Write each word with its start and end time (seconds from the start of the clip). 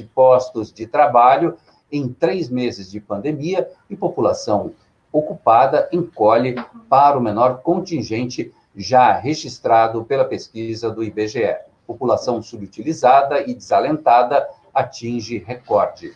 de 0.00 0.04
postos 0.04 0.72
de 0.72 0.86
trabalho 0.86 1.56
em 1.92 2.08
três 2.08 2.48
meses 2.48 2.90
de 2.90 3.00
pandemia 3.00 3.68
e 3.88 3.96
população 3.96 4.72
ocupada 5.12 5.88
encolhe 5.92 6.54
para 6.88 7.18
o 7.18 7.20
menor 7.20 7.60
contingente 7.62 8.52
já 8.74 9.12
registrado 9.12 10.04
pela 10.04 10.24
pesquisa 10.24 10.90
do 10.90 11.02
IBGE. 11.04 11.56
População 11.86 12.40
subutilizada 12.40 13.40
e 13.40 13.52
desalentada 13.52 14.48
atinge 14.72 15.38
recorde. 15.38 16.14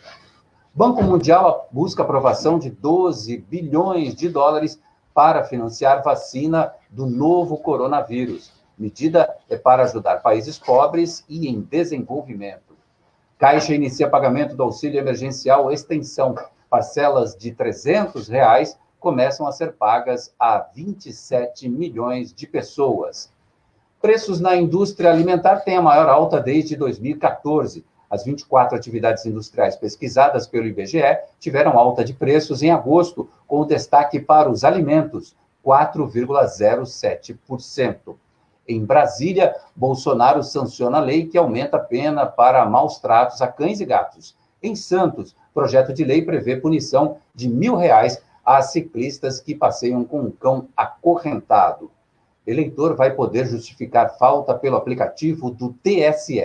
Banco 0.73 1.03
Mundial 1.03 1.69
busca 1.71 2.03
aprovação 2.03 2.59
de 2.59 2.71
12 2.71 3.39
bilhões 3.39 4.15
de 4.15 4.29
dólares 4.29 4.81
para 5.13 5.45
financiar 5.45 6.03
vacina 6.03 6.73
do 6.91 7.07
novo 7.07 7.59
coronavírus. 7.59 8.53
Medida 8.79 9.37
é 9.49 9.57
para 9.57 9.85
ajudar 9.85 10.23
países 10.23 10.59
pobres 10.59 11.25
e 11.29 11.49
em 11.49 11.61
desenvolvimento. 11.61 12.74
Caixa 13.39 13.75
inicia 13.75 14.09
pagamento 14.09 14.55
do 14.55 14.63
auxílio 14.63 14.99
emergencial 14.99 15.73
extensão. 15.73 16.35
Parcelas 16.71 17.37
de 17.37 17.53
300 17.53 18.29
reais 18.29 18.79
começam 19.01 19.47
a 19.47 19.53
ser 19.53 19.73
pagas 19.73 20.33
a 20.39 20.59
27 20.59 21.69
milhões 21.69 22.33
de 22.33 22.47
pessoas. 22.47 23.31
Preços 24.01 24.41
na 24.41 24.57
indústria 24.57 25.11
alimentar 25.11 25.61
têm 25.61 25.77
a 25.77 25.83
maior 25.83 26.09
alta 26.09 26.41
desde 26.41 26.77
2014. 26.77 27.85
As 28.09 28.25
24 28.25 28.77
atividades 28.77 29.27
industriais 29.27 29.77
pesquisadas 29.77 30.47
pelo 30.47 30.67
IBGE 30.67 31.19
tiveram 31.41 31.79
alta 31.79 32.05
de 32.05 32.15
preços 32.15 32.63
em 32.63 32.71
agosto, 32.71 33.29
com 33.47 33.67
destaque 33.67 34.21
para 34.21 34.49
os 34.49 34.63
alimentos, 34.63 35.35
4,07%. 35.65 38.17
Em 38.67 38.85
Brasília, 38.85 39.55
Bolsonaro 39.77 40.43
sanciona 40.43 40.99
a 40.99 41.01
lei 41.01 41.27
que 41.27 41.37
aumenta 41.37 41.77
a 41.77 41.81
pena 41.81 42.25
para 42.25 42.65
maus 42.65 42.99
tratos 42.99 43.43
a 43.43 43.49
cães 43.49 43.81
e 43.81 43.85
gatos. 43.85 44.35
Em 44.63 44.75
Santos, 44.75 45.37
projeto 45.53 45.93
de 45.93 46.05
lei 46.05 46.23
prevê 46.23 46.57
punição 46.57 47.19
de 47.35 47.49
mil 47.49 47.77
reais 47.77 48.23
a 48.45 48.63
ciclistas 48.63 49.41
que 49.41 49.55
passeiam 49.55 50.05
com 50.05 50.21
um 50.21 50.31
cão 50.31 50.69
acorrentado. 50.77 51.91
Eleitor 52.47 52.95
vai 52.95 53.11
poder 53.11 53.47
justificar 53.47 54.19
falta 54.19 54.55
pelo 54.55 54.77
aplicativo 54.77 55.51
do 55.51 55.75
TSE. 55.83 56.43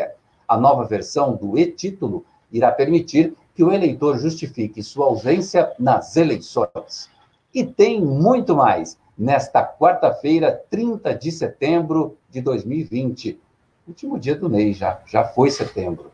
A 0.47 0.57
nova 0.57 0.85
versão 0.85 1.35
do 1.35 1.57
e-título 1.57 2.25
irá 2.51 2.72
permitir 2.72 3.35
que 3.53 3.63
o 3.63 3.72
eleitor 3.72 4.17
justifique 4.17 4.81
sua 4.81 5.05
ausência 5.05 5.73
nas 5.77 6.16
eleições. 6.16 7.09
E 7.53 7.66
tem 7.66 8.01
muito 8.01 8.55
mais 8.55 8.97
nesta 9.20 9.62
quarta-feira, 9.62 10.64
30 10.70 11.14
de 11.14 11.30
setembro 11.30 12.17
de 12.30 12.39
2020. 12.39 13.38
Último 13.86 14.17
dia 14.17 14.34
do 14.36 14.50
mês 14.50 14.78
já, 14.78 15.02
já 15.06 15.25
foi 15.25 15.52
setembro. 15.52 16.12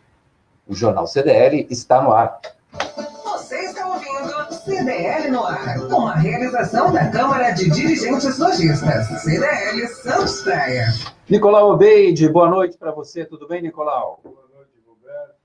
O 0.67 0.73
Jornal 0.73 1.05
CDL 1.05 1.67
está 1.69 2.01
no 2.01 2.11
ar. 2.11 2.39
CDL 4.65 5.29
no 5.29 5.43
ar, 5.43 5.87
com 5.87 6.07
a 6.07 6.15
realização 6.15 6.91
da 6.91 7.11
Câmara 7.11 7.51
de 7.51 7.69
Dirigentes 7.69 8.39
Lojistas, 8.39 9.21
CDL 9.21 9.87
Santos 9.87 10.41
Praia. 10.41 10.87
Nicolau 11.29 11.71
Obeide, 11.71 12.27
boa 12.27 12.49
noite 12.49 12.75
para 12.75 12.91
você, 12.91 13.23
tudo 13.23 13.47
bem, 13.47 13.61
Nicolau? 13.61 14.19
Boa 14.23 14.35
noite, 14.55 14.71
Roberto. 14.87 15.35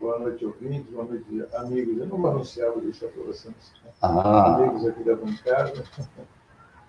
Boa 0.00 0.18
noite, 0.18 0.46
ouvintes, 0.46 0.90
boa 0.90 1.04
noite, 1.04 1.46
amigos. 1.56 1.98
Eu 1.98 2.06
não 2.06 2.16
vou 2.16 2.30
anunciar, 2.30 2.70
vou 2.70 2.80
deixar 2.80 3.08
para 3.08 3.22
vocês. 3.24 3.54
Ah. 4.00 4.54
Amigos 4.54 4.86
aqui 4.86 5.04
da 5.04 5.16
bancada, 5.16 5.84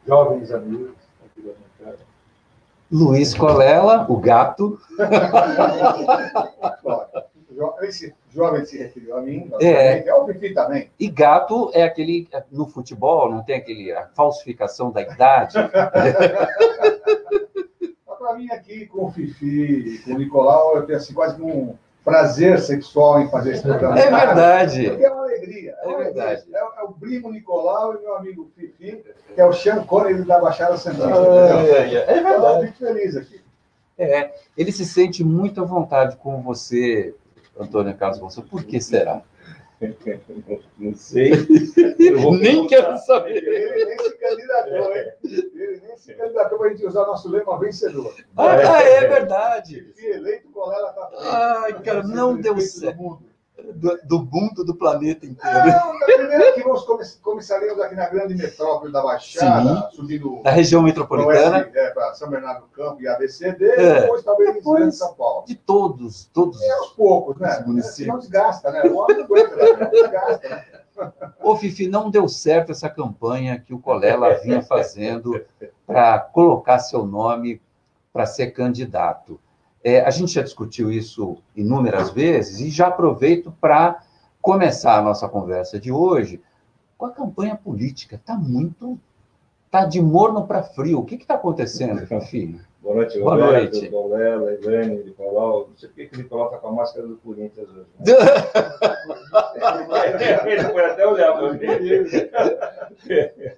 jovens 0.07 0.51
amigos 0.51 0.95
aqui 1.25 1.41
da 1.41 1.51
bancada. 1.51 1.99
Luiz 2.89 3.33
Colela, 3.33 4.05
o 4.09 4.17
gato. 4.17 4.79
Esse 7.81 8.13
jovem 8.29 8.63
se 8.65 8.77
referiu 8.77 9.17
a 9.17 9.21
mim, 9.21 9.49
é, 9.59 10.13
o 10.13 10.27
Fifi 10.27 10.53
também. 10.53 10.91
E 10.99 11.09
gato 11.09 11.71
é 11.73 11.81
aquele, 11.83 12.29
no 12.51 12.67
futebol, 12.67 13.31
não 13.31 13.43
tem 13.43 13.55
aquele, 13.55 13.91
a 13.91 14.05
falsificação 14.09 14.91
da 14.91 15.01
idade. 15.01 15.55
Para 18.19 18.35
mim 18.35 18.51
aqui, 18.51 18.85
com 18.85 19.05
o 19.05 19.11
Fifi, 19.11 20.03
com 20.05 20.11
o 20.13 20.17
Nicolau, 20.19 20.75
eu 20.75 20.85
tenho 20.85 20.99
assim, 20.99 21.13
quase 21.13 21.41
um 21.41 21.75
prazer 22.07 22.57
sexual 22.61 23.21
em 23.21 23.29
fazer 23.29 23.51
esse 23.51 23.63
programa. 23.63 23.99
É 23.99 24.09
verdade. 24.09 24.89
Porque 24.91 25.03
é 25.03 25.11
uma 25.11 25.23
alegria. 25.23 25.75
É, 25.81 25.91
é 25.91 25.97
verdade. 25.97 26.43
É, 26.53 26.57
é, 26.57 26.83
o 26.83 26.93
primo 26.93 27.29
Nicolau 27.29 27.95
e 27.95 27.99
meu 27.99 28.15
amigo 28.15 28.49
Fifi, 28.55 29.03
que 29.35 29.41
é 29.41 29.45
o 29.45 29.51
Sean 29.51 29.83
Connery 29.83 30.23
da 30.23 30.39
Baixada 30.39 30.77
Santista. 30.77 31.09
É, 31.09 31.95
é, 31.95 32.17
é 32.17 32.23
verdade. 32.23 32.65
Eu 32.65 32.71
fico 32.71 32.77
feliz 32.77 33.17
aqui. 33.17 33.41
É, 33.97 34.33
ele 34.57 34.71
se 34.71 34.85
sente 34.85 35.21
muito 35.21 35.61
à 35.61 35.65
vontade 35.65 36.15
com 36.15 36.41
você, 36.41 37.13
Antônio 37.59 37.93
Carlos 37.97 38.19
Bolsonaro. 38.19 38.49
Por 38.49 38.63
que 38.63 38.79
será? 38.79 39.21
Não 40.77 40.95
sei. 40.95 41.31
nem 42.41 42.65
quero 42.65 42.97
saber. 42.97 43.43
Ele 43.43 43.85
nem 43.85 43.99
se 43.99 44.17
candidatou, 44.17 44.95
hein? 44.95 45.11
Ele 45.23 45.81
nem 45.85 45.97
se 45.97 46.13
candidatou 46.15 46.57
para 46.57 46.67
a 46.67 46.69
gente 46.71 46.85
usar 46.85 47.05
nosso 47.05 47.29
lema 47.29 47.59
vencedor. 47.59 48.13
Ah, 48.35 48.81
é, 48.81 49.03
é 49.03 49.07
verdade. 49.07 49.91
Se 49.93 50.05
eleito, 50.05 50.49
qual 50.49 50.73
ela 50.73 50.89
está 50.89 51.61
Ai, 51.63 51.81
cara, 51.83 52.03
não 52.03 52.35
deu 52.35 52.59
certo 52.59 53.21
do, 53.73 53.99
do 54.03 54.19
mundo 54.19 54.63
do 54.63 54.75
planeta 54.75 55.25
inteiro. 55.25 55.67
Não, 55.67 55.99
primeiro 55.99 56.53
que 56.53 56.63
nós 56.63 56.85
começaríamos 57.21 57.81
aqui 57.81 57.95
na 57.95 58.07
grande 58.07 58.35
metrópole 58.35 58.91
da 58.91 59.01
Baixada, 59.01 59.89
Sim. 59.89 59.95
subindo. 59.95 60.41
A 60.45 60.51
região 60.51 60.81
metropolitana. 60.81 61.69
é, 61.73 61.89
para 61.89 62.13
São 62.13 62.29
Bernardo 62.29 62.61
do 62.61 62.67
Campo 62.67 63.01
e 63.01 63.07
ABCD, 63.07 63.65
é. 63.65 64.01
depois 64.01 64.23
talvez 64.23 64.53
depois, 64.53 64.87
em 64.87 64.91
São 64.91 65.13
Paulo. 65.13 65.45
De 65.45 65.55
todos, 65.55 66.25
todos. 66.33 66.61
É 66.61 66.71
aos 66.73 66.89
poucos, 66.89 67.37
né? 67.37 67.63
Municípios. 67.65 68.07
Não 68.07 68.19
desgasta, 68.19 68.71
né? 68.71 68.83
O 68.83 68.97
homem 68.97 69.23
aguenta, 69.23 69.55
né? 69.55 69.89
desgasta, 69.91 70.49
né? 70.49 70.65
Ô, 71.41 71.55
Fifi, 71.55 71.87
não 71.87 72.09
deu 72.09 72.27
certo 72.27 72.71
essa 72.71 72.89
campanha 72.89 73.59
que 73.59 73.73
o 73.73 73.79
Colela 73.79 74.33
vinha 74.35 74.63
fazendo 74.63 75.39
para 75.85 76.19
colocar 76.19 76.79
seu 76.79 77.05
nome 77.05 77.61
para 78.11 78.25
ser 78.25 78.47
candidato. 78.47 79.39
É, 79.87 80.01
a 80.01 80.09
gente 80.09 80.33
já 80.33 80.41
discutiu 80.41 80.91
isso 80.91 81.37
inúmeras 81.55 82.09
vezes 82.09 82.59
e 82.59 82.69
já 82.69 82.87
aproveito 82.87 83.53
para 83.61 84.03
começar 84.41 84.99
a 84.99 85.01
nossa 85.01 85.29
conversa 85.29 85.79
de 85.79 85.93
hoje 85.93 86.41
com 86.97 87.05
a 87.05 87.11
campanha 87.13 87.55
política. 87.55 88.17
Está 88.17 88.35
muito. 88.35 88.99
Está 89.65 89.85
de 89.85 90.01
morno 90.01 90.45
para 90.45 90.61
frio. 90.61 90.99
O 90.99 91.05
que 91.05 91.15
está 91.15 91.35
acontecendo, 91.35 92.03
Fifi? 92.05 92.59
Boa 92.87 92.95
noite, 92.95 93.19
Boa 93.19 93.35
Roberto, 93.35 93.73
noite. 93.73 93.89
Dolela, 93.89 94.53
Ivane, 94.53 95.03
Nicolau. 95.03 95.67
Não 95.67 95.75
sei 95.75 95.89
por 95.89 95.95
que 95.95 96.15
o 96.15 96.17
Nicolau 96.19 96.45
está 96.45 96.57
com 96.57 96.67
a 96.69 96.71
máscara 96.71 97.05
do 97.05 97.17
Corinthians 97.17 97.67
hoje. 97.69 97.85
Né? 97.99 98.13
Ele 100.53 100.63
foi 100.63 100.85
até 100.85 101.05
olhar 101.05 101.33
para 101.33 101.51
mim. 101.51 101.59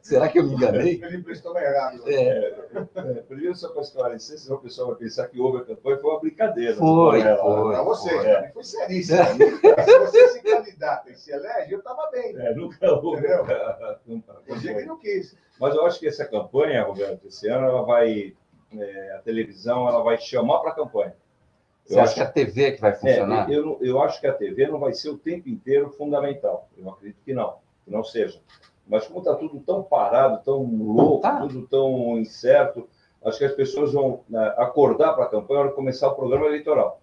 Será 0.01 0.29
que 0.29 0.39
eu 0.39 0.45
me 0.45 0.55
enganei? 0.55 0.99
Ele 1.03 1.17
emprestou 1.17 1.55
errado. 1.55 2.01
É. 2.07 2.55
É. 2.95 3.13
Primeiro, 3.27 3.53
só 3.53 3.69
para 3.69 3.83
esclarecer, 3.83 4.39
senão 4.39 4.57
o 4.57 4.61
pessoal 4.61 4.87
vai 4.87 4.97
pensar 4.97 5.27
que 5.27 5.39
houve 5.39 5.59
a 5.59 5.65
campanha, 5.65 5.99
foi 5.99 6.09
uma 6.09 6.19
brincadeira. 6.19 6.73
Foi, 6.73 7.21
foi. 7.21 7.35
foi. 7.35 7.71
Para 7.71 7.83
você, 7.83 8.09
foi, 8.09 8.25
é. 8.25 8.51
foi 8.51 8.63
seríssimo. 8.63 9.19
É. 9.19 9.83
Se 9.83 9.99
você 9.99 10.27
se 10.29 10.41
candidata 10.41 11.07
e 11.11 11.15
se 11.15 11.31
elege, 11.31 11.71
eu 11.73 11.77
estava 11.77 12.09
bem. 12.11 12.35
É, 12.35 12.55
nunca 12.55 12.91
houve. 12.93 13.27
Entendeu? 14.07 14.25
Eu 14.47 14.57
que 14.57 14.85
não 14.85 14.97
quis. 14.97 15.37
Mas 15.59 15.75
eu 15.75 15.85
acho 15.85 15.99
que 15.99 16.07
essa 16.07 16.25
campanha, 16.25 16.83
Roberto, 16.83 17.27
esse 17.27 17.47
ano, 17.47 17.67
ela 17.67 17.83
vai 17.83 18.33
é, 18.77 19.15
a 19.15 19.19
televisão 19.19 19.87
ela 19.87 20.01
vai 20.03 20.17
chamar 20.17 20.59
para 20.59 20.71
a 20.71 20.75
campanha. 20.75 21.15
Eu 21.87 21.95
Você 21.95 21.99
acho 21.99 22.15
que 22.15 22.21
a 22.21 22.31
TV 22.31 22.71
que 22.73 22.81
vai 22.81 22.93
funcionar? 22.93 23.49
É, 23.49 23.55
eu, 23.55 23.79
eu 23.81 24.01
acho 24.01 24.21
que 24.21 24.27
a 24.27 24.33
TV 24.33 24.67
não 24.67 24.79
vai 24.79 24.93
ser 24.93 25.09
o 25.09 25.17
tempo 25.17 25.49
inteiro 25.49 25.89
fundamental. 25.91 26.69
Eu 26.77 26.89
acredito 26.89 27.17
que 27.25 27.33
não, 27.33 27.55
que 27.83 27.91
não 27.91 28.03
seja. 28.03 28.39
Mas 28.87 29.07
como 29.07 29.19
está 29.19 29.35
tudo 29.35 29.59
tão 29.59 29.83
parado, 29.83 30.43
tão 30.43 30.63
louco, 30.63 31.21
tá. 31.21 31.39
tudo 31.41 31.67
tão 31.67 32.17
incerto, 32.19 32.87
acho 33.23 33.39
que 33.39 33.45
as 33.45 33.53
pessoas 33.53 33.93
vão 33.93 34.21
né, 34.29 34.53
acordar 34.57 35.13
para 35.13 35.25
a 35.25 35.29
campanha 35.29 35.65
para 35.65 35.73
começar 35.73 36.07
o 36.07 36.15
programa 36.15 36.45
eleitoral. 36.45 37.01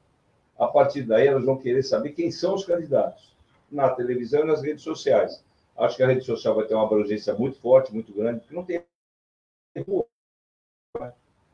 A 0.59 0.66
partir 0.69 1.03
daí, 1.03 1.27
elas 1.27 1.44
vão 1.44 1.56
querer 1.56 1.83
saber 1.83 2.10
quem 2.10 2.31
são 2.31 2.54
os 2.54 2.65
candidatos 2.65 3.34
na 3.71 3.91
televisão 3.91 4.42
e 4.42 4.47
nas 4.47 4.63
redes 4.63 4.83
sociais. 4.83 5.45
Acho 5.77 5.97
que 5.97 6.03
a 6.03 6.07
rede 6.07 6.24
social 6.24 6.54
vai 6.54 6.65
ter 6.65 6.74
uma 6.74 6.84
abrangência 6.84 7.34
muito 7.34 7.60
forte, 7.60 7.92
muito 7.92 8.13
grande, 8.13 8.41
porque 8.41 8.54
não 8.54 8.65
tem 8.65 8.83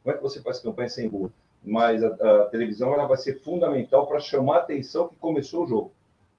como 0.02 0.14
é 0.14 0.18
que 0.18 0.22
você 0.22 0.40
faz 0.40 0.58
campanha 0.60 0.88
sem 0.88 1.08
rua? 1.08 1.30
Mas 1.64 2.02
a, 2.02 2.08
a 2.08 2.46
televisão 2.46 2.92
ela 2.92 3.06
vai 3.06 3.16
ser 3.16 3.40
fundamental 3.40 4.06
para 4.06 4.18
chamar 4.18 4.56
a 4.56 4.60
atenção 4.60 5.08
que 5.08 5.16
começou 5.16 5.64
o 5.64 5.66
jogo. 5.66 5.92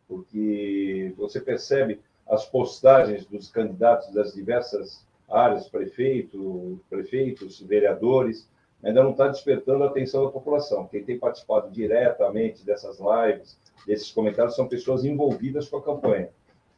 Porque 0.08 1.14
você 1.18 1.40
percebe 1.40 2.02
as 2.28 2.46
postagens 2.46 3.26
dos 3.26 3.50
candidatos 3.50 4.14
das 4.14 4.34
diversas 4.34 5.06
áreas, 5.30 5.68
prefeito, 5.68 6.80
prefeitos, 6.90 7.62
vereadores, 7.62 8.50
ainda 8.84 9.02
não 9.02 9.12
está 9.12 9.28
despertando 9.28 9.84
a 9.84 9.88
atenção 9.88 10.26
da 10.26 10.32
população. 10.32 10.88
Quem 10.88 11.04
tem 11.04 11.18
participado 11.18 11.72
diretamente 11.72 12.66
dessas 12.66 13.00
lives, 13.00 13.58
desses 13.88 14.12
comentários, 14.12 14.56
são 14.56 14.68
pessoas 14.68 15.06
envolvidas 15.06 15.70
com 15.70 15.78
a 15.78 15.82
campanha. 15.82 16.30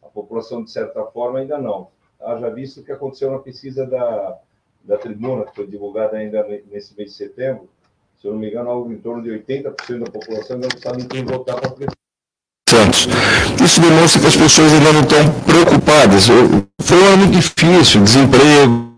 A 0.03 0.07
população, 0.07 0.63
de 0.63 0.69
certa 0.69 1.03
forma, 1.05 1.39
ainda 1.39 1.57
não. 1.57 1.89
Haja 2.21 2.49
visto 2.49 2.79
o 2.79 2.83
que 2.83 2.91
aconteceu 2.91 3.31
na 3.31 3.39
pesquisa 3.39 3.85
da, 3.85 4.39
da 4.85 4.97
tribuna, 4.97 5.45
que 5.45 5.55
foi 5.55 5.67
divulgada 5.67 6.17
ainda 6.17 6.45
nesse 6.71 6.95
mês 6.95 7.11
de 7.11 7.17
setembro, 7.17 7.69
se 8.21 8.27
eu 8.27 8.33
não 8.33 8.39
me 8.39 8.49
engano, 8.49 8.69
algo 8.69 8.91
em 8.91 8.97
torno 8.97 9.21
de 9.21 9.29
80% 9.29 9.99
da 9.99 10.11
população 10.11 10.55
ainda 10.55 10.67
não 10.73 10.81
sabe 10.81 11.05
quem 11.05 11.23
votar 11.23 11.59
para 11.59 11.71
presidente. 11.71 11.95
isso 13.63 13.81
demonstra 13.81 14.21
que 14.21 14.27
as 14.27 14.35
pessoas 14.35 14.73
ainda 14.73 14.93
não 14.93 15.01
estão 15.01 15.41
preocupadas. 15.41 16.27
Foi 16.81 16.97
um 16.97 17.13
ano 17.13 17.27
difícil, 17.27 18.03
desemprego, 18.03 18.94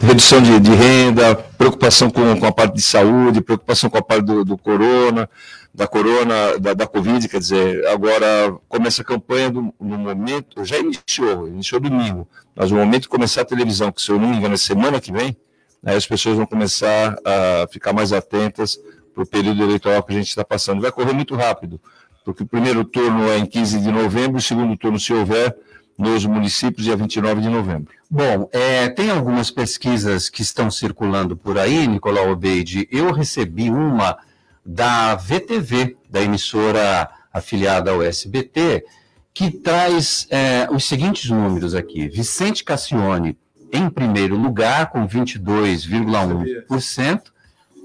redução 0.00 0.40
de, 0.40 0.58
de 0.60 0.70
renda, 0.70 1.34
preocupação 1.34 2.10
com, 2.10 2.38
com, 2.38 2.46
a 2.46 2.52
parte 2.52 2.74
de 2.74 2.82
saúde, 2.82 3.40
preocupação 3.40 3.90
com 3.90 3.98
a 3.98 4.02
parte 4.02 4.24
do, 4.24 4.44
do 4.44 4.56
corona, 4.56 5.28
da 5.74 5.86
corona, 5.86 6.58
da, 6.58 6.74
da, 6.74 6.86
Covid, 6.86 7.28
quer 7.28 7.38
dizer, 7.38 7.86
agora 7.88 8.24
começa 8.68 9.02
a 9.02 9.04
campanha 9.04 9.50
do, 9.50 9.74
no 9.80 9.98
momento, 9.98 10.64
já 10.64 10.78
iniciou, 10.78 11.48
iniciou 11.48 11.80
domingo, 11.80 12.28
mas 12.54 12.70
no 12.70 12.78
momento 12.78 13.02
de 13.02 13.08
começar 13.08 13.40
a 13.40 13.44
televisão, 13.44 13.90
que 13.90 14.02
se 14.02 14.10
eu 14.10 14.18
não 14.18 14.28
me 14.28 14.36
engano 14.36 14.54
é 14.54 14.58
semana 14.58 15.00
que 15.00 15.10
vem, 15.10 15.36
aí 15.84 15.96
as 15.96 16.06
pessoas 16.06 16.36
vão 16.36 16.46
começar 16.46 17.16
a 17.24 17.66
ficar 17.68 17.92
mais 17.92 18.12
atentas 18.12 18.78
para 19.14 19.22
o 19.22 19.26
período 19.26 19.62
eleitoral 19.62 20.02
que 20.02 20.12
a 20.12 20.16
gente 20.16 20.28
está 20.28 20.44
passando. 20.44 20.80
Vai 20.80 20.92
correr 20.92 21.12
muito 21.12 21.34
rápido, 21.34 21.80
porque 22.24 22.42
o 22.42 22.46
primeiro 22.46 22.84
turno 22.84 23.28
é 23.28 23.38
em 23.38 23.46
15 23.46 23.80
de 23.80 23.90
novembro, 23.90 24.38
o 24.38 24.42
segundo 24.42 24.76
turno, 24.76 25.00
se 25.00 25.12
houver, 25.12 25.56
nos 26.02 26.26
municípios, 26.26 26.84
dia 26.84 26.96
29 26.96 27.40
de 27.40 27.48
novembro. 27.48 27.94
Bom, 28.10 28.50
é, 28.52 28.88
tem 28.88 29.08
algumas 29.08 29.52
pesquisas 29.52 30.28
que 30.28 30.42
estão 30.42 30.68
circulando 30.68 31.36
por 31.36 31.56
aí, 31.56 31.86
Nicolau 31.86 32.30
Obeide. 32.30 32.88
Eu 32.90 33.12
recebi 33.12 33.70
uma 33.70 34.18
da 34.66 35.14
VTV, 35.14 35.96
da 36.10 36.20
emissora 36.20 37.08
afiliada 37.32 37.92
ao 37.92 38.02
SBT, 38.02 38.84
que 39.32 39.48
traz 39.50 40.26
é, 40.28 40.66
os 40.70 40.84
seguintes 40.84 41.30
números 41.30 41.74
aqui. 41.74 42.06
Vicente 42.08 42.64
Cassione 42.64 43.38
em 43.72 43.88
primeiro 43.88 44.36
lugar, 44.36 44.90
com 44.90 45.06
22,1%. 45.06 47.22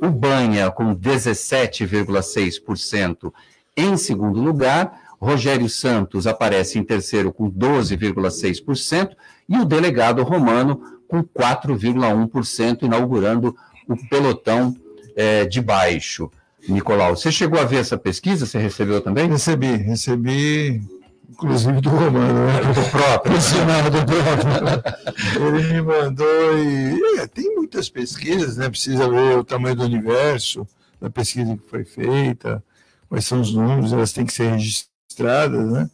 O 0.01 0.09
Banha, 0.09 0.71
com 0.71 0.95
17,6% 0.95 3.31
em 3.75 3.95
segundo 3.95 4.41
lugar. 4.41 5.06
Rogério 5.19 5.67
Santos 5.67 6.27
aparece 6.27 6.77
em 6.77 6.83
terceiro 6.83 7.33
com 7.33 7.51
12,6% 7.51 9.15
e 9.49 9.57
o 9.57 9.65
delegado 9.65 10.23
Romano 10.23 10.81
com 11.07 11.23
4,1%, 11.23 12.83
inaugurando 12.83 13.55
o 13.87 13.95
pelotão 14.09 14.75
é, 15.15 15.45
de 15.45 15.61
baixo. 15.61 16.29
Nicolau, 16.67 17.15
você 17.15 17.31
chegou 17.31 17.59
a 17.59 17.65
ver 17.65 17.77
essa 17.77 17.97
pesquisa? 17.97 18.45
Você 18.45 18.59
recebeu 18.59 19.01
também? 19.01 19.27
Recebi, 19.29 19.77
recebi, 19.77 20.81
inclusive 21.29 21.79
do 21.79 21.89
Romano, 21.89 22.45
né? 22.45 22.73
do 22.73 22.91
próprio. 22.91 23.33
do 23.91 24.05
próprio. 24.05 25.47
Ele 25.47 25.73
me 25.73 25.81
mandou 25.81 26.57
e 26.59 27.19
é, 27.19 27.27
tem 27.27 27.55
muitas 27.55 27.89
pesquisas, 27.89 28.57
né? 28.57 28.69
Precisa 28.69 29.09
ver 29.09 29.37
o 29.37 29.43
tamanho 29.43 29.75
do 29.75 29.83
universo 29.83 30.67
da 30.99 31.09
pesquisa 31.09 31.55
que 31.55 31.69
foi 31.69 31.85
feita, 31.85 32.61
quais 33.07 33.25
são 33.25 33.39
os 33.39 33.53
números, 33.53 33.93
elas 33.93 34.11
têm 34.11 34.25
que 34.25 34.33
ser 34.33 34.51
registradas 34.51 34.86
registradas, 35.17 35.71
né? 35.71 35.89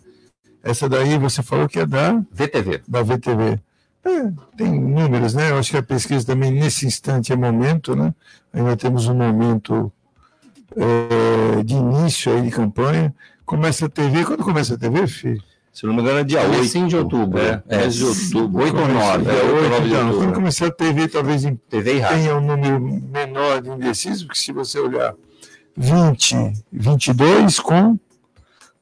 Essa 0.62 0.88
daí 0.88 1.18
você 1.18 1.42
falou 1.42 1.68
que 1.68 1.80
é 1.80 1.86
da 1.86 2.14
VTV. 2.32 2.82
Da 2.88 3.02
VTV. 3.02 3.60
É, 4.06 4.32
tem 4.58 4.80
números, 4.80 5.34
né? 5.34 5.52
Eu 5.52 5.58
acho 5.58 5.72
que 5.72 5.78
a 5.78 5.84
pesquisa 5.84 6.26
também 6.26 6.52
nesse 6.52 6.86
instante 6.86 7.32
é 7.32 7.36
momento, 7.36 7.96
né? 7.96 8.14
Ainda 8.54 8.76
temos 8.76 9.08
um 9.08 9.16
momento 9.16 9.92
é, 10.76 11.64
de 11.64 11.74
início 11.74 12.32
aí 12.32 12.42
de 12.42 12.52
campanha. 12.52 13.14
Começa 13.46 13.86
a 13.86 13.90
TV, 13.90 14.26
quando 14.26 14.44
começa 14.44 14.76
a 14.76 14.78
TV, 14.78 15.08
filho? 15.08 15.42
Se 15.72 15.86
não 15.86 15.94
me 15.94 16.02
engano, 16.02 16.20
é 16.20 16.24
dia 16.24 16.42
8 16.48 16.66
Sim, 16.66 16.88
de 16.88 16.96
outubro. 16.96 17.40
É, 17.40 17.64
é, 17.68 17.88
de 17.88 18.04
outubro. 18.04 18.64
8 18.64 18.78
ou 18.78 18.88
9. 18.88 19.30
É, 19.30 19.44
8, 19.44 19.70
9 19.70 19.90
de 19.90 19.96
outubro. 19.96 20.18
Quando 20.18 20.34
começar 20.34 20.68
a 20.68 20.72
TV, 20.72 21.08
talvez 21.08 21.44
TV 21.68 22.02
tenha 22.08 22.38
um 22.38 22.42
número 22.42 22.80
menor 22.80 23.62
de 23.62 23.70
indecisos, 23.70 24.24
porque 24.24 24.40
se 24.40 24.52
você 24.52 24.80
olhar 24.80 25.16
20, 25.76 26.54
22 26.72 27.60
com 27.60 27.98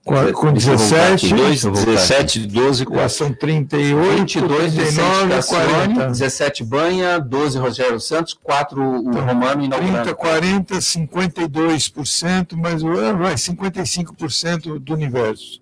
com, 0.04 0.34
com 0.34 0.52
17, 0.52 1.34
2, 1.34 1.64
17, 1.64 2.48
12, 2.48 2.86
4. 2.86 3.10
São 3.10 3.32
38, 3.32 4.18
22, 4.18 4.74
19, 4.74 5.44
40. 5.48 6.08
17 6.08 6.64
Banha, 6.64 7.20
12 7.20 7.60
Rogério 7.60 8.00
Santos, 8.00 8.34
4 8.34 8.82
o 8.82 9.10
então, 9.10 9.26
Romano 9.26 9.64
e 9.64 9.70
30, 9.70 10.16
40, 10.16 10.76
52%, 10.76 12.56
mas 12.58 12.82
vai, 12.82 13.36
55% 13.36 14.80
do 14.80 14.94
universo. 14.94 15.62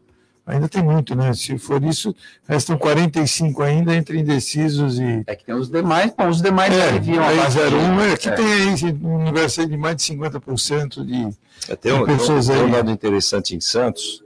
Ainda 0.49 0.67
tem 0.67 0.81
muito, 0.81 1.13
né? 1.13 1.31
Se 1.33 1.59
for 1.59 1.83
isso, 1.83 2.15
restam 2.47 2.75
45 2.75 3.61
ainda 3.61 3.95
entre 3.95 4.17
indecisos 4.17 4.97
e. 4.97 5.23
É 5.27 5.35
que 5.35 5.45
tem 5.45 5.53
os 5.53 5.69
demais, 5.69 6.11
bom, 6.17 6.27
os 6.27 6.41
demais 6.41 6.73
é, 6.73 6.87
aliviam 6.87 7.23
a 7.23 7.27
01, 7.29 8.01
é, 8.01 8.17
que 8.17 8.29
é. 8.29 8.31
tem 8.31 8.45
aí 8.45 8.97
um 9.03 9.17
universo 9.17 9.61
aí 9.61 9.67
de 9.67 9.77
mais 9.77 9.95
de 9.97 10.03
50% 10.11 11.05
de, 11.05 11.29
é, 11.69 11.75
tem 11.75 11.95
de 11.95 12.05
pessoas 12.05 12.47
tem 12.47 12.55
um, 12.55 12.57
aí. 12.57 12.63
Tem 12.63 12.67
um 12.67 12.71
dado 12.71 12.89
interessante 12.89 13.55
em 13.55 13.61
Santos, 13.61 14.23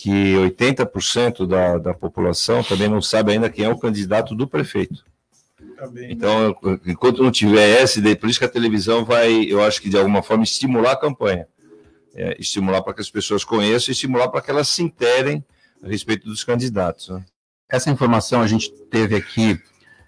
que 0.00 0.32
80% 0.34 1.46
da, 1.46 1.76
da 1.76 1.92
população 1.92 2.62
também 2.62 2.88
não 2.88 3.02
sabe 3.02 3.32
ainda 3.32 3.50
quem 3.50 3.66
é 3.66 3.68
o 3.68 3.76
candidato 3.76 4.34
do 4.34 4.48
prefeito. 4.48 5.04
Também, 5.76 6.10
então, 6.10 6.56
enquanto 6.86 7.22
não 7.22 7.30
tiver 7.30 7.82
essa, 7.82 8.00
por 8.16 8.30
isso 8.30 8.38
que 8.38 8.46
a 8.46 8.48
televisão 8.48 9.04
vai, 9.04 9.44
eu 9.44 9.62
acho 9.62 9.82
que 9.82 9.90
de 9.90 9.98
alguma 9.98 10.22
forma, 10.22 10.42
estimular 10.42 10.92
a 10.92 10.96
campanha. 10.96 11.46
É, 12.14 12.34
estimular 12.40 12.80
para 12.80 12.94
que 12.94 13.02
as 13.02 13.10
pessoas 13.10 13.44
conheçam, 13.44 13.92
estimular 13.92 14.28
para 14.28 14.40
que 14.40 14.50
elas 14.50 14.68
se 14.68 14.82
interem 14.82 15.44
a 15.82 15.88
respeito 15.88 16.26
dos 16.26 16.44
candidatos. 16.44 17.10
Né? 17.10 17.22
Essa 17.68 17.90
informação 17.90 18.40
a 18.40 18.46
gente 18.46 18.72
teve 18.90 19.14
aqui, 19.14 19.60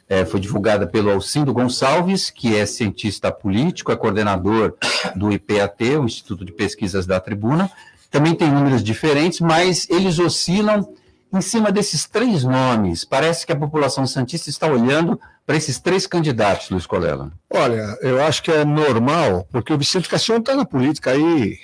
é, 0.08 0.24
foi 0.24 0.40
divulgada 0.40 0.86
pelo 0.86 1.10
Alcindo 1.10 1.52
Gonçalves, 1.52 2.30
que 2.30 2.56
é 2.56 2.64
cientista 2.64 3.30
político, 3.30 3.92
é 3.92 3.96
coordenador 3.96 4.74
do 5.14 5.30
IPAT, 5.30 5.98
o 5.98 6.06
Instituto 6.06 6.46
de 6.46 6.52
Pesquisas 6.52 7.04
da 7.06 7.20
Tribuna, 7.20 7.70
também 8.12 8.34
tem 8.34 8.48
números 8.48 8.84
diferentes, 8.84 9.40
mas 9.40 9.88
eles 9.88 10.18
oscilam 10.18 10.86
em 11.32 11.40
cima 11.40 11.72
desses 11.72 12.06
três 12.06 12.44
nomes. 12.44 13.06
Parece 13.06 13.46
que 13.46 13.52
a 13.52 13.56
população 13.56 14.06
santista 14.06 14.50
está 14.50 14.66
olhando 14.66 15.18
para 15.46 15.56
esses 15.56 15.80
três 15.80 16.06
candidatos, 16.06 16.68
Luiz 16.68 16.86
Colela. 16.86 17.32
Olha, 17.50 17.96
eu 18.02 18.22
acho 18.22 18.42
que 18.42 18.52
é 18.52 18.66
normal, 18.66 19.48
porque 19.50 19.72
o 19.72 19.78
Vicente 19.78 20.10
Cassiano 20.10 20.40
está 20.40 20.54
na 20.54 20.66
política 20.66 21.10
aí 21.10 21.58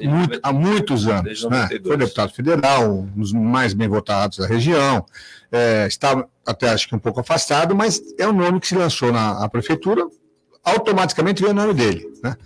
muito, 0.00 0.40
há 0.42 0.52
muitos 0.54 1.06
anos. 1.06 1.44
Né? 1.44 1.68
Foi 1.86 1.98
deputado 1.98 2.32
federal, 2.32 2.90
um 2.90 3.06
dos 3.14 3.32
mais 3.32 3.74
bem 3.74 3.88
votados 3.88 4.38
da 4.38 4.46
região. 4.46 5.04
É, 5.52 5.86
está 5.86 6.24
até 6.46 6.70
acho 6.70 6.88
que 6.88 6.96
um 6.96 6.98
pouco 6.98 7.20
afastado, 7.20 7.76
mas 7.76 8.02
é 8.18 8.26
um 8.26 8.32
nome 8.32 8.58
que 8.58 8.68
se 8.68 8.74
lançou 8.74 9.12
na 9.12 9.46
prefeitura, 9.50 10.06
automaticamente 10.64 11.42
veio 11.42 11.52
o 11.52 11.56
nome 11.56 11.74
dele. 11.74 12.10
Né? 12.24 12.36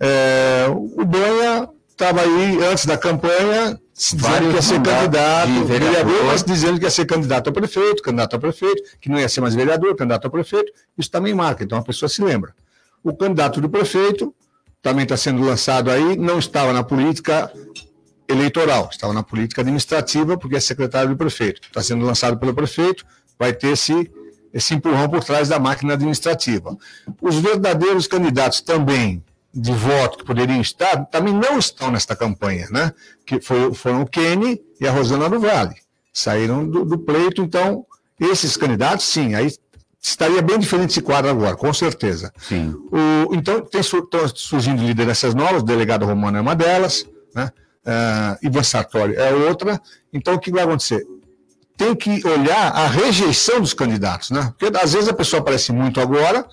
É, 0.00 0.66
o 0.68 1.04
Banha 1.04 1.68
estava 1.96 2.20
aí 2.20 2.62
antes 2.62 2.84
da 2.84 2.98
campanha 2.98 3.80
dizendo 3.94 4.50
que 4.50 4.54
ia 4.56 4.62
ser 4.62 4.82
candidato 4.82 5.50
de 5.50 5.64
vereador, 5.64 6.24
mas 6.26 6.44
dizendo 6.44 6.78
que 6.78 6.84
ia 6.84 6.90
ser 6.90 7.06
candidato 7.06 7.48
a 7.48 7.52
prefeito, 7.52 8.02
candidato 8.02 8.36
a 8.36 8.38
prefeito, 8.38 8.82
que 9.00 9.08
não 9.08 9.18
ia 9.18 9.28
ser 9.28 9.40
mais 9.40 9.54
vereador, 9.54 9.96
candidato 9.96 10.26
a 10.26 10.30
prefeito. 10.30 10.70
Isso 10.98 11.10
também 11.10 11.32
marca, 11.32 11.64
então 11.64 11.78
a 11.78 11.82
pessoa 11.82 12.08
se 12.08 12.22
lembra. 12.22 12.54
O 13.02 13.16
candidato 13.16 13.62
do 13.62 13.70
prefeito 13.70 14.34
também 14.82 15.04
está 15.04 15.16
sendo 15.16 15.42
lançado 15.42 15.90
aí, 15.90 16.18
não 16.18 16.38
estava 16.38 16.70
na 16.72 16.84
política 16.84 17.50
eleitoral, 18.28 18.90
estava 18.92 19.14
na 19.14 19.22
política 19.22 19.62
administrativa, 19.62 20.36
porque 20.36 20.56
é 20.56 20.60
secretário 20.60 21.08
do 21.08 21.16
prefeito. 21.16 21.62
Está 21.66 21.82
sendo 21.82 22.04
lançado 22.04 22.38
pelo 22.38 22.52
prefeito, 22.52 23.06
vai 23.38 23.54
ter 23.54 23.68
esse, 23.68 24.10
esse 24.52 24.74
empurrão 24.74 25.08
por 25.08 25.24
trás 25.24 25.48
da 25.48 25.58
máquina 25.58 25.94
administrativa. 25.94 26.76
Os 27.22 27.36
verdadeiros 27.36 28.06
candidatos 28.06 28.60
também 28.60 29.24
de 29.56 29.72
voto 29.72 30.18
que 30.18 30.24
poderiam 30.24 30.60
estar 30.60 31.06
também 31.06 31.32
não 31.32 31.58
estão 31.58 31.90
nesta 31.90 32.14
campanha, 32.14 32.68
né? 32.70 32.92
Que 33.24 33.40
foi, 33.40 33.72
foram 33.72 34.02
o 34.02 34.06
Kenny 34.06 34.60
e 34.78 34.86
a 34.86 34.92
Rosana 34.92 35.30
do 35.30 35.40
Vale. 35.40 35.74
Saíram 36.12 36.68
do, 36.68 36.84
do 36.84 36.98
pleito, 36.98 37.40
então, 37.40 37.86
esses 38.20 38.54
candidatos, 38.56 39.06
sim, 39.06 39.34
aí 39.34 39.50
estaria 40.00 40.42
bem 40.42 40.58
diferente 40.58 40.90
esse 40.90 41.00
quadro 41.00 41.30
agora, 41.30 41.56
com 41.56 41.72
certeza. 41.72 42.32
Sim. 42.38 42.74
O, 42.92 43.34
então, 43.34 43.62
tem, 43.62 43.80
estão 43.80 44.28
surgindo 44.34 44.84
lideranças 44.84 45.34
novas, 45.34 45.62
o 45.62 45.66
delegado 45.66 46.04
Romano 46.04 46.36
é 46.36 46.40
uma 46.40 46.54
delas, 46.54 47.06
né? 47.34 47.50
Uh, 47.86 48.46
Ivan 48.46 48.62
Sartori 48.62 49.14
é 49.14 49.32
outra. 49.32 49.80
Então, 50.12 50.34
o 50.34 50.38
que 50.38 50.50
vai 50.50 50.64
acontecer? 50.64 51.02
Tem 51.78 51.94
que 51.94 52.26
olhar 52.26 52.72
a 52.72 52.88
rejeição 52.88 53.60
dos 53.60 53.72
candidatos, 53.72 54.30
né? 54.30 54.52
Porque 54.58 54.76
às 54.76 54.92
vezes 54.92 55.08
a 55.08 55.14
pessoa 55.14 55.40
aparece 55.40 55.72
muito 55.72 56.00
agora, 56.00 56.44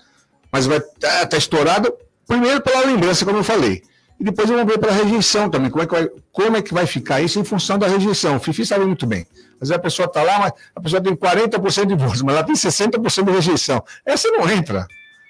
mas 0.51 0.65
vai 0.65 0.77
estar 0.77 1.25
tá, 1.25 1.38
estourada 1.38 1.91
Primeiro 2.27 2.62
pela 2.62 2.86
lembrança, 2.86 3.25
como 3.25 3.38
eu 3.38 3.44
falei. 3.44 3.84
E 4.20 4.24
depois 4.24 4.48
vamos 4.48 4.65
ver 4.65 4.77
pela 4.77 4.94
rejeição 4.94 5.50
também. 5.50 5.70
Como 5.70 5.84
é, 5.84 5.88
que 5.88 5.94
vai, 5.94 6.10
como 6.32 6.58
é 6.58 6.62
que 6.62 6.74
vai 6.74 6.86
ficar 6.86 7.22
isso 7.22 7.39
em 7.39 7.44
função 7.44 7.77
da 7.77 7.88
rejeição? 7.88 8.38
O 8.38 8.39
Fifi 8.39 8.65
sabe 8.65 8.86
muito 8.86 9.06
bem. 9.06 9.25
Às 9.56 9.70
vezes 9.70 9.72
a 9.72 9.80
pessoa 9.80 10.06
está 10.06 10.24
lá, 10.24 10.39
mas 10.39 10.53
a 10.75 10.82
pessoa 10.82 11.01
tem 11.01 11.15
40% 11.15 11.86
de 11.86 11.96
votos, 11.96 12.22
mas 12.22 12.36
ela 12.36 12.44
tem 12.44 12.56
60% 12.56 13.25
de 13.25 13.32
rejeição. 13.32 13.84
Essa 14.06 14.30
não 14.30 14.50
entra. 14.50 14.88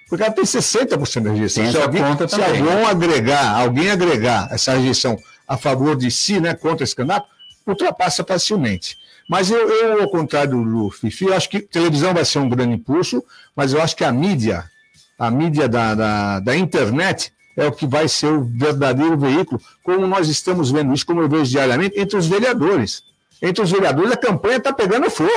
Porque 0.10 0.24
ela 0.24 0.32
tem 0.32 0.44
60% 0.44 1.24
de 1.24 1.30
rejeição. 1.30 1.72
se 1.72 1.78
alguém, 1.78 2.04
se 2.12 2.28
também, 2.28 2.60
alguém 2.62 2.86
agregar, 2.86 3.60
alguém 3.60 3.90
agregar 3.90 4.48
essa 4.52 4.74
rejeição 4.74 5.18
a 5.48 5.58
favor 5.58 5.96
de 5.96 6.10
si, 6.12 6.40
né, 6.40 6.54
contra 6.54 6.84
esse 6.84 6.96
candidato, 6.96 7.28
ultrapassa 7.66 8.24
facilmente. 8.24 8.98
Mas 9.30 9.50
eu, 9.50 9.70
eu, 9.70 10.02
ao 10.02 10.10
contrário 10.10 10.64
do 10.64 10.90
Fifi, 10.90 11.32
acho 11.32 11.50
que 11.50 11.60
televisão 11.60 12.14
vai 12.14 12.26
ser 12.26 12.40
um 12.40 12.50
grande 12.50 12.74
impulso, 12.74 13.24
mas 13.56 13.74
eu 13.74 13.82
acho 13.82 13.96
que 13.96 14.04
a 14.04 14.12
mídia, 14.12 14.66
a 15.18 15.30
mídia 15.30 15.68
da, 15.68 15.96
da, 15.96 16.40
da 16.40 16.56
internet 16.56 17.32
é 17.56 17.68
o 17.68 17.72
que 17.72 17.86
vai 17.86 18.08
ser 18.08 18.28
o 18.28 18.44
verdadeiro 18.44 19.18
veículo, 19.18 19.62
como 19.84 20.08
nós 20.08 20.28
estamos 20.28 20.72
vendo 20.72 20.94
isso, 20.94 21.06
como 21.06 21.22
eu 21.22 21.30
vejo 21.30 21.52
diariamente, 21.52 22.00
entre 22.00 22.18
os 22.18 22.28
vereadores. 22.28 23.04
entre 23.42 23.62
os 23.62 23.72
vereadores, 23.72 24.12
a 24.12 24.18
campanha 24.18 24.58
está 24.58 24.74
pegando 24.74 25.10
fogo. 25.10 25.30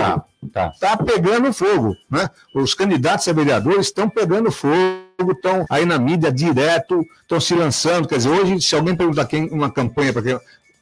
Está 0.45 0.71
tá. 0.71 0.97
tá 0.97 0.97
pegando 0.97 1.52
fogo. 1.52 1.95
Né? 2.11 2.30
Os 2.54 2.73
candidatos 2.73 3.26
a 3.28 3.33
vereadores 3.33 3.87
estão 3.87 4.09
pegando 4.09 4.50
fogo, 4.50 5.33
estão 5.33 5.66
aí 5.68 5.85
na 5.85 5.99
mídia 5.99 6.33
direto, 6.33 7.04
estão 7.23 7.40
se 7.40 7.54
lançando. 7.54 8.09
Quer 8.09 8.18
dizer, 8.18 8.30
hoje, 8.30 8.61
se 8.61 8.75
alguém 8.75 8.95
perguntar 8.95 9.26
quem 9.26 9.49
uma 9.50 9.71
campanha 9.71 10.12
para 10.12 10.23
quem. 10.23 10.38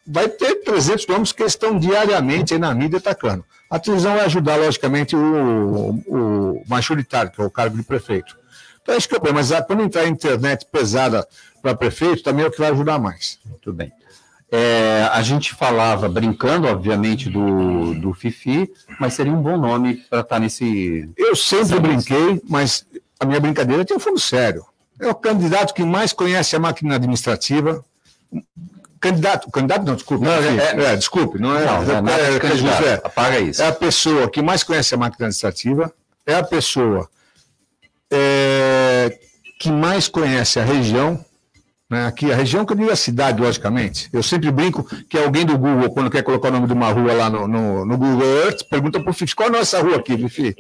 Vai 0.06 0.28
ter 0.28 0.56
300 0.56 1.06
nomes 1.06 1.32
que 1.32 1.42
estão 1.44 1.78
diariamente 1.78 2.52
aí 2.52 2.60
na 2.60 2.74
mídia 2.74 2.98
atacando. 2.98 3.42
A 3.70 3.78
televisão 3.78 4.14
vai 4.14 4.26
ajudar, 4.26 4.56
logicamente, 4.56 5.16
o, 5.16 6.02
o 6.06 6.62
majoritário, 6.68 7.30
que 7.30 7.40
é 7.40 7.44
o 7.44 7.50
cargo 7.50 7.76
de 7.76 7.82
prefeito. 7.82 8.36
Então, 8.85 8.95
acho 8.97 9.09
que 9.09 9.17
é 9.17 9.33
mas 9.33 9.50
quando 9.67 9.83
entrar 9.83 10.03
a 10.03 10.09
internet 10.09 10.67
pesada 10.71 11.26
para 11.62 11.75
prefeito, 11.75 12.23
também 12.23 12.45
é 12.45 12.49
o 12.49 12.50
que 12.50 12.59
vai 12.59 12.71
ajudar 12.71 12.99
mais. 12.99 13.38
Muito 13.47 13.73
bem. 13.73 13.91
É, 14.53 15.09
a 15.11 15.23
gente 15.23 15.55
falava, 15.55 16.07
brincando, 16.07 16.69
obviamente, 16.69 17.31
do, 17.31 17.95
do 17.95 18.12
Fifi, 18.12 18.71
mas 19.00 19.14
seria 19.14 19.33
um 19.33 19.43
bom 19.43 19.57
nome 19.57 19.97
para 20.09 20.21
estar 20.21 20.35
tá 20.37 20.38
nesse. 20.38 21.11
Eu 21.17 21.35
sempre 21.35 21.81
brinquei, 21.81 22.43
mas 22.47 22.87
a 23.19 23.25
minha 23.25 23.41
brincadeira 23.41 23.87
tem 23.87 23.97
um 23.97 24.00
fundo 24.00 24.21
sério. 24.21 24.64
É 25.00 25.09
o 25.09 25.14
candidato 25.14 25.73
que 25.73 25.83
mais 25.83 26.12
conhece 26.12 26.55
a 26.55 26.61
máquina 26.61 26.97
administrativa. 26.97 27.83
Candidato, 29.00 29.50
candidato 29.50 29.85
não, 29.85 29.95
desculpe. 29.95 30.25
Não, 30.25 30.33
é, 30.33 30.93
é, 30.93 30.97
desculpe, 30.97 31.38
não 31.38 31.57
é. 31.57 31.64
Não, 31.64 32.03
não, 32.03 32.12
é, 32.12 32.37
é, 32.37 32.57
José, 32.57 33.00
apaga 33.03 33.41
isso. 33.41 33.62
É 33.62 33.69
a 33.69 33.73
pessoa 33.73 34.31
que 34.31 34.43
mais 34.43 34.62
conhece 34.62 34.95
a 34.95 34.99
máquina 34.99 35.26
administrativa, 35.26 35.93
é 36.26 36.35
a 36.35 36.45
pessoa 36.45 37.09
é, 38.12 39.18
que 39.58 39.70
mais 39.70 40.08
conhece 40.08 40.58
a 40.58 40.64
região, 40.64 41.25
né? 41.88 42.06
Aqui, 42.06 42.32
a 42.32 42.37
região 42.37 42.64
que 42.64 42.73
eu 42.73 42.76
digo 42.76 42.90
a 42.90 42.96
cidade, 42.96 43.40
logicamente. 43.40 44.08
Eu 44.12 44.23
sempre 44.23 44.50
brinco 44.50 44.84
que 45.08 45.18
alguém 45.18 45.44
do 45.44 45.56
Google, 45.56 45.90
quando 45.90 46.11
quer 46.11 46.23
colocar 46.23 46.49
o 46.49 46.52
nome 46.52 46.66
de 46.66 46.73
uma 46.73 46.90
rua 46.90 47.12
lá 47.12 47.30
no, 47.30 47.46
no, 47.46 47.84
no 47.84 47.99
Google 47.99 48.26
Earth, 48.44 48.68
pergunta 48.68 49.00
para 49.00 49.11
o 49.11 49.14
Fifi, 49.14 49.34
qual 49.34 49.49
é 49.49 49.52
a 49.52 49.58
nossa 49.58 49.80
rua 49.80 49.96
aqui, 49.96 50.16
Fifi? 50.16 50.56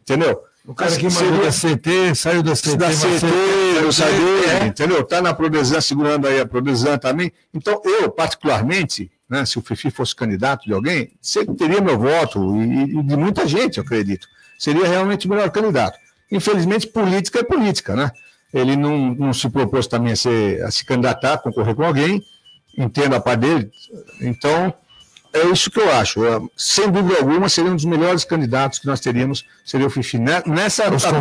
Entendeu? 0.00 0.40
O 0.66 0.74
cara 0.74 0.94
que 0.94 1.08
mandou 1.08 1.42
da 1.42 1.50
CT, 1.50 2.14
saiu 2.14 2.42
da 2.42 2.54
CT, 2.54 2.76
da 2.76 2.90
CT, 2.90 3.92
saiu, 3.92 4.44
é. 4.44 4.66
entendeu? 4.66 5.00
Está 5.00 5.20
na 5.20 5.34
Prodesan, 5.34 5.80
segurando 5.80 6.28
aí 6.28 6.38
a 6.38 6.46
Prodesan 6.46 6.98
também. 6.98 7.32
Então, 7.52 7.80
eu, 7.84 8.10
particularmente, 8.10 9.10
né, 9.28 9.44
se 9.46 9.58
o 9.58 9.62
Fifi 9.62 9.90
fosse 9.90 10.14
candidato 10.14 10.64
de 10.66 10.72
alguém, 10.72 11.12
sempre 11.20 11.56
teria 11.56 11.80
meu 11.80 11.98
voto, 11.98 12.56
e, 12.56 12.98
e 12.98 13.02
de 13.02 13.16
muita 13.16 13.48
gente, 13.48 13.78
eu 13.78 13.84
acredito. 13.84 14.28
Seria 14.58 14.86
realmente 14.86 15.26
o 15.26 15.30
melhor 15.30 15.50
candidato. 15.50 15.98
Infelizmente, 16.30 16.86
política 16.86 17.40
é 17.40 17.42
política, 17.42 17.96
né? 17.96 18.10
Ele 18.52 18.76
não, 18.76 19.14
não 19.14 19.32
se 19.32 19.48
propôs 19.48 19.86
também 19.86 20.12
a, 20.12 20.16
ser, 20.16 20.62
a 20.62 20.70
se 20.70 20.84
candidatar, 20.84 21.38
concorrer 21.38 21.74
com 21.74 21.84
alguém, 21.84 22.22
entendo 22.76 23.14
a 23.14 23.20
parte 23.20 23.40
dele. 23.40 23.70
Então, 24.20 24.74
é 25.32 25.46
isso 25.46 25.70
que 25.70 25.78
eu 25.78 25.90
acho. 25.92 26.20
Sem 26.56 26.90
dúvida 26.90 27.18
alguma, 27.18 27.48
seria 27.48 27.70
um 27.70 27.76
dos 27.76 27.84
melhores 27.84 28.24
candidatos 28.24 28.78
que 28.78 28.86
nós 28.86 29.00
teríamos, 29.00 29.44
seria 29.64 29.86
o 29.86 29.90
Fifi. 29.90 30.18
Né? 30.18 30.42
Nessa 30.44 30.84
etapa. 30.84 31.20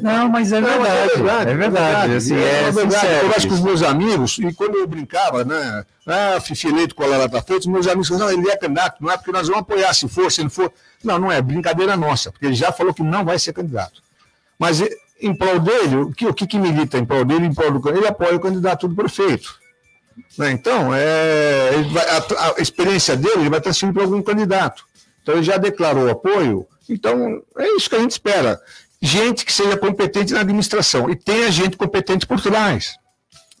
Não, 0.00 0.28
mas 0.28 0.52
é 0.52 0.60
verdade. 0.60 0.86
é 0.86 1.06
verdade. 1.06 1.50
É 1.50 1.54
verdade. 1.54 2.14
Assim, 2.14 2.34
é, 2.36 2.62
é 2.68 2.70
verdade. 2.70 3.06
eu 3.24 3.30
acho 3.30 3.48
que 3.48 3.54
os 3.54 3.60
meus 3.60 3.82
amigos, 3.82 4.38
e 4.38 4.52
quando 4.52 4.76
eu 4.76 4.86
brincava, 4.86 5.44
né? 5.44 5.84
Ah, 6.06 6.40
Fifi 6.40 6.68
eleito 6.68 6.94
com 6.94 7.02
a 7.02 7.06
Lara 7.06 7.30
os 7.58 7.66
meus 7.66 7.86
amigos 7.86 8.08
falaram, 8.08 8.32
não, 8.32 8.42
ele 8.42 8.50
é 8.50 8.56
candidato, 8.56 8.96
não 9.00 9.10
é 9.10 9.16
porque 9.16 9.32
nós 9.32 9.46
vamos 9.48 9.62
apoiar, 9.62 9.92
se 9.92 10.08
for, 10.08 10.30
se 10.30 10.42
não 10.42 10.50
for. 10.50 10.72
Não, 11.02 11.18
não 11.18 11.32
é, 11.32 11.40
brincadeira 11.42 11.96
nossa, 11.96 12.30
porque 12.30 12.46
ele 12.46 12.54
já 12.54 12.72
falou 12.72 12.94
que 12.94 13.02
não 13.02 13.24
vai 13.24 13.38
ser 13.38 13.52
candidato. 13.52 14.02
Mas 14.58 14.82
em 15.20 15.34
prol 15.34 15.58
dele, 15.58 15.96
o 15.96 16.12
que, 16.12 16.26
o 16.26 16.34
que, 16.34 16.46
que 16.46 16.58
milita 16.58 16.98
em 16.98 17.04
prol 17.04 17.24
dele, 17.24 17.46
em 17.46 17.54
prol 17.54 17.78
do 17.78 17.88
ele 17.90 18.06
apoia 18.06 18.36
o 18.36 18.40
candidato 18.40 18.88
do 18.88 18.94
prefeito. 18.94 19.59
Né? 20.38 20.52
Então, 20.52 20.94
é, 20.94 21.82
vai, 21.92 22.08
a, 22.08 22.54
a, 22.56 22.60
experiência 22.60 23.16
dele 23.16 23.40
ele 23.40 23.50
vai 23.50 23.60
transferir 23.60 23.94
para 23.94 24.02
algum 24.02 24.22
candidato. 24.22 24.84
Então, 25.22 25.34
ele 25.34 25.44
já 25.44 25.56
declarou 25.56 26.08
apoio. 26.08 26.66
Então, 26.88 27.42
é 27.56 27.68
isso 27.76 27.88
que 27.88 27.96
a 27.96 28.00
gente 28.00 28.12
espera. 28.12 28.60
Gente 29.00 29.44
que 29.44 29.52
seja 29.52 29.76
competente 29.76 30.32
na 30.32 30.40
administração 30.40 31.08
e 31.08 31.16
tenha 31.16 31.50
gente 31.50 31.76
competente 31.76 32.26
por 32.26 32.40
trás. 32.40 32.98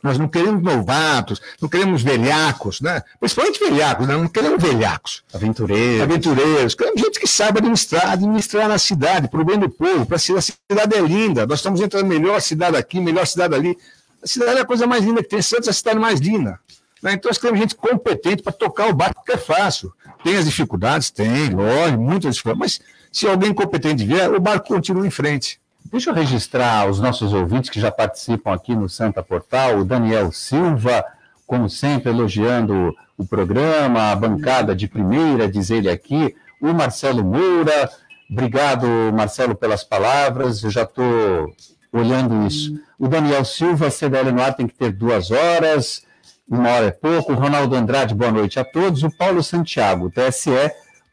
Nós 0.02 0.16
não 0.16 0.28
queremos 0.28 0.62
novatos, 0.62 1.40
não 1.60 1.68
queremos 1.68 2.02
velhacos, 2.02 2.80
né? 2.80 3.02
Principalmente 3.18 3.60
velhacos, 3.60 4.08
né? 4.08 4.16
não 4.16 4.28
queremos 4.28 4.62
velhacos. 4.62 5.22
Aventureiros. 5.32 6.02
Aventureiros. 6.02 6.74
Queremos 6.74 7.00
gente 7.00 7.20
que 7.20 7.26
saiba 7.26 7.58
administrar, 7.58 8.12
administrar 8.12 8.68
na 8.68 8.78
cidade, 8.78 9.28
para 9.28 9.40
o 9.40 9.44
bem 9.44 9.58
do 9.58 9.68
povo, 9.68 10.06
para 10.06 10.16
a 10.16 10.18
cidade 10.18 10.96
é 10.96 11.00
linda. 11.00 11.46
Nós 11.46 11.58
estamos 11.58 11.82
entrando 11.82 12.06
melhor 12.06 12.40
cidade 12.40 12.76
aqui, 12.76 12.98
melhor 12.98 13.26
cidade 13.26 13.54
ali. 13.54 13.76
A 14.22 14.26
cidade 14.26 14.58
é 14.58 14.60
a 14.60 14.66
coisa 14.66 14.86
mais 14.86 15.04
linda 15.04 15.22
que 15.22 15.28
tem. 15.28 15.42
Santos 15.42 15.68
é 15.68 15.70
a 15.70 15.74
cidade 15.74 15.98
mais 15.98 16.20
linda. 16.20 16.58
Né? 17.02 17.14
Então 17.14 17.28
nós 17.28 17.38
queremos 17.38 17.60
gente 17.60 17.74
competente 17.74 18.42
para 18.42 18.52
tocar 18.52 18.88
o 18.88 18.94
barco, 18.94 19.24
que 19.24 19.32
é 19.32 19.36
fácil. 19.36 19.92
Tem 20.22 20.36
as 20.36 20.44
dificuldades? 20.44 21.10
Tem, 21.10 21.50
lógico, 21.50 22.00
muitas 22.00 22.34
dificuldades. 22.34 22.78
Mas 22.80 23.00
se 23.10 23.26
alguém 23.26 23.52
competente 23.52 24.04
vier, 24.04 24.32
o 24.32 24.40
barco 24.40 24.68
continua 24.68 25.06
em 25.06 25.10
frente. 25.10 25.60
Deixa 25.90 26.10
eu 26.10 26.14
registrar 26.14 26.88
os 26.88 27.00
nossos 27.00 27.32
ouvintes 27.32 27.70
que 27.70 27.80
já 27.80 27.90
participam 27.90 28.52
aqui 28.52 28.74
no 28.76 28.88
Santa 28.88 29.22
Portal, 29.22 29.78
o 29.78 29.84
Daniel 29.84 30.30
Silva, 30.30 31.04
como 31.46 31.68
sempre, 31.68 32.10
elogiando 32.10 32.94
o 33.16 33.26
programa, 33.26 34.12
a 34.12 34.16
bancada 34.16 34.76
de 34.76 34.86
primeira, 34.86 35.50
diz 35.50 35.70
ele 35.70 35.90
aqui, 35.90 36.36
o 36.60 36.72
Marcelo 36.72 37.24
Moura, 37.24 37.90
obrigado, 38.30 38.86
Marcelo, 39.12 39.54
pelas 39.54 39.82
palavras, 39.82 40.62
eu 40.62 40.70
já 40.70 40.82
estou 40.82 41.52
olhando 41.92 42.46
isso. 42.46 42.78
O 42.98 43.08
Daniel 43.08 43.44
Silva, 43.44 43.90
CDL 43.90 44.32
no 44.32 44.42
ar 44.42 44.54
tem 44.54 44.66
que 44.66 44.74
ter 44.74 44.92
duas 44.92 45.30
horas, 45.30 46.04
uma 46.48 46.68
hora 46.68 46.86
é 46.86 46.90
pouco. 46.90 47.32
O 47.32 47.36
Ronaldo 47.36 47.74
Andrade, 47.76 48.14
boa 48.14 48.32
noite 48.32 48.58
a 48.58 48.64
todos. 48.64 49.02
O 49.02 49.10
Paulo 49.10 49.42
Santiago, 49.42 50.10
TSE 50.10 50.50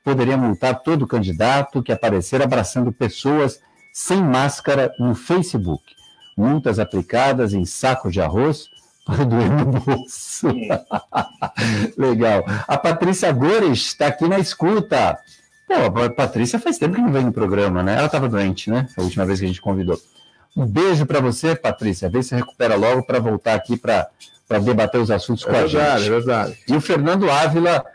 poderia 0.03 0.38
multar 0.38 0.81
todo 0.81 1.05
candidato 1.05 1.84
que 1.84 1.91
aparecer 1.91 2.41
abraçando 2.41 2.91
pessoas 2.91 3.60
sem 3.93 4.22
máscara 4.24 4.91
no 5.00 5.13
Facebook. 5.13 5.84
Multas 6.38 6.79
aplicadas 6.79 7.53
em 7.53 7.65
saco 7.65 8.10
de 8.10 8.22
arroz 8.22 8.67
para 9.05 9.24
doer 9.24 9.50
no 9.50 9.65
bolso. 9.65 10.48
Legal. 11.98 12.43
A 12.67 12.77
Patrícia 12.77 13.31
Gores 13.31 13.79
está 13.79 14.07
aqui 14.07 14.27
na 14.27 14.39
escuta. 14.39 15.17
Pô, 15.67 16.01
a 16.01 16.10
Patrícia 16.10 16.60
faz 16.60 16.77
tempo 16.77 16.96
que 16.96 17.01
não 17.01 17.12
vem 17.12 17.25
no 17.25 17.34
programa, 17.34 17.84
né? 17.84 17.96
Ela 17.96 18.05
estava 18.05 18.29
doente, 18.29 18.69
né? 18.69 18.88
A 18.98 19.01
última 19.01 19.25
vez 19.25 19.39
que 19.39 19.46
a 19.46 19.48
gente 19.48 19.62
convidou. 19.62 20.00
Um 20.57 20.65
beijo 20.65 21.05
para 21.05 21.21
você, 21.21 21.55
Patrícia. 21.55 22.09
Vê 22.09 22.23
se 22.23 22.33
recupera 22.33 22.73
logo 22.75 23.03
para 23.03 23.19
voltar 23.19 23.53
aqui 23.53 23.77
para 23.77 24.09
debater 24.59 24.99
os 24.99 25.11
assuntos 25.11 25.43
é 25.43 25.45
com 25.45 25.51
verdade, 25.51 25.77
a 25.77 25.97
gente. 25.99 26.07
É 26.07 26.09
verdade. 26.09 26.57
E 26.67 26.75
o 26.75 26.81
Fernando 26.81 27.29
Ávila, 27.29 27.85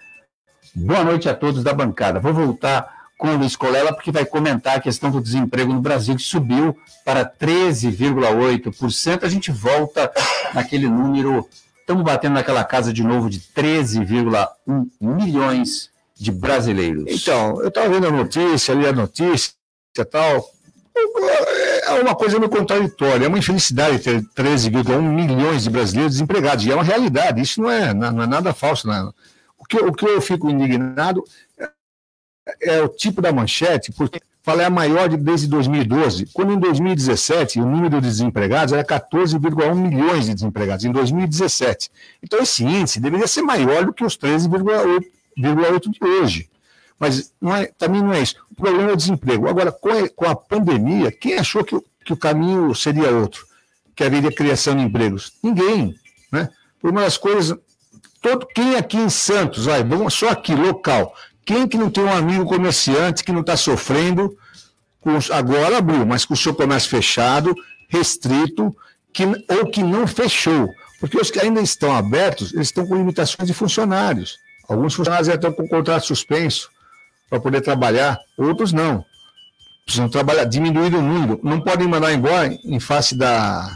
boa 0.72 1.02
noite 1.02 1.28
a 1.28 1.34
todos 1.34 1.64
da 1.64 1.74
bancada. 1.74 2.20
Vou 2.20 2.32
voltar 2.32 3.02
com 3.18 3.34
o 3.34 3.36
Luiz 3.36 3.56
Colela, 3.56 3.92
porque 3.92 4.12
vai 4.12 4.24
comentar 4.24 4.76
a 4.76 4.80
questão 4.80 5.10
do 5.10 5.20
desemprego 5.20 5.72
no 5.72 5.80
Brasil, 5.80 6.14
que 6.14 6.22
subiu 6.22 6.78
para 7.04 7.28
13,8%. 7.28 9.24
A 9.24 9.28
gente 9.28 9.50
volta 9.50 10.12
naquele 10.54 10.88
número, 10.88 11.48
estamos 11.80 12.04
batendo 12.04 12.34
naquela 12.34 12.62
casa 12.62 12.92
de 12.92 13.02
novo 13.02 13.28
de 13.28 13.40
13,1 13.40 14.88
milhões 15.00 15.90
de 16.14 16.30
brasileiros. 16.30 17.06
Então, 17.08 17.60
eu 17.60 17.66
estava 17.68 17.88
vendo 17.88 18.06
a 18.06 18.12
notícia, 18.12 18.72
ali 18.72 18.86
a 18.86 18.92
notícia 18.92 19.52
e 19.98 20.04
tal. 20.04 20.48
É 20.94 22.00
uma 22.00 22.14
coisa 22.14 22.38
meio 22.38 22.50
contraditória, 22.50 23.24
é 23.24 23.28
uma 23.28 23.38
infelicidade 23.38 23.98
ter 23.98 24.22
13,1 24.36 25.00
milhões 25.00 25.64
de 25.64 25.70
brasileiros 25.70 26.12
desempregados, 26.12 26.64
e 26.64 26.70
é 26.70 26.74
uma 26.74 26.84
realidade, 26.84 27.40
isso 27.40 27.60
não 27.60 27.70
é, 27.70 27.94
não 27.94 28.22
é 28.22 28.26
nada 28.26 28.52
falso. 28.52 28.90
É. 28.90 29.02
O, 29.58 29.64
que, 29.64 29.76
o 29.76 29.92
que 29.92 30.04
eu 30.04 30.20
fico 30.20 30.50
indignado 30.50 31.24
é 32.60 32.82
o 32.82 32.88
tipo 32.88 33.22
da 33.22 33.32
manchete, 33.32 33.92
porque 33.92 34.20
fala 34.42 34.62
é 34.62 34.64
a 34.66 34.70
maior 34.70 35.08
desde 35.08 35.46
2012, 35.46 36.26
quando 36.32 36.52
em 36.52 36.58
2017 36.58 37.60
o 37.60 37.64
número 37.64 38.00
de 38.00 38.08
desempregados 38.08 38.72
era 38.72 38.84
14,1 38.84 39.74
milhões 39.74 40.26
de 40.26 40.34
desempregados, 40.34 40.84
em 40.84 40.92
2017. 40.92 41.90
Então 42.22 42.40
esse 42.40 42.64
índice 42.64 43.00
deveria 43.00 43.28
ser 43.28 43.42
maior 43.42 43.84
do 43.84 43.92
que 43.92 44.04
os 44.04 44.16
13,8 44.18 45.90
de 45.90 46.04
hoje. 46.04 46.51
Mas 46.98 47.32
não 47.40 47.54
é, 47.54 47.66
também 47.66 48.02
não 48.02 48.12
é 48.12 48.20
isso. 48.20 48.36
O 48.50 48.54
problema 48.54 48.90
é 48.90 48.92
o 48.92 48.96
desemprego. 48.96 49.48
Agora, 49.48 49.72
com 49.72 49.90
a, 49.90 50.08
com 50.08 50.24
a 50.26 50.36
pandemia, 50.36 51.10
quem 51.10 51.34
achou 51.34 51.64
que, 51.64 51.76
que 52.04 52.12
o 52.12 52.16
caminho 52.16 52.74
seria 52.74 53.10
outro? 53.10 53.44
Que 53.94 54.04
haveria 54.04 54.32
criação 54.32 54.76
de 54.76 54.82
empregos? 54.82 55.32
Ninguém. 55.42 55.94
Né? 56.30 56.48
Por 56.80 56.90
uma 56.90 57.02
das 57.02 57.16
coisas, 57.16 57.58
todo, 58.20 58.46
quem 58.46 58.76
aqui 58.76 58.96
em 58.96 59.10
Santos, 59.10 59.66
vai, 59.66 59.82
só 60.10 60.30
aqui, 60.30 60.54
local, 60.54 61.14
quem 61.44 61.66
que 61.66 61.76
não 61.76 61.90
tem 61.90 62.04
um 62.04 62.12
amigo 62.12 62.44
comerciante 62.44 63.24
que 63.24 63.32
não 63.32 63.40
está 63.40 63.56
sofrendo, 63.56 64.36
com, 65.00 65.18
agora 65.32 65.78
abriu, 65.78 66.06
mas 66.06 66.24
com 66.24 66.34
o 66.34 66.36
seu 66.36 66.54
comércio 66.54 66.88
fechado, 66.88 67.54
restrito, 67.88 68.74
que, 69.12 69.24
ou 69.24 69.70
que 69.70 69.82
não 69.82 70.06
fechou? 70.06 70.68
Porque 71.00 71.18
os 71.20 71.30
que 71.30 71.40
ainda 71.40 71.60
estão 71.60 71.94
abertos, 71.94 72.54
eles 72.54 72.68
estão 72.68 72.86
com 72.86 72.94
limitações 72.94 73.48
de 73.48 73.52
funcionários. 73.52 74.38
Alguns 74.68 74.94
funcionários 74.94 75.26
já 75.26 75.34
estão 75.34 75.52
com 75.52 75.66
contrato 75.66 76.06
suspenso 76.06 76.70
para 77.32 77.40
poder 77.40 77.62
trabalhar, 77.62 78.20
outros 78.36 78.74
não. 78.74 79.02
Precisam 79.86 80.06
trabalhar, 80.06 80.44
diminuir 80.44 80.94
o 80.94 81.00
número. 81.00 81.40
Não 81.42 81.62
podem 81.62 81.88
mandar 81.88 82.12
embora 82.12 82.46
em 82.46 82.78
face 82.78 83.16
da, 83.16 83.74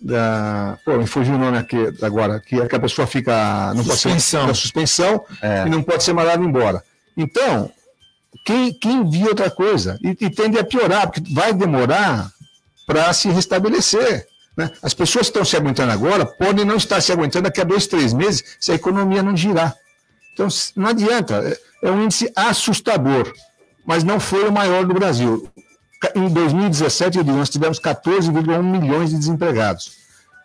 da. 0.00 0.78
Pô, 0.84 0.96
me 0.96 1.04
fugiu 1.04 1.34
o 1.34 1.38
nome 1.38 1.58
aqui 1.58 1.76
agora, 2.00 2.38
que, 2.38 2.60
é 2.60 2.68
que 2.68 2.76
a 2.76 2.78
pessoa 2.78 3.08
fica. 3.08 3.74
Não 3.74 3.82
suspensão. 3.82 4.46
pode 4.46 4.56
ser 4.56 4.62
suspensão 4.62 5.24
é. 5.42 5.66
e 5.66 5.68
não 5.68 5.82
pode 5.82 6.04
ser 6.04 6.12
mandado 6.12 6.44
embora. 6.44 6.80
Então, 7.16 7.68
quem, 8.46 8.72
quem 8.72 9.10
viu 9.10 9.26
outra 9.26 9.50
coisa? 9.50 9.98
E, 10.00 10.10
e 10.10 10.30
tende 10.30 10.56
a 10.56 10.62
piorar, 10.62 11.10
porque 11.10 11.34
vai 11.34 11.52
demorar 11.52 12.30
para 12.86 13.12
se 13.12 13.28
restabelecer. 13.30 14.28
Né? 14.56 14.70
As 14.80 14.94
pessoas 14.94 15.26
que 15.26 15.30
estão 15.30 15.44
se 15.44 15.56
aguentando 15.56 15.90
agora 15.90 16.24
podem 16.24 16.64
não 16.64 16.76
estar 16.76 17.00
se 17.00 17.10
aguentando 17.10 17.44
daqui 17.44 17.60
a 17.60 17.64
dois, 17.64 17.88
três 17.88 18.12
meses 18.12 18.44
se 18.60 18.70
a 18.70 18.76
economia 18.76 19.24
não 19.24 19.36
girar. 19.36 19.74
Então, 20.32 20.46
não 20.76 20.86
adianta. 20.86 21.58
É, 21.82 21.90
um 21.90 22.04
índice 22.04 22.30
assustador, 22.36 23.32
mas 23.86 24.04
não 24.04 24.20
foi 24.20 24.48
o 24.48 24.52
maior 24.52 24.84
do 24.84 24.94
Brasil. 24.94 25.48
Em 26.14 26.28
2017, 26.28 27.22
nós 27.24 27.50
tivemos 27.50 27.78
14,1 27.78 28.62
milhões 28.62 29.10
de 29.10 29.18
desempregados. 29.18 29.92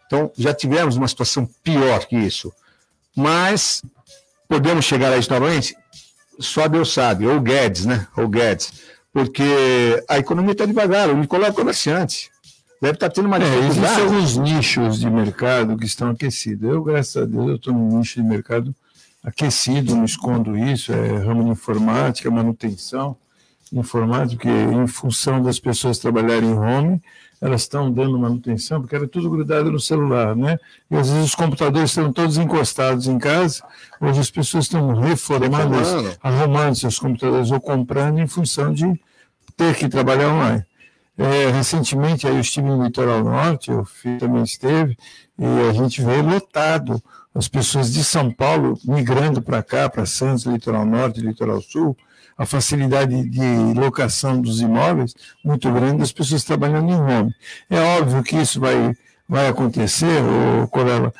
Então, 0.05 0.31
já 0.37 0.53
tivemos 0.53 0.97
uma 0.97 1.07
situação 1.07 1.47
pior 1.63 2.05
que 2.05 2.15
isso. 2.15 2.53
Mas 3.15 3.81
podemos 4.47 4.85
chegar 4.85 5.11
a 5.11 5.17
isso 5.17 5.31
novamente? 5.31 5.75
Só 6.39 6.67
Deus 6.67 6.93
sabe, 6.93 7.25
ou 7.25 7.39
Guedes, 7.39 7.85
né? 7.85 8.07
Ou 8.17 8.27
Guedes. 8.27 8.73
Porque 9.13 10.03
a 10.09 10.17
economia 10.17 10.51
está 10.51 10.65
devagar, 10.65 11.09
o 11.09 11.17
Nicolau 11.17 11.49
é 11.49 11.53
comerciante. 11.53 12.29
Deve 12.81 12.95
estar 12.95 13.09
tá 13.09 13.15
tendo 13.15 13.25
uma 13.25 13.37
é, 13.37 13.59
Existem 13.59 14.03
alguns 14.03 14.37
nichos 14.37 14.99
de 14.99 15.09
mercado 15.09 15.77
que 15.77 15.85
estão 15.85 16.09
aquecidos. 16.09 16.69
Eu, 16.69 16.83
graças 16.83 17.23
a 17.23 17.25
Deus, 17.25 17.47
eu 17.47 17.55
estou 17.55 17.73
num 17.73 17.99
nicho 17.99 18.21
de 18.21 18.27
mercado 18.27 18.75
aquecido, 19.25 19.95
não 19.95 20.05
escondo 20.05 20.57
isso, 20.57 20.93
é 20.93 21.17
ramo 21.17 21.43
de 21.43 21.49
informática, 21.49 22.29
manutenção 22.29 23.17
informática, 23.73 24.35
porque 24.35 24.49
em 24.49 24.87
função 24.87 25.41
das 25.41 25.59
pessoas 25.59 25.97
trabalharem 25.97 26.49
em 26.49 26.57
home, 26.57 27.01
elas 27.41 27.61
estão 27.61 27.91
dando 27.91 28.17
manutenção, 28.17 28.79
porque 28.79 28.95
era 28.95 29.07
tudo 29.07 29.29
grudado 29.29 29.71
no 29.71 29.79
celular, 29.79 30.35
né? 30.35 30.57
E 30.89 30.95
às 30.95 31.09
vezes 31.09 31.25
os 31.25 31.35
computadores 31.35 31.89
estão 31.89 32.11
todos 32.13 32.37
encostados 32.37 33.07
em 33.07 33.17
casa, 33.17 33.63
hoje 33.99 34.19
as 34.19 34.31
pessoas 34.31 34.65
estão 34.65 34.93
reformando, 34.93 35.75
arrumando 36.21 36.75
seus 36.75 36.97
computadores 36.97 37.51
ou 37.51 37.59
comprando 37.59 38.19
em 38.19 38.27
função 38.27 38.73
de 38.73 38.85
ter 39.57 39.75
que 39.75 39.89
trabalhar 39.89 40.29
online. 40.29 40.65
É, 41.17 41.49
recentemente 41.49 42.27
aí 42.27 42.35
eu 42.35 42.41
estive 42.41 42.67
no 42.67 42.83
litoral 42.83 43.23
norte, 43.23 43.71
o 43.71 43.85
filho 43.85 44.19
também 44.19 44.43
esteve, 44.43 44.97
e 45.37 45.45
a 45.69 45.73
gente 45.73 46.01
vê 46.01 46.21
lotado 46.21 47.01
as 47.35 47.49
pessoas 47.49 47.93
de 47.93 48.01
São 48.01 48.31
Paulo 48.31 48.79
migrando 48.85 49.41
para 49.41 49.61
cá, 49.61 49.89
para 49.89 50.05
Santos, 50.05 50.45
litoral 50.45 50.85
norte, 50.85 51.19
litoral 51.19 51.61
sul, 51.61 51.95
a 52.37 52.45
facilidade 52.45 53.29
de 53.29 53.73
locação 53.77 54.41
dos 54.41 54.61
imóveis 54.61 55.13
muito 55.43 55.69
grande, 55.71 56.01
as 56.01 56.13
pessoas 56.13 56.45
trabalhando 56.45 56.89
em 56.89 56.95
home. 56.95 57.35
É 57.69 57.79
óbvio 57.99 58.23
que 58.23 58.37
isso 58.37 58.59
vai, 58.59 58.95
vai 59.27 59.47
acontecer, 59.49 60.21
o 60.63 60.67
Corella 60.69 61.13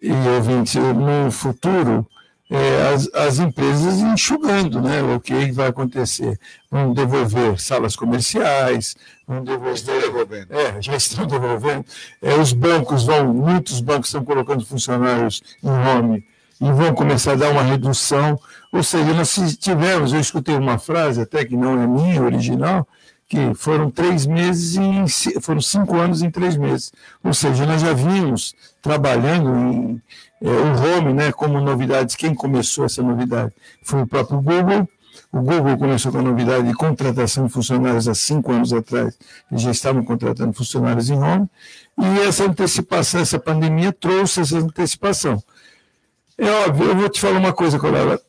e 0.00 0.10
ouvintes, 0.10 0.74
no 0.74 1.30
futuro, 1.30 2.06
é, 2.54 2.92
as, 2.92 3.08
as, 3.14 3.38
empresas 3.38 3.98
enxugando, 4.00 4.82
né? 4.82 5.02
O 5.02 5.18
que 5.18 5.50
vai 5.52 5.68
acontecer? 5.68 6.38
Vão 6.70 6.92
devolver 6.92 7.58
salas 7.58 7.96
comerciais, 7.96 8.94
vão 9.26 9.42
devolver. 9.42 9.72
Estão 9.72 9.98
devolvendo. 9.98 10.52
É, 10.52 10.82
já 10.82 10.94
estão 10.94 11.26
devolvendo. 11.26 11.86
É, 12.20 12.34
os 12.34 12.52
bancos 12.52 13.04
vão, 13.04 13.32
muitos 13.32 13.80
bancos 13.80 14.08
estão 14.08 14.22
colocando 14.22 14.66
funcionários 14.66 15.42
em 15.64 15.70
home 15.70 16.24
e 16.60 16.70
vão 16.70 16.94
começar 16.94 17.32
a 17.32 17.36
dar 17.36 17.50
uma 17.50 17.62
redução. 17.62 18.38
Ou 18.70 18.82
seja, 18.82 19.14
nós 19.14 19.34
tivemos, 19.58 20.12
eu 20.12 20.20
escutei 20.20 20.54
uma 20.54 20.78
frase 20.78 21.22
até 21.22 21.46
que 21.46 21.56
não 21.56 21.82
é 21.82 21.86
minha, 21.86 22.22
original, 22.22 22.86
que 23.32 23.54
foram 23.54 23.90
três 23.90 24.26
meses 24.26 24.76
em 24.76 25.06
foram 25.40 25.62
cinco 25.62 25.96
anos 25.96 26.20
em 26.20 26.30
três 26.30 26.54
meses. 26.54 26.92
Ou 27.24 27.32
seja, 27.32 27.64
nós 27.64 27.80
já 27.80 27.94
vínhamos 27.94 28.54
trabalhando 28.82 29.48
em 29.48 30.02
é, 30.42 30.50
o 30.50 30.98
home, 30.98 31.14
né, 31.14 31.32
como 31.32 31.58
novidades. 31.58 32.14
Quem 32.14 32.34
começou 32.34 32.84
essa 32.84 33.02
novidade 33.02 33.50
foi 33.82 34.02
o 34.02 34.06
próprio 34.06 34.42
Google. 34.42 34.86
O 35.32 35.40
Google 35.40 35.78
começou 35.78 36.12
com 36.12 36.18
a 36.18 36.22
novidade 36.22 36.68
de 36.68 36.74
contratação 36.74 37.46
de 37.46 37.52
funcionários 37.54 38.06
há 38.06 38.14
cinco 38.14 38.52
anos 38.52 38.70
atrás. 38.70 39.18
Eles 39.50 39.62
já 39.62 39.70
estavam 39.70 40.04
contratando 40.04 40.52
funcionários 40.52 41.08
em 41.08 41.16
home. 41.16 41.48
E 41.98 42.20
essa 42.28 42.44
antecipação, 42.44 43.22
essa 43.22 43.38
pandemia 43.38 43.94
trouxe 43.94 44.42
essa 44.42 44.58
antecipação. 44.58 45.42
É 46.36 46.50
óbvio, 46.66 46.88
eu 46.88 46.96
vou 46.96 47.08
te 47.08 47.18
falar 47.18 47.38
uma 47.38 47.54
coisa, 47.54 47.78
colega. 47.78 48.20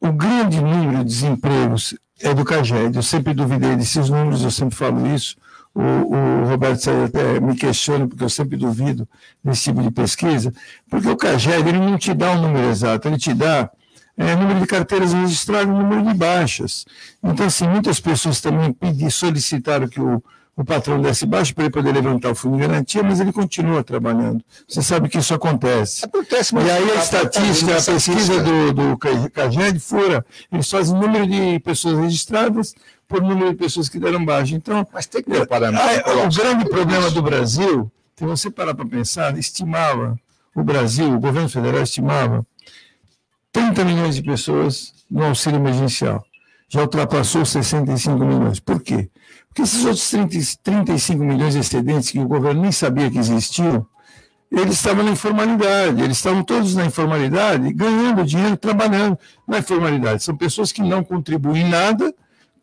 O 0.00 0.10
grande 0.12 0.62
número 0.62 0.98
de 1.00 1.04
desempregos 1.04 1.94
é 2.20 2.34
do 2.34 2.44
CAGED. 2.44 2.96
Eu 2.96 3.02
sempre 3.02 3.34
duvidei 3.34 3.76
desses 3.76 4.08
números, 4.08 4.42
eu 4.42 4.50
sempre 4.50 4.74
falo 4.74 5.06
isso. 5.14 5.36
O, 5.74 5.80
o 5.82 6.44
Roberto 6.48 6.80
Sérgio 6.80 7.04
até 7.04 7.38
me 7.38 7.54
questiona, 7.54 8.08
porque 8.08 8.24
eu 8.24 8.30
sempre 8.30 8.56
duvido 8.56 9.06
desse 9.44 9.64
tipo 9.64 9.82
de 9.82 9.90
pesquisa, 9.90 10.52
porque 10.88 11.08
o 11.08 11.16
CAGED 11.16 11.68
ele 11.68 11.78
não 11.78 11.98
te 11.98 12.14
dá 12.14 12.32
um 12.32 12.40
número 12.40 12.68
exato, 12.68 13.06
ele 13.08 13.18
te 13.18 13.34
dá 13.34 13.70
é, 14.16 14.34
número 14.34 14.60
de 14.60 14.66
carteiras 14.66 15.12
registradas, 15.12 15.68
número 15.68 16.02
de 16.02 16.14
baixas. 16.14 16.86
Então, 17.22 17.46
assim, 17.46 17.68
muitas 17.68 18.00
pessoas 18.00 18.40
também 18.40 18.72
pedi, 18.72 19.10
solicitaram 19.10 19.86
que 19.86 20.00
o, 20.00 20.22
o 20.56 20.64
patrão 20.64 21.00
desce 21.00 21.26
baixo 21.26 21.54
para 21.54 21.64
ele 21.64 21.72
poder 21.72 21.92
levantar 21.92 22.30
o 22.30 22.34
fundo 22.34 22.56
de 22.56 22.62
garantia, 22.66 23.02
mas 23.02 23.20
ele 23.20 23.30
continua 23.30 23.84
trabalhando. 23.84 24.42
Você 24.66 24.82
sabe 24.82 25.06
que 25.08 25.18
isso 25.18 25.34
acontece. 25.34 26.06
Acontece, 26.06 26.54
mas. 26.54 26.66
E 26.66 26.70
aí 26.70 26.90
a 26.92 26.94
estatística, 26.94 27.76
a 27.76 27.82
pesquisa 27.82 28.42
do, 28.42 28.72
do 28.72 28.96
CAGED 28.96 29.78
fura, 29.78 30.24
eles 30.50 30.70
fazem 30.70 30.98
número 30.98 31.26
de 31.26 31.60
pessoas 31.60 31.98
registradas 31.98 32.74
por 33.06 33.20
número 33.20 33.50
de 33.50 33.56
pessoas 33.56 33.90
que 33.90 33.98
deram 33.98 34.24
baixa. 34.24 34.54
Então, 34.54 34.86
mas 34.94 35.06
tem 35.06 35.22
que 35.22 35.30
ter 35.30 35.42
um 35.42 35.46
parâmetro. 35.46 35.86
o 36.24 36.34
grande 36.34 36.64
problema 36.70 37.10
do 37.10 37.20
Brasil, 37.20 37.92
se 38.16 38.24
você 38.24 38.50
parar 38.50 38.74
para 38.74 38.86
pensar, 38.86 39.36
estimava, 39.36 40.18
o 40.54 40.64
Brasil, 40.64 41.12
o 41.12 41.20
governo 41.20 41.50
federal 41.50 41.82
estimava 41.82 42.46
30 43.52 43.84
milhões 43.84 44.16
de 44.16 44.22
pessoas 44.22 44.94
no 45.10 45.22
auxílio 45.22 45.58
emergencial. 45.58 46.24
Já 46.66 46.80
ultrapassou 46.80 47.44
65 47.44 48.24
milhões. 48.24 48.58
Por 48.58 48.80
quê? 48.82 49.10
Porque 49.56 49.62
esses 49.62 49.86
outros 49.86 50.10
30, 50.10 50.36
35 50.62 51.24
milhões 51.24 51.54
de 51.54 51.60
excedentes 51.60 52.10
que 52.10 52.18
o 52.18 52.28
governo 52.28 52.60
nem 52.60 52.70
sabia 52.70 53.10
que 53.10 53.16
existiam, 53.16 53.86
eles 54.52 54.74
estavam 54.74 55.02
na 55.02 55.12
informalidade, 55.12 56.02
eles 56.02 56.18
estavam 56.18 56.44
todos 56.44 56.74
na 56.74 56.84
informalidade, 56.84 57.72
ganhando 57.72 58.22
dinheiro, 58.22 58.54
trabalhando 58.58 59.18
na 59.48 59.60
informalidade. 59.60 60.22
São 60.22 60.36
pessoas 60.36 60.72
que 60.72 60.82
não 60.82 61.02
contribuem 61.02 61.66
nada 61.66 62.14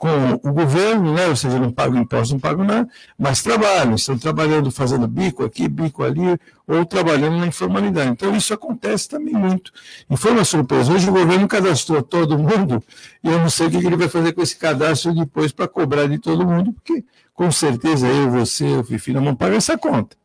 com 0.03 0.49
o 0.49 0.51
governo, 0.51 1.13
né? 1.13 1.27
ou 1.27 1.35
seja, 1.35 1.57
não 1.57 1.71
pagam 1.71 2.01
impostos, 2.01 2.33
não 2.33 2.39
pagam 2.39 2.65
nada, 2.65 2.89
mas 3.17 3.41
trabalham, 3.41 3.95
estão 3.95 4.17
trabalhando, 4.17 4.69
fazendo 4.69 5.07
bico 5.07 5.45
aqui, 5.45 5.65
bico 5.69 6.03
ali, 6.03 6.37
ou 6.67 6.85
trabalhando 6.85 7.37
na 7.37 7.47
informalidade. 7.47 8.09
Então, 8.09 8.35
isso 8.35 8.53
acontece 8.53 9.07
também 9.07 9.33
muito. 9.33 9.71
E 10.09 10.17
foi 10.17 10.31
uma 10.31 10.43
surpresa. 10.43 10.91
Hoje 10.91 11.07
o 11.09 11.13
governo 11.13 11.47
cadastrou 11.47 12.03
todo 12.03 12.37
mundo, 12.37 12.83
e 13.23 13.29
eu 13.29 13.39
não 13.39 13.49
sei 13.49 13.67
o 13.67 13.69
que 13.69 13.77
ele 13.77 13.95
vai 13.95 14.09
fazer 14.09 14.33
com 14.33 14.41
esse 14.41 14.57
cadastro 14.57 15.13
depois 15.13 15.53
para 15.53 15.69
cobrar 15.69 16.05
de 16.09 16.19
todo 16.19 16.45
mundo, 16.45 16.73
porque 16.73 17.05
com 17.33 17.49
certeza 17.49 18.05
eu, 18.05 18.29
você, 18.29 18.65
o 18.75 18.83
Fifi, 18.83 19.13
não 19.13 19.23
vão 19.23 19.35
pagar 19.35 19.55
essa 19.55 19.77
conta. 19.77 20.17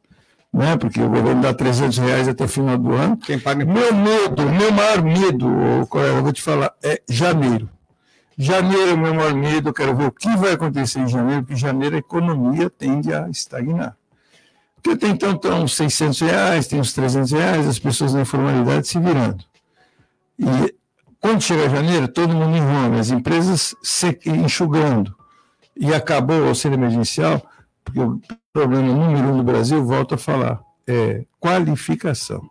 Né? 0.52 0.76
Porque 0.76 1.00
o 1.00 1.08
governo 1.08 1.40
dá 1.40 1.54
300 1.54 1.98
reais 1.98 2.26
até 2.26 2.42
o 2.46 2.48
final 2.48 2.76
do 2.76 2.94
ano. 2.94 3.16
Quem 3.18 3.38
paga 3.38 3.64
meu 3.64 3.94
medo, 3.94 4.42
meu 4.50 4.72
maior 4.72 5.04
medo, 5.04 5.86
colega, 5.88 6.16
eu 6.16 6.22
vou 6.24 6.32
te 6.32 6.42
falar, 6.42 6.72
é 6.82 7.00
janeiro 7.08 7.70
Janeiro 8.40 8.92
é 8.92 8.96
meu 8.96 9.12
maior 9.12 9.34
medo, 9.34 9.70
eu 9.70 9.74
quero 9.74 9.96
ver 9.96 10.06
o 10.06 10.12
que 10.12 10.28
vai 10.36 10.52
acontecer 10.52 11.00
em 11.00 11.08
janeiro, 11.08 11.42
porque 11.42 11.54
em 11.54 11.56
janeiro 11.56 11.96
a 11.96 11.98
economia 11.98 12.70
tende 12.70 13.12
a 13.12 13.28
estagnar. 13.28 13.96
Porque 14.80 14.96
tem 14.96 15.10
então 15.10 15.32
estão 15.32 15.66
600 15.66 16.20
reais, 16.20 16.68
tem 16.68 16.78
uns 16.78 16.92
300 16.92 17.32
reais, 17.32 17.66
as 17.66 17.80
pessoas 17.80 18.14
na 18.14 18.20
informalidade 18.20 18.86
se 18.86 18.96
virando. 19.00 19.44
E 20.38 20.72
quando 21.20 21.40
chega 21.40 21.68
janeiro, 21.68 22.06
todo 22.06 22.32
mundo 22.32 22.56
enrolando, 22.56 23.00
as 23.00 23.10
empresas 23.10 23.74
se 23.82 24.16
enxugando. 24.24 25.12
E 25.76 25.92
acabou 25.92 26.40
o 26.40 26.48
auxílio 26.48 26.76
emergencial, 26.76 27.44
porque 27.84 27.98
o 27.98 28.20
problema 28.52 28.86
número 28.86 29.30
um 29.30 29.36
do 29.38 29.42
Brasil, 29.42 29.84
volto 29.84 30.14
a 30.14 30.18
falar, 30.18 30.60
é 30.86 31.24
qualificação 31.40 32.48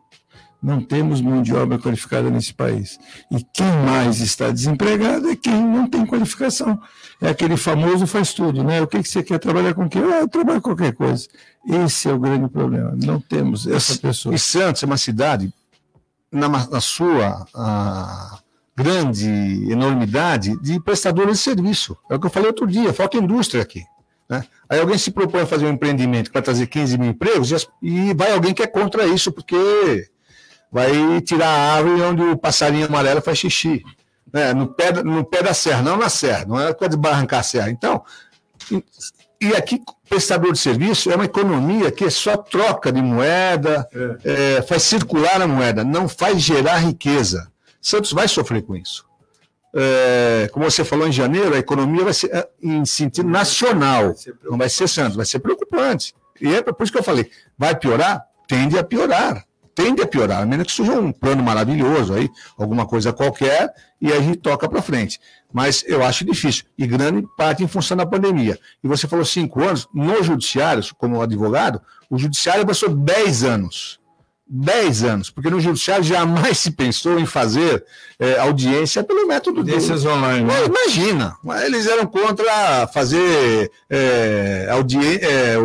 não 0.62 0.82
temos 0.82 1.22
mão 1.22 1.42
de 1.42 1.54
obra 1.54 1.78
qualificada 1.78 2.30
nesse 2.30 2.54
país. 2.54 3.00
E 3.32 3.44
quem 3.54 3.72
mais 3.86 4.20
está 4.20 4.50
desempregado 4.52 5.30
é 5.30 5.36
quem 5.36 5.54
não 5.54 5.88
tem 5.88 6.06
qualificação. 6.06 6.80
É 7.22 7.30
aquele 7.30 7.58
famoso 7.58 8.08
faz 8.08 8.34
tudo, 8.34 8.64
né? 8.64 8.82
O 8.82 8.88
que, 8.88 9.02
que 9.02 9.10
você 9.10 9.24
quer 9.24 9.40
trabalhar 9.40 9.74
com 9.74 9.86
o 9.86 9.90
quê? 9.90 10.00
Ah, 10.00 10.22
eu 10.22 10.28
trabalho 10.28 10.62
com 10.62 10.70
qualquer 10.70 10.94
coisa. 10.94 11.28
Esse 11.66 12.10
é 12.10 12.14
o 12.14 12.20
grande 12.20 12.50
problema. 12.50 12.96
Não 12.96 13.20
temos 13.20 13.68
essa 13.68 13.98
pessoa. 13.98 14.34
E 14.34 14.40
Santos 14.40 14.84
é 14.84 14.86
uma 14.86 14.98
cidade, 14.98 15.54
na, 16.32 16.48
na 16.48 16.82
sua 16.82 17.46
a, 17.54 18.40
grande 18.76 19.28
enormidade, 19.72 20.58
de 20.62 20.80
prestadores 20.80 21.38
de 21.38 21.44
serviço. 21.44 21.98
É 22.10 22.16
o 22.16 22.20
que 22.20 22.26
eu 22.26 22.32
falei 22.32 22.48
outro 22.48 22.68
dia, 22.68 22.94
falta 22.94 23.18
indústria 23.18 23.62
aqui. 23.62 23.84
Né? 24.30 24.44
Aí 24.70 24.80
alguém 24.80 24.98
se 24.98 25.10
propõe 25.12 25.42
a 25.42 25.48
fazer 25.48 25.66
um 25.66 25.72
empreendimento 25.72 26.32
para 26.32 26.42
trazer 26.42 26.68
15 26.68 26.98
mil 26.98 27.12
empregos 27.12 27.68
e 27.82 28.14
vai 28.14 28.34
alguém 28.34 28.54
que 28.54 28.62
é 28.62 28.68
contra 28.68 29.08
isso, 29.08 29.32
porque 29.32 30.10
vai 30.72 31.22
tirar 31.22 31.48
a 31.48 31.76
árvore 31.76 32.02
onde 32.02 32.22
o 32.22 32.38
passarinho 32.38 32.88
amarelo 32.88 33.22
faz 33.22 33.38
xixi. 33.38 33.84
Né? 34.32 34.54
No, 34.54 34.68
pé, 34.68 34.92
no 35.04 35.24
pé 35.24 35.42
da 35.42 35.54
serra, 35.54 35.82
não 35.82 35.98
na 35.98 36.10
serra, 36.10 36.46
não 36.46 36.60
é 36.60 36.74
coisa 36.74 36.92
de 36.92 36.98
barrancar 36.98 37.40
a 37.40 37.44
serra. 37.44 37.70
Então, 37.70 38.04
e 39.40 39.56
aqui, 39.56 39.82
prestador 40.10 40.52
de 40.52 40.60
serviço 40.60 41.12
é 41.12 41.16
uma 41.16 41.26
economia 41.26 41.92
que 41.92 42.06
é 42.06 42.10
só 42.10 42.36
troca 42.36 42.92
de 42.92 43.02
moeda, 43.02 43.88
é. 44.24 44.58
É, 44.58 44.62
faz 44.62 44.84
circular 44.84 45.42
a 45.42 45.48
moeda, 45.48 45.84
não 45.84 46.10
faz 46.10 46.42
gerar 46.42 46.78
riqueza. 46.78 47.52
Santos 47.82 48.12
vai 48.12 48.28
sofrer 48.28 48.64
com 48.64 48.76
isso. 48.76 49.06
É, 49.76 50.50
como 50.52 50.70
você 50.70 50.84
falou 50.84 51.08
em 51.08 51.12
janeiro, 51.12 51.54
a 51.54 51.60
economia 51.60 52.04
vai 52.04 52.14
ser 52.14 52.34
é, 52.34 52.48
em 52.62 52.84
sentido 52.86 53.30
nacional, 53.30 54.16
não 54.44 54.58
vai 54.58 54.70
ser 54.70 54.88
Santos, 54.88 55.16
vai 55.16 55.26
ser 55.26 55.40
preocupante. 55.40 56.16
E 56.42 56.56
é 56.56 56.62
por 56.62 56.84
isso 56.84 56.92
que 56.92 56.98
eu 56.98 57.04
falei, 57.04 57.30
vai 57.58 57.76
piorar? 57.76 58.26
Tende 58.48 58.78
a 58.78 58.84
piorar 58.84 59.46
tende 59.78 60.02
a 60.02 60.08
piorar, 60.08 60.42
a 60.42 60.46
menos 60.46 60.66
que 60.66 60.72
surja 60.72 60.94
um 60.94 61.12
plano 61.12 61.44
maravilhoso 61.44 62.16
aí, 62.16 62.28
alguma 62.58 62.88
coisa 62.88 63.14
qualquer, 63.14 63.72
e 64.02 64.12
a 64.12 64.20
gente 64.20 64.40
toca 64.40 64.68
para 64.68 64.82
frente. 64.82 65.20
Mas 65.54 65.84
eu 65.86 66.04
acho 66.04 66.26
difícil, 66.26 66.66
e 66.76 66.88
grande 66.88 67.24
parte 67.38 67.64
em 67.64 67.68
função 67.68 67.96
da 67.96 68.04
pandemia. 68.04 68.58
E 68.84 68.88
você 68.88 69.08
falou 69.08 69.24
cinco 69.24 69.64
anos, 69.64 69.88
no 69.94 70.24
judiciário, 70.24 70.84
como 70.98 71.22
advogado, 71.22 71.80
o 72.10 72.18
judiciário 72.18 72.66
passou 72.66 72.90
dez 72.90 73.44
anos 73.44 74.00
10 74.50 75.04
anos, 75.04 75.30
porque 75.30 75.50
no 75.50 75.60
judiciário 75.60 76.04
jamais 76.04 76.58
se 76.58 76.72
pensou 76.72 77.20
em 77.20 77.26
fazer 77.26 77.84
é, 78.18 78.40
audiência 78.40 79.04
pelo 79.04 79.28
método 79.28 79.60
Audiências 79.60 80.04
do... 80.04 80.10
online. 80.10 80.46
Né? 80.46 80.54
Imagina, 80.66 81.36
eles 81.66 81.86
eram 81.86 82.06
contra 82.06 82.88
fazer 82.88 83.70
é, 83.90 84.68
audi... 84.72 85.00
é, 85.00 85.56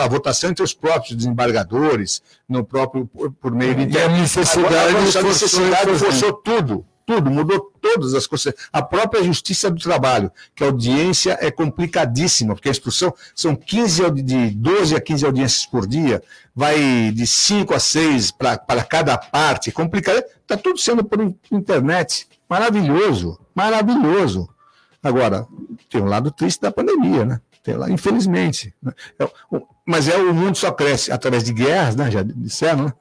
a, 0.00 0.08
votação 0.08 0.50
entre 0.50 0.64
os 0.64 0.72
próprios 0.72 1.16
desembargadores, 1.16 2.22
no 2.48 2.64
próprio 2.64 3.06
por 3.40 3.52
meio 3.52 3.74
de. 3.74 3.96
E 3.96 4.00
a 4.00 4.08
necessidade, 4.08 4.74
Agora, 4.74 5.18
a 5.18 5.22
necessidade 5.22 5.98
forçou 5.98 6.32
tudo 6.32 6.84
tudo, 7.06 7.30
mudou 7.30 7.72
todas 7.80 8.14
as 8.14 8.26
coisas. 8.26 8.54
A 8.72 8.82
própria 8.82 9.22
justiça 9.22 9.70
do 9.70 9.80
trabalho, 9.80 10.30
que 10.54 10.64
a 10.64 10.66
audiência 10.66 11.38
é 11.40 11.50
complicadíssima, 11.50 12.54
porque 12.54 12.68
a 12.68 12.72
instrução 12.72 13.12
são 13.34 13.54
15, 13.54 14.10
de 14.10 14.50
12 14.50 14.96
a 14.96 15.00
15 15.00 15.26
audiências 15.26 15.66
por 15.66 15.86
dia, 15.86 16.22
vai 16.54 17.10
de 17.12 17.26
5 17.26 17.74
a 17.74 17.78
6 17.78 18.30
para 18.32 18.84
cada 18.84 19.16
parte, 19.18 19.72
complicado. 19.72 20.22
Está 20.42 20.56
tudo 20.56 20.78
sendo 20.78 21.04
por 21.04 21.20
internet. 21.50 22.28
Maravilhoso, 22.48 23.38
maravilhoso. 23.54 24.48
Agora, 25.02 25.46
tem 25.90 26.00
um 26.00 26.06
lado 26.06 26.30
triste 26.30 26.60
da 26.60 26.72
pandemia, 26.72 27.24
né? 27.24 27.40
Tem 27.62 27.74
lá, 27.76 27.90
infelizmente. 27.90 28.74
Né? 28.82 28.92
É, 29.18 29.28
mas 29.86 30.08
é 30.08 30.16
o 30.16 30.34
mundo 30.34 30.56
só 30.56 30.70
cresce 30.70 31.10
através 31.10 31.44
de 31.44 31.52
guerras, 31.52 31.96
né? 31.96 32.10
Já 32.10 32.22
disseram, 32.22 32.84
né? 32.84 32.92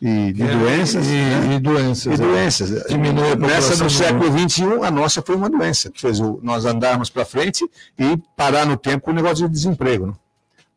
E 0.00 0.32
de 0.32 0.42
é, 0.42 0.56
doenças. 0.56 1.06
E, 1.06 1.10
né? 1.10 1.54
e 1.56 1.58
doenças. 1.58 2.06
E 2.06 2.14
é. 2.14 2.16
doenças. 2.16 2.84
Diminui 2.88 3.34
Nessa 3.36 3.82
do 3.82 3.90
século 3.90 4.48
XXI, 4.48 4.84
a 4.84 4.90
nossa 4.90 5.20
foi 5.22 5.34
uma 5.34 5.50
doença, 5.50 5.90
que 5.90 6.00
fez 6.00 6.20
o, 6.20 6.38
nós 6.42 6.64
andarmos 6.64 7.10
para 7.10 7.24
frente 7.24 7.68
e 7.98 8.16
parar 8.36 8.64
no 8.64 8.76
tempo 8.76 9.04
com 9.04 9.10
o 9.10 9.14
negócio 9.14 9.46
de 9.46 9.52
desemprego. 9.52 10.06
Né? 10.06 10.12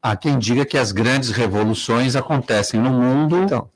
Há 0.02 0.16
quem 0.16 0.40
diga 0.40 0.66
que 0.66 0.78
as 0.78 0.92
grandes 0.92 1.30
revoluções 1.30 2.16
acontecem 2.16 2.80
no 2.80 2.90
mundo 2.90 3.44
então, 3.44 3.70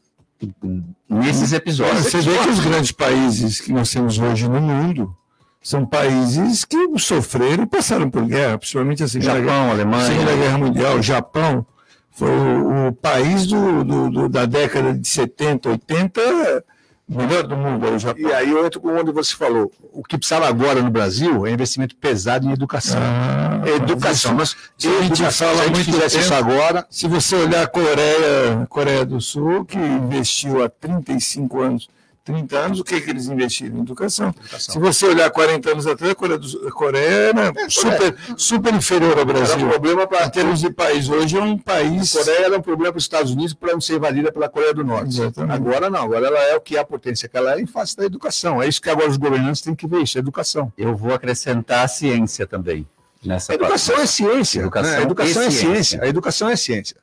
nesses 1.08 1.54
episódios. 1.54 2.06
Você 2.06 2.22
vê 2.22 2.38
que 2.40 2.50
os 2.50 2.60
grandes 2.60 2.92
países 2.92 3.62
que 3.62 3.72
nós 3.72 3.92
temos 3.92 4.18
hoje 4.18 4.50
no 4.50 4.60
mundo 4.60 5.16
são 5.62 5.86
países 5.86 6.66
que 6.66 6.78
sofreram 6.98 7.64
e 7.64 7.68
passaram 7.68 8.10
por 8.10 8.26
guerra, 8.26 8.58
principalmente 8.58 9.04
a 9.04 9.08
Segunda, 9.08 9.32
Japão, 9.32 9.44
guerra, 9.44 9.72
Alemanha, 9.72 10.06
Segunda 10.06 10.36
Guerra 10.36 10.58
Mundial, 10.58 11.02
Japão 11.04 11.66
foi 12.16 12.30
o, 12.30 12.88
o 12.88 12.94
país 12.94 13.46
do, 13.46 13.84
do, 13.84 14.10
do, 14.10 14.30
da 14.30 14.46
década 14.46 14.94
de 14.94 15.06
70, 15.06 15.70
80, 15.70 16.64
melhor 17.08 17.44
do 17.44 17.58
mundo. 17.58 17.86
E 18.18 18.34
aí 18.34 18.50
eu 18.50 18.66
entro 18.66 18.80
com 18.80 18.88
onde 18.88 19.12
você 19.12 19.36
falou. 19.36 19.70
O 19.92 20.02
que 20.02 20.18
precisava 20.18 20.48
agora 20.48 20.82
no 20.82 20.90
Brasil 20.90 21.46
é 21.46 21.52
investimento 21.52 21.94
pesado 21.98 22.48
em 22.48 22.54
educação. 22.54 23.02
Ah, 23.02 23.62
educação. 23.68 24.34
Mas 24.34 24.56
se 24.78 24.88
a 24.88 25.02
gente 25.02 25.22
fala 25.30 25.64
se 25.64 25.70
muito 25.70 25.92
tempo, 25.92 26.06
isso 26.06 26.34
agora. 26.34 26.88
Se 26.90 27.06
você 27.06 27.36
olhar 27.36 27.64
a 27.64 27.68
Coreia, 27.68 28.66
Coreia 28.70 29.06
do 29.06 29.20
Sul, 29.20 29.66
que 29.66 29.78
investiu 29.78 30.64
há 30.64 30.70
35 30.70 31.62
anos 31.62 31.90
30 32.26 32.58
anos, 32.58 32.80
o 32.80 32.84
que, 32.84 33.00
que 33.00 33.10
eles 33.10 33.28
investiram? 33.28 33.78
Em 33.78 33.82
educação. 33.82 34.30
educação. 34.30 34.74
Se 34.74 34.80
você 34.80 35.06
olhar 35.06 35.30
40 35.30 35.72
anos 35.72 35.86
atrás, 35.86 36.12
a 36.12 36.16
Coreia, 36.16 36.40
do, 36.40 36.68
a 36.68 36.72
Coreia 36.72 37.08
era 37.08 37.54
é, 37.56 37.70
super, 37.70 38.16
super 38.36 38.74
inferior 38.74 39.20
ao 39.20 39.26
Brasil. 39.26 39.58
Era 39.58 39.66
um 39.66 39.70
problema 39.70 40.08
para. 40.08 40.28
Termos 40.32 40.60
de 40.60 40.72
país, 40.72 41.08
hoje 41.08 41.38
é 41.38 41.42
um 41.42 41.56
país. 41.56 42.16
A 42.16 42.20
Coreia 42.20 42.46
era 42.46 42.58
um 42.58 42.62
problema 42.62 42.92
para 42.92 42.98
os 42.98 43.04
Estados 43.04 43.32
Unidos 43.32 43.54
para 43.54 43.74
não 43.74 43.80
ser 43.80 43.98
invadida 43.98 44.32
pela 44.32 44.50
Coreia 44.50 44.74
do 44.74 44.84
Norte. 44.84 45.10
Exatamente. 45.10 45.54
Agora 45.54 45.88
não, 45.88 46.02
agora 46.02 46.26
ela 46.26 46.40
é 46.46 46.56
o 46.56 46.62
que 46.62 46.76
é 46.76 46.80
a 46.80 46.84
potência 46.84 47.30
que 47.30 47.38
ela 47.38 47.54
é 47.54 47.62
em 47.62 47.68
face 47.68 47.96
da 47.96 48.04
educação. 48.04 48.62
É 48.62 48.68
isso 48.68 48.82
que 48.82 48.90
agora 48.90 49.08
os 49.08 49.18
governantes 49.18 49.62
têm 49.62 49.76
que 49.76 49.86
ver, 49.86 50.02
isso, 50.02 50.18
é 50.18 50.20
educação. 50.20 50.74
Eu 50.76 50.96
vou 50.96 51.14
acrescentar 51.14 51.86
a 51.86 51.88
ciência 51.88 52.48
também. 52.48 52.88
Nessa 53.24 53.54
educação 53.54 53.96
parte. 53.96 54.04
é 54.04 54.08
ciência. 54.08 54.60
Educação, 54.62 54.92
né? 54.92 54.98
a 54.98 55.02
educação 55.02 55.42
é 55.44 55.52
ciência. 55.52 55.74
ciência. 55.74 56.04
A 56.04 56.08
educação 56.08 56.50
é 56.50 56.56
ciência. 56.56 56.98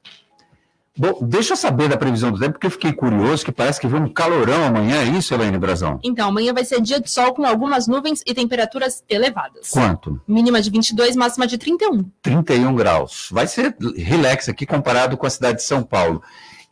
Bom, 0.97 1.21
deixa 1.23 1.55
eu 1.55 1.57
saber 1.57 1.89
da 1.89 1.97
previsão 1.97 2.31
do 2.31 2.39
tempo, 2.39 2.53
porque 2.53 2.67
eu 2.67 2.71
fiquei 2.71 2.93
curioso, 2.93 3.43
que 3.43 3.51
parece 3.51 3.81
que 3.81 3.87
vem 3.87 4.03
um 4.03 4.13
calorão 4.13 4.67
amanhã, 4.67 5.01
é 5.01 5.07
isso, 5.07 5.33
Elaine 5.33 5.57
Brazão? 5.57 5.99
Então, 6.03 6.29
amanhã 6.29 6.53
vai 6.53 6.67
ser 6.67 6.83
dia 6.83 7.01
de 7.01 7.11
sol 7.11 7.33
com 7.33 7.47
algumas 7.47 7.89
nuvens 7.89 8.23
e 8.27 8.35
temperaturas 8.35 9.03
elevadas. 9.09 9.71
Quanto? 9.71 10.21
Mínima 10.29 10.61
de 10.61 10.69
22, 10.71 11.17
máxima 11.17 11.47
de 11.47 11.57
31. 11.57 12.05
31 12.21 12.75
graus. 12.75 13.29
Vai 13.33 13.47
ser 13.47 13.75
relax 13.97 14.51
aqui 14.51 14.67
comparado 14.67 15.17
com 15.17 15.27
a 15.27 15.31
cidade 15.31 15.57
de 15.59 15.65
São 15.65 15.83
Paulo. 15.83 16.23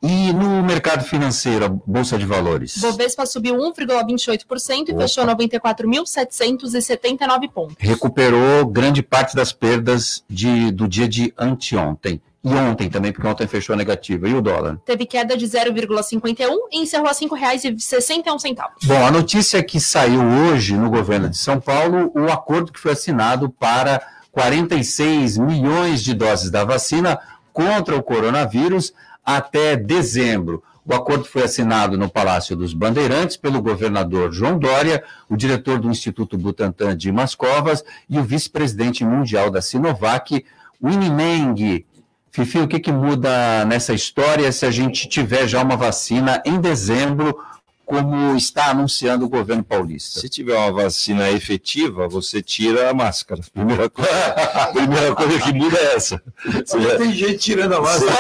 E 0.03 0.33
no 0.33 0.63
mercado 0.63 1.05
financeiro, 1.05 1.63
a 1.65 1.69
Bolsa 1.69 2.19
de 2.19 2.25
Valores? 2.25 2.79
Bovespa 2.79 3.27
subiu 3.27 3.55
1,28% 3.55 4.89
e 4.89 4.93
Opa. 4.93 5.03
fechou 5.03 5.27
94.779 5.27 7.51
pontos. 7.51 7.77
Recuperou 7.79 8.65
grande 8.67 9.03
parte 9.03 9.37
das 9.37 9.53
perdas 9.53 10.25
de, 10.29 10.73
do 10.73 10.89
dia 10.89 11.07
de 11.07 11.35
anteontem. 11.39 12.21
E 12.43 12.49
ontem 12.55 12.89
também, 12.89 13.13
porque 13.13 13.27
ontem 13.27 13.47
fechou 13.47 13.77
negativa. 13.77 14.29
E 14.29 14.35
o 14.35 14.41
dólar? 14.41 14.79
Teve 14.85 15.05
queda 15.05 15.37
de 15.37 15.47
0,51 15.47 16.49
e 16.73 16.81
encerrou 16.81 17.07
a 17.07 17.11
R$ 17.11 17.17
5,61. 17.17 18.55
Bom, 18.85 19.07
a 19.07 19.11
notícia 19.11 19.63
que 19.63 19.79
saiu 19.79 20.23
hoje 20.23 20.75
no 20.75 20.89
governo 20.89 21.29
de 21.29 21.37
São 21.37 21.61
Paulo, 21.61 22.11
o 22.15 22.33
acordo 22.33 22.73
que 22.73 22.81
foi 22.81 22.93
assinado 22.93 23.51
para 23.51 24.01
46 24.33 25.37
milhões 25.37 26.03
de 26.03 26.15
doses 26.15 26.51
da 26.51 26.65
vacina 26.65 27.19
contra 27.53 27.95
o 27.95 28.03
coronavírus 28.03 28.93
até 29.25 29.77
dezembro. 29.77 30.63
O 30.87 30.95
acordo 30.95 31.25
foi 31.25 31.45
assinado 31.45 31.99
no 31.99 32.09
Palácio 32.09 32.57
dos 32.57 32.73
Bandeirantes 32.73 33.37
pelo 33.37 33.61
governador 33.61 34.33
João 34.33 34.59
Dória, 34.59 35.05
o 35.29 35.37
diretor 35.37 35.79
do 35.79 35.91
Instituto 35.91 36.39
Butantan, 36.39 36.97
Dimas 36.97 37.35
Covas, 37.35 37.85
e 38.09 38.19
o 38.19 38.25
vice-presidente 38.25 39.05
mundial 39.05 39.51
da 39.51 39.61
Sinovac, 39.61 40.45
Winnie 40.83 41.11
Meng. 41.11 41.85
Fifi, 42.33 42.59
o 42.59 42.69
que, 42.69 42.79
que 42.79 42.93
muda 42.93 43.65
nessa 43.65 43.93
história 43.93 44.51
se 44.53 44.65
a 44.65 44.71
gente 44.71 45.09
tiver 45.09 45.49
já 45.49 45.63
uma 45.63 45.77
vacina 45.77 46.41
em 46.47 46.61
dezembro, 46.61 47.37
como 47.85 48.37
está 48.37 48.71
anunciando 48.71 49.25
o 49.25 49.29
governo 49.29 49.65
paulista? 49.65 50.21
Se 50.21 50.29
tiver 50.29 50.57
uma 50.57 50.71
vacina 50.71 51.29
efetiva, 51.29 52.07
você 52.07 52.41
tira 52.41 52.89
a 52.89 52.95
máscara. 52.95 53.43
Primeira 53.53 53.91
coisa, 53.91 54.11
primeira 54.73 55.13
coisa 55.13 55.41
que 55.41 55.53
muda 55.53 55.77
é 55.77 55.97
essa. 55.97 56.23
Você 56.65 56.97
tem 56.99 57.13
gente 57.13 57.39
tirando 57.39 57.75
a 57.75 57.81
máscara. 57.81 58.13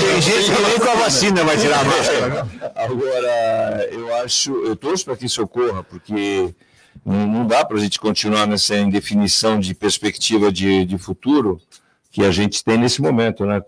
tem 0.00 0.20
gente 0.20 0.50
que 0.50 0.62
nem 0.62 0.78
com 0.80 0.90
a 0.90 0.94
vacina 0.96 1.44
vai 1.44 1.56
tirar 1.56 1.80
a 1.80 1.84
máscara. 1.84 2.48
Agora, 2.74 3.88
eu 3.92 4.12
acho, 4.24 4.52
eu 4.64 4.74
torço 4.74 5.04
para 5.04 5.16
que 5.16 5.26
isso 5.26 5.40
ocorra, 5.40 5.84
porque 5.84 6.52
não 7.04 7.46
dá 7.46 7.64
para 7.64 7.76
a 7.76 7.80
gente 7.80 8.00
continuar 8.00 8.44
nessa 8.48 8.76
indefinição 8.76 9.60
de 9.60 9.72
perspectiva 9.72 10.50
de, 10.50 10.84
de 10.84 10.98
futuro 10.98 11.60
que 12.16 12.24
a 12.24 12.30
gente 12.30 12.64
tem 12.64 12.78
nesse 12.78 13.02
momento, 13.02 13.44
né? 13.44 13.60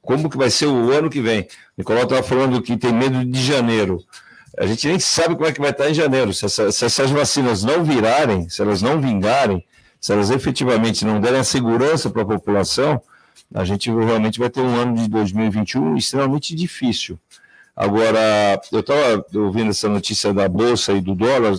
Como 0.00 0.30
que 0.30 0.36
vai 0.36 0.50
ser 0.50 0.66
o 0.66 0.92
ano 0.92 1.10
que 1.10 1.20
vem? 1.20 1.40
O 1.40 1.46
Nicolau 1.78 2.04
estava 2.04 2.22
falando 2.22 2.62
que 2.62 2.76
tem 2.76 2.92
medo 2.92 3.24
de 3.24 3.42
janeiro. 3.42 4.00
A 4.56 4.66
gente 4.66 4.86
nem 4.86 5.00
sabe 5.00 5.34
como 5.34 5.48
é 5.48 5.52
que 5.52 5.60
vai 5.60 5.70
estar 5.70 5.90
em 5.90 5.94
janeiro. 5.94 6.32
Se, 6.32 6.46
essa, 6.46 6.70
se 6.70 6.84
essas 6.84 7.10
vacinas 7.10 7.64
não 7.64 7.82
virarem, 7.82 8.48
se 8.48 8.62
elas 8.62 8.80
não 8.82 9.00
vingarem, 9.00 9.64
se 10.00 10.12
elas 10.12 10.30
efetivamente 10.30 11.04
não 11.04 11.20
derem 11.20 11.40
a 11.40 11.44
segurança 11.44 12.08
para 12.08 12.22
a 12.22 12.24
população, 12.24 13.02
a 13.52 13.64
gente 13.64 13.90
realmente 13.90 14.38
vai 14.38 14.48
ter 14.48 14.60
um 14.60 14.76
ano 14.76 14.94
de 14.94 15.08
2021 15.08 15.96
extremamente 15.96 16.54
difícil. 16.54 17.18
Agora, 17.74 18.60
eu 18.70 18.78
estava 18.78 19.26
ouvindo 19.34 19.70
essa 19.70 19.88
notícia 19.88 20.32
da 20.32 20.48
Bolsa 20.48 20.92
e 20.92 21.00
do 21.00 21.16
dólar, 21.16 21.58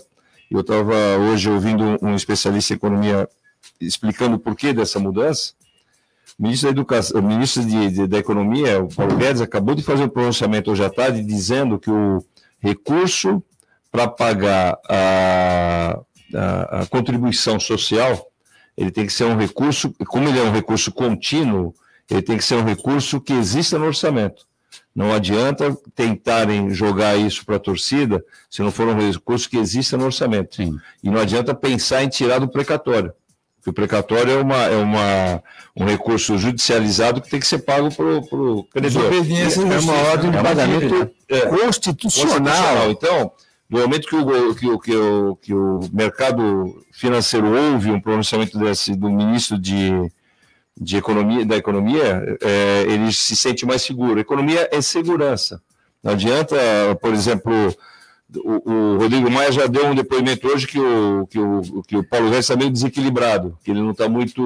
eu 0.49 0.62
estava 0.62 0.95
hoje 1.17 1.49
ouvindo 1.49 1.97
um 2.02 2.15
especialista 2.15 2.73
em 2.73 2.78
economia 2.78 3.28
explicando 3.82 4.38
o 4.38 4.39
porquê 4.39 4.71
dessa 4.71 4.99
mudança, 4.99 5.59
ministro 6.39 6.69
da 6.69 6.71
Educação, 6.71 7.19
o 7.19 7.23
ministro 7.23 7.65
de, 7.65 7.91
de, 7.91 8.08
da 8.08 8.17
Economia, 8.17 8.82
o 8.82 8.88
Paulo 8.88 9.17
Guedes, 9.17 9.41
acabou 9.41 9.75
de 9.75 9.84
fazer 9.84 10.04
um 10.04 10.10
pronunciamento 10.10 10.71
hoje 10.71 10.84
à 10.84 10.89
tarde 10.89 11.21
dizendo 11.21 11.78
que 11.78 11.91
o 11.91 12.23
recurso 12.60 13.43
para 13.91 14.08
pagar 14.08 14.78
a, 14.88 15.99
a, 16.34 16.82
a, 16.82 16.86
contribuição 16.86 17.60
social, 17.60 18.32
ele 18.78 18.91
tem 18.91 19.06
que 19.06 19.13
ser 19.13 19.25
um 19.25 19.36
recurso, 19.36 19.93
como 20.08 20.30
ele 20.30 20.39
é 20.39 20.43
um 20.43 20.52
recurso 20.52 20.91
contínuo, 20.91 21.73
ele 22.10 22.21
tem 22.21 22.38
que 22.38 22.43
ser 22.43 22.56
um 22.56 22.63
recurso 22.63 23.19
que 23.19 23.34
exista 23.34 23.78
no 23.78 23.86
orçamento. 23.86 24.47
Não 24.95 25.13
adianta 25.13 25.75
tentarem 25.95 26.69
jogar 26.71 27.15
isso 27.15 27.45
para 27.45 27.56
a 27.56 27.60
torcida 27.60 28.23
se 28.49 28.62
não 28.62 28.71
for 28.71 28.88
um 28.88 28.97
recurso 28.97 29.49
que 29.49 29.58
exista 29.58 29.97
no 29.97 30.06
orçamento. 30.06 30.56
Sim. 30.56 30.78
E 31.04 31.10
não 31.10 31.19
adianta 31.19 31.54
pensar 31.54 32.04
em 32.04 32.10
tirar 32.10 32.39
do 32.39 32.47
precatório. 32.47 33.13
O 33.69 33.73
precatório 33.73 34.32
é, 34.34 34.41
uma, 34.41 34.63
é 34.63 34.75
uma, 34.75 35.43
um 35.75 35.86
recurso 35.86 36.38
judicializado 36.38 37.21
que 37.21 37.29
tem 37.29 37.39
que 37.39 37.47
ser 37.47 37.60
pago 37.60 37.93
para 37.93 38.05
o 38.05 38.63
credor. 38.65 39.12
É 39.13 39.79
uma 39.79 39.93
ordem 40.12 40.32
de 40.32 40.38
é 40.38 40.43
pagamento 40.43 41.12
é, 41.29 41.41
constitucional. 41.41 42.38
constitucional. 42.38 42.91
Então, 42.91 43.32
no 43.69 43.79
momento 43.79 44.08
que 44.08 44.15
o, 44.15 44.55
que, 44.55 44.67
o, 44.67 44.79
que, 44.79 44.95
o, 44.95 45.36
que 45.36 45.53
o 45.53 45.79
mercado 45.93 46.84
financeiro 46.91 47.47
ouve 47.55 47.91
um 47.91 48.01
pronunciamento 48.01 48.58
desse, 48.58 48.95
do 48.95 49.10
ministro 49.10 49.60
de, 49.60 49.91
de 50.75 50.97
economia, 50.97 51.45
da 51.45 51.55
Economia, 51.55 52.38
é, 52.41 52.86
ele 52.88 53.12
se 53.13 53.36
sente 53.36 53.65
mais 53.65 53.84
seguro. 53.84 54.19
Economia 54.19 54.67
é 54.71 54.82
segurança. 54.82 55.62
Não 56.03 56.13
adianta, 56.13 56.55
por 57.01 57.13
exemplo, 57.13 57.53
o, 58.35 58.71
o, 58.71 58.97
Rodrigo 58.97 59.29
Maia 59.29 59.51
já 59.51 59.65
deu 59.65 59.87
um 59.87 59.95
depoimento 59.95 60.47
hoje 60.47 60.67
que 60.67 60.79
o, 60.79 61.27
que 61.27 61.39
o, 61.39 61.83
que 61.83 61.97
o 61.97 62.03
Paulo 62.03 62.29
Guedes 62.29 62.45
está 62.45 62.55
meio 62.55 62.69
desequilibrado, 62.69 63.57
que 63.63 63.71
ele 63.71 63.81
não 63.81 63.91
está 63.91 64.07
muito, 64.07 64.41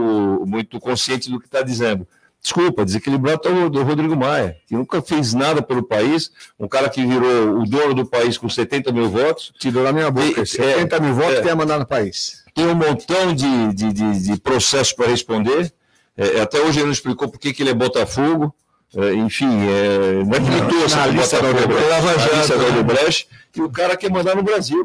muito 0.47 0.79
consciente 0.79 1.29
do 1.29 1.39
que 1.39 1.47
está 1.47 1.61
dizendo. 1.61 2.07
Desculpa, 2.41 2.83
desequilibrado 2.83 3.37
está 3.37 3.49
o 3.49 3.83
Rodrigo 3.83 4.17
Maia, 4.17 4.57
que 4.67 4.75
nunca 4.75 5.01
fez 5.01 5.33
nada 5.33 5.61
pelo 5.61 5.81
país, 5.81 6.29
um 6.59 6.67
cara 6.67 6.89
que 6.89 7.05
virou 7.05 7.59
o 7.59 7.65
dono 7.65 7.93
do 7.93 8.05
país 8.05 8.37
com 8.37 8.49
70 8.49 8.91
mil 8.91 9.09
votos. 9.09 9.53
Tirou 9.57 9.83
na 9.83 9.93
minha 9.93 10.11
boca, 10.11 10.41
e, 10.41 10.45
70 10.45 10.95
é, 10.95 10.99
mil 10.99 11.13
votos 11.13 11.35
é, 11.35 11.41
que 11.41 11.47
ia 11.47 11.55
mandar 11.55 11.79
no 11.79 11.85
país. 11.85 12.43
Tem 12.53 12.67
um 12.67 12.75
montão 12.75 13.33
de, 13.33 13.73
de, 13.73 13.93
de, 13.93 14.19
de 14.23 14.39
processos 14.41 14.91
para 14.91 15.07
responder. 15.07 15.73
É, 16.17 16.41
até 16.41 16.59
hoje 16.59 16.79
ele 16.79 16.85
não 16.85 16.91
explicou 16.91 17.29
por 17.29 17.39
que, 17.39 17.53
que 17.53 17.63
ele 17.63 17.69
é 17.69 17.73
Botafogo. 17.73 18.53
É, 18.95 19.13
enfim, 19.13 19.47
é, 19.47 20.23
não 20.23 20.33
é 20.35 20.39
que 20.39 20.45
ele 20.45 20.79
torce 20.79 20.95
na 20.95 21.07
lista 21.07 21.41
da 21.41 22.67
Odebrecht, 22.67 23.27
e 23.55 23.61
o 23.61 23.69
cara 23.69 23.95
quer 23.95 24.11
mandar 24.11 24.35
no 24.35 24.43
Brasil. 24.43 24.83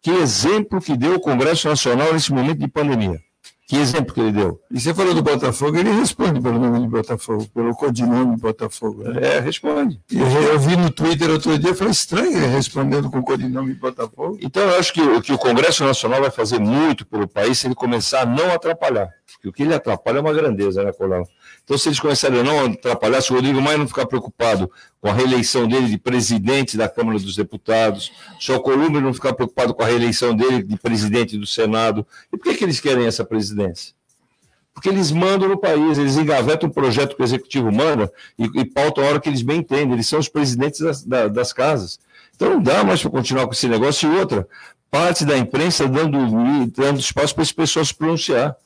Que 0.00 0.10
exemplo 0.10 0.80
que 0.80 0.96
deu 0.96 1.14
o 1.14 1.20
Congresso 1.20 1.68
Nacional 1.68 2.12
nesse 2.12 2.32
momento 2.32 2.58
de 2.58 2.68
pandemia. 2.68 3.20
Que 3.68 3.76
exemplo 3.76 4.14
que 4.14 4.20
ele 4.20 4.30
deu? 4.30 4.60
E 4.70 4.78
você 4.78 4.94
falou 4.94 5.12
do 5.12 5.22
Botafogo, 5.22 5.76
ele 5.76 5.90
responde 5.90 6.40
pelo 6.40 6.56
nome 6.56 6.82
de 6.82 6.86
Botafogo, 6.86 7.48
pelo 7.52 7.74
codinome 7.74 8.36
de 8.36 8.40
Botafogo. 8.40 9.02
Né? 9.02 9.20
É, 9.20 9.40
responde. 9.40 10.00
Eu, 10.12 10.24
eu, 10.24 10.60
vi 10.60 10.76
no 10.76 10.88
Twitter 10.88 11.28
outro 11.30 11.58
dia, 11.58 11.74
foi 11.74 11.90
estranho 11.90 12.36
ele 12.36 12.46
respondendo 12.46 13.10
com 13.10 13.18
o 13.18 13.24
codinome 13.24 13.74
de 13.74 13.80
Botafogo. 13.80 14.38
Então, 14.40 14.62
eu 14.62 14.78
acho 14.78 14.92
que, 14.92 15.20
que 15.22 15.32
o 15.32 15.38
Congresso 15.38 15.82
Nacional 15.82 16.20
vai 16.20 16.30
fazer 16.30 16.60
muito 16.60 17.04
pelo 17.04 17.26
país 17.26 17.58
se 17.58 17.66
ele 17.66 17.74
começar 17.74 18.20
a 18.20 18.26
não 18.26 18.52
atrapalhar. 18.52 19.08
Porque 19.32 19.48
o 19.48 19.52
que 19.52 19.64
ele 19.64 19.74
atrapalha 19.74 20.18
é 20.18 20.20
uma 20.20 20.32
grandeza, 20.32 20.84
né, 20.84 20.92
Colau? 20.92 21.26
Então, 21.66 21.76
se 21.76 21.88
eles 21.88 21.98
começarem 21.98 22.38
a 22.38 22.44
não 22.44 22.66
atrapalhar, 22.66 23.20
se 23.20 23.32
o 23.32 23.34
Rodrigo 23.34 23.60
Maia 23.60 23.76
não 23.76 23.88
ficar 23.88 24.06
preocupado 24.06 24.70
com 25.00 25.08
a 25.08 25.12
reeleição 25.12 25.66
dele 25.66 25.88
de 25.88 25.98
presidente 25.98 26.76
da 26.76 26.88
Câmara 26.88 27.18
dos 27.18 27.34
Deputados, 27.34 28.12
se 28.38 28.52
o 28.52 28.60
Columbre 28.60 29.00
não 29.00 29.12
ficar 29.12 29.32
preocupado 29.32 29.74
com 29.74 29.82
a 29.82 29.86
reeleição 29.86 30.32
dele 30.32 30.62
de 30.62 30.76
presidente 30.76 31.36
do 31.36 31.44
Senado, 31.44 32.06
e 32.32 32.36
por 32.36 32.44
que, 32.44 32.58
que 32.58 32.62
eles 32.62 32.78
querem 32.78 33.04
essa 33.04 33.24
presidência? 33.24 33.94
Porque 34.72 34.88
eles 34.88 35.10
mandam 35.10 35.48
no 35.48 35.58
país, 35.58 35.98
eles 35.98 36.16
engavetam 36.16 36.68
um 36.68 36.72
projeto 36.72 37.16
que 37.16 37.22
o 37.22 37.24
executivo 37.24 37.72
manda 37.72 38.12
e, 38.38 38.44
e 38.60 38.64
pautam 38.64 39.02
a 39.02 39.08
hora 39.08 39.20
que 39.20 39.28
eles 39.28 39.42
bem 39.42 39.58
entendem, 39.58 39.94
eles 39.94 40.06
são 40.06 40.20
os 40.20 40.28
presidentes 40.28 40.78
das, 40.80 41.02
das 41.02 41.52
casas. 41.52 41.98
Então 42.36 42.50
não 42.50 42.62
dá 42.62 42.84
mais 42.84 43.02
para 43.02 43.10
continuar 43.10 43.46
com 43.46 43.52
esse 43.52 43.66
negócio. 43.66 44.12
E 44.12 44.16
outra, 44.16 44.46
parte 44.88 45.24
da 45.24 45.36
imprensa 45.36 45.88
dando, 45.88 46.16
dando 46.76 47.00
espaço 47.00 47.34
para 47.34 47.42
as 47.42 47.50
pessoas 47.50 47.88
se 47.88 47.94
pronunciar 47.94 48.56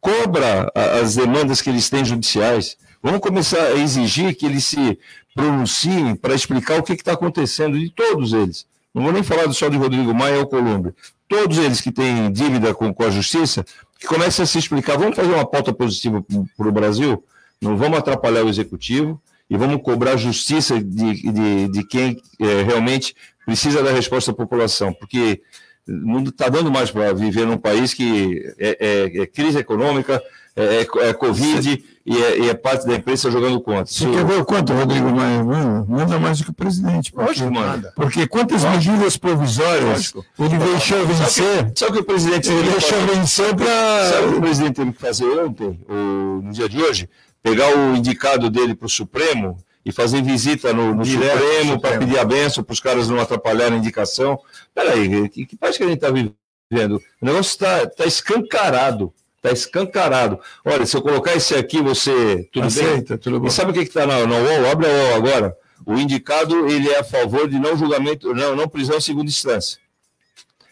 cobra 0.00 0.70
as 1.00 1.16
demandas 1.16 1.60
que 1.60 1.70
eles 1.70 1.88
têm 1.88 2.04
judiciais. 2.04 2.76
Vamos 3.02 3.20
começar 3.20 3.62
a 3.62 3.74
exigir 3.74 4.34
que 4.34 4.46
eles 4.46 4.64
se 4.64 4.98
pronunciem 5.34 6.16
para 6.16 6.34
explicar 6.34 6.78
o 6.78 6.82
que 6.82 6.92
está 6.94 7.12
acontecendo 7.12 7.78
de 7.78 7.90
todos 7.90 8.32
eles. 8.32 8.66
Não 8.94 9.02
vou 9.02 9.12
nem 9.12 9.22
falar 9.22 9.52
só 9.52 9.68
de 9.68 9.76
Rodrigo 9.76 10.14
Maia 10.14 10.38
ou 10.38 10.46
Colombo. 10.46 10.94
Todos 11.28 11.58
eles 11.58 11.80
que 11.80 11.92
têm 11.92 12.32
dívida 12.32 12.72
com, 12.72 12.94
com 12.94 13.04
a 13.04 13.10
justiça, 13.10 13.64
que 13.98 14.06
comecem 14.06 14.42
a 14.42 14.46
se 14.46 14.58
explicar. 14.58 14.96
Vamos 14.96 15.16
fazer 15.16 15.32
uma 15.32 15.44
pauta 15.44 15.72
positiva 15.72 16.24
para 16.56 16.68
o 16.68 16.72
Brasil? 16.72 17.22
Não 17.60 17.76
vamos 17.76 17.98
atrapalhar 17.98 18.44
o 18.44 18.48
executivo 18.48 19.20
e 19.50 19.56
vamos 19.56 19.82
cobrar 19.82 20.16
justiça 20.16 20.80
de, 20.82 21.30
de, 21.30 21.68
de 21.68 21.86
quem 21.86 22.20
é, 22.40 22.62
realmente 22.62 23.14
precisa 23.44 23.82
da 23.82 23.92
resposta 23.92 24.32
da 24.32 24.36
população. 24.36 24.92
Porque 24.94 25.42
não 25.86 26.22
está 26.22 26.48
dando 26.48 26.70
mais 26.70 26.90
para 26.90 27.12
viver 27.12 27.46
num 27.46 27.56
país 27.56 27.94
que 27.94 28.54
é, 28.58 28.76
é, 28.80 29.22
é 29.22 29.26
crise 29.26 29.58
econômica, 29.58 30.22
é, 30.56 30.80
é, 30.80 31.08
é 31.08 31.12
Covid 31.12 31.84
e 32.06 32.22
é, 32.22 32.38
e 32.38 32.48
é, 32.48 32.54
parte 32.54 32.86
da 32.86 32.96
imprensa 32.96 33.30
jogando 33.30 33.60
contra. 33.60 33.84
Você 33.86 34.10
quer 34.10 34.24
ver 34.24 34.40
o 34.40 34.44
quanto, 34.44 34.72
Rodrigo 34.72 35.10
Maia? 35.10 35.44
Manda 35.86 36.18
mais 36.18 36.38
do 36.38 36.44
que 36.44 36.50
o 36.50 36.54
presidente. 36.54 37.12
Porque, 37.12 37.44
manda. 37.44 37.92
Porque 37.94 38.26
quantas 38.26 38.64
Lógico. 38.64 38.92
medidas 38.92 39.16
provisórias 39.16 40.14
Lógico. 40.14 40.24
ele 40.38 40.56
deixou 40.56 41.06
vencer? 41.06 41.72
Só 41.74 41.86
que, 41.86 41.92
que 41.92 41.98
o 41.98 42.04
presidente 42.04 42.50
ele 42.50 42.70
deixou 42.70 42.98
fazer, 43.00 43.14
vencer 43.14 43.54
para. 43.54 44.10
Sabe 44.12 44.26
o 44.26 44.30
que 44.30 44.38
o 44.38 44.40
presidente 44.40 44.74
teve 44.76 44.92
que 44.92 45.00
fazer 45.00 45.26
ontem, 45.26 45.80
ou 45.88 46.42
no 46.42 46.52
dia 46.52 46.68
de 46.68 46.82
hoje? 46.82 47.08
Pegar 47.42 47.76
o 47.76 47.94
indicado 47.94 48.48
dele 48.48 48.74
para 48.74 48.86
o 48.86 48.90
Supremo 48.90 49.58
e 49.86 49.92
fazer 49.92 50.20
visita 50.20 50.72
no, 50.72 50.96
no 50.96 51.04
Supremo 51.04 51.80
para 51.80 51.96
pedir 51.96 52.18
a 52.18 52.24
benção 52.24 52.64
para 52.64 52.72
os 52.72 52.80
caras 52.80 53.08
não 53.08 53.20
atrapalharem 53.20 53.74
a 53.74 53.78
indicação. 53.78 54.36
Peraí, 54.74 55.28
que, 55.28 55.46
que 55.46 55.56
país 55.56 55.76
que 55.76 55.84
a 55.84 55.86
gente 55.86 55.98
está 55.98 56.10
vivendo? 56.10 57.00
O 57.22 57.24
negócio 57.24 57.50
está 57.50 57.86
tá 57.86 58.04
escancarado. 58.04 59.14
Está 59.36 59.52
escancarado. 59.52 60.40
Olha, 60.64 60.84
se 60.84 60.96
eu 60.96 61.02
colocar 61.02 61.36
esse 61.36 61.54
aqui, 61.54 61.80
você. 61.80 62.48
Tudo 62.52 62.66
Aceita, 62.66 63.14
bem? 63.14 63.18
Tudo 63.18 63.38
bom. 63.38 63.46
E 63.46 63.50
sabe 63.52 63.70
o 63.70 63.74
que 63.74 63.78
está 63.78 64.04
na, 64.04 64.26
na 64.26 64.36
UOL? 64.36 64.72
Abre 64.72 64.88
a 64.88 64.90
UOL 64.90 65.14
agora. 65.14 65.56
O 65.86 65.94
indicado 65.94 66.66
ele 66.66 66.90
é 66.90 66.98
a 66.98 67.04
favor 67.04 67.48
de 67.48 67.56
não 67.56 67.76
julgamento, 67.76 68.34
não, 68.34 68.56
não 68.56 68.68
prisão 68.68 68.96
em 68.96 69.00
segunda 69.00 69.28
instância. 69.28 69.78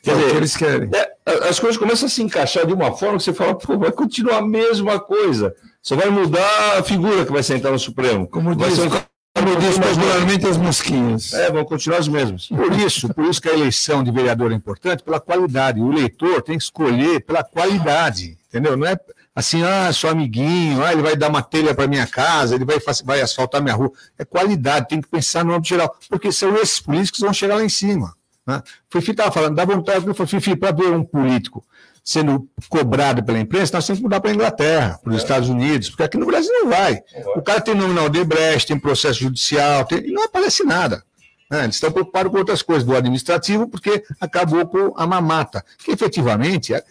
Quer 0.03 0.11
é 0.11 0.15
dizer, 0.15 0.27
o 0.27 0.31
que 0.33 0.37
eles 0.39 0.57
querem. 0.57 0.91
É, 0.93 1.49
as 1.49 1.61
coisas 1.61 1.79
começam 1.79 2.07
a 2.07 2.11
se 2.11 2.21
encaixar 2.21 2.67
de 2.67 2.73
uma 2.73 2.91
forma 2.97 3.19
que 3.19 3.23
você 3.23 3.33
fala, 3.33 3.55
pô, 3.55 3.79
vai 3.79 3.93
continuar 3.93 4.39
a 4.39 4.47
mesma 4.47 4.99
coisa. 4.99 5.55
Só 5.85 5.97
vai 5.97 6.09
mudar 6.09 6.79
a 6.79 6.83
figura 6.83 7.27
que 7.27 7.31
vai 7.31 7.43
sentar 7.43 7.71
no 7.71 7.79
Supremo. 7.79 8.27
Como 8.27 8.57
vai 8.57 8.71
diz, 8.71 8.79
ser 8.79 8.87
um... 8.87 8.91
como 8.91 9.57
diz 9.61 9.79
popularmente 9.79 10.47
as 10.47 10.57
mosquinhas. 10.57 11.35
É, 11.35 11.53
vão 11.53 11.63
continuar 11.63 12.01
os 12.01 12.09
mesmos. 12.09 12.49
Por 12.49 12.73
isso, 12.73 13.13
por 13.13 13.27
isso 13.27 13.39
que 13.39 13.51
a 13.51 13.53
eleição 13.53 14.03
de 14.03 14.11
vereador 14.11 14.51
é 14.51 14.55
importante, 14.55 15.03
pela 15.03 15.21
qualidade. 15.21 15.83
O 15.83 15.93
eleitor 15.93 16.41
tem 16.41 16.57
que 16.57 16.65
escolher 16.65 17.21
pela 17.21 17.45
qualidade, 17.45 18.39
entendeu? 18.49 18.79
Não 18.79 18.87
é 18.87 18.97
assim, 19.35 19.63
ah, 19.63 19.93
sou 19.93 20.09
amiguinho, 20.09 20.83
ah, 20.83 20.91
ele 20.91 21.03
vai 21.03 21.17
dar 21.17 21.29
uma 21.29 21.43
telha 21.43 21.75
para 21.75 21.87
minha 21.87 22.07
casa, 22.07 22.55
ele 22.55 22.65
vai, 22.65 22.79
vai 23.05 23.21
asfaltar 23.21 23.63
minha 23.63 23.75
rua. 23.75 23.93
É 24.19 24.25
qualidade, 24.25 24.89
tem 24.89 25.03
que 25.03 25.09
pensar 25.09 25.45
no 25.45 25.53
âmbito 25.53 25.69
geral, 25.69 25.95
porque 26.09 26.33
são 26.33 26.57
esses 26.57 26.81
políticos 26.81 27.19
que 27.19 27.27
vão 27.27 27.35
chegar 27.35 27.57
lá 27.57 27.65
em 27.65 27.69
cima. 27.69 28.15
Né? 28.47 28.63
Foi 28.89 29.03
estava 29.03 29.31
falando, 29.31 29.55
dá 29.55 29.67
vontade, 29.67 30.07
eu 30.07 30.15
falei, 30.15 30.57
para 30.57 30.73
ver 30.73 30.93
um 30.93 31.05
político 31.05 31.63
sendo 32.05 32.47
cobrado 32.69 33.25
pela 33.25 33.39
imprensa, 33.39 33.75
nós 33.75 33.87
temos 33.87 33.99
que 33.99 34.05
mudar 34.05 34.21
para 34.21 34.31
a 34.31 34.35
Inglaterra, 34.35 35.01
para 35.03 35.11
os 35.11 35.17
é. 35.17 35.19
Estados 35.19 35.49
Unidos, 35.49 35.89
porque 35.89 36.03
aqui 36.03 36.19
no 36.19 36.27
Brasil 36.27 36.53
não 36.53 36.69
vai. 36.69 37.01
O 37.35 37.41
cara 37.41 37.63
tem 37.63 37.75
nominal 37.75 38.11
de 38.11 38.23
Brecht, 38.23 38.69
tem 38.69 38.79
processo 38.79 39.21
judicial, 39.21 39.87
tem, 39.87 40.07
e 40.07 40.13
não 40.13 40.25
aparece 40.25 40.63
nada. 40.65 41.03
Né? 41.51 41.65
Eles 41.65 41.77
estão 41.77 41.91
preocupados 41.91 42.31
com 42.31 42.39
outras 42.39 42.61
coisas 42.61 42.85
do 42.85 42.95
administrativo, 42.95 43.67
porque 43.67 44.05
acabou 44.21 44.67
com 44.67 44.93
a 44.97 45.07
mamata, 45.07 45.65
que 45.79 45.93
efetivamente 45.93 46.75
é, 46.75 46.85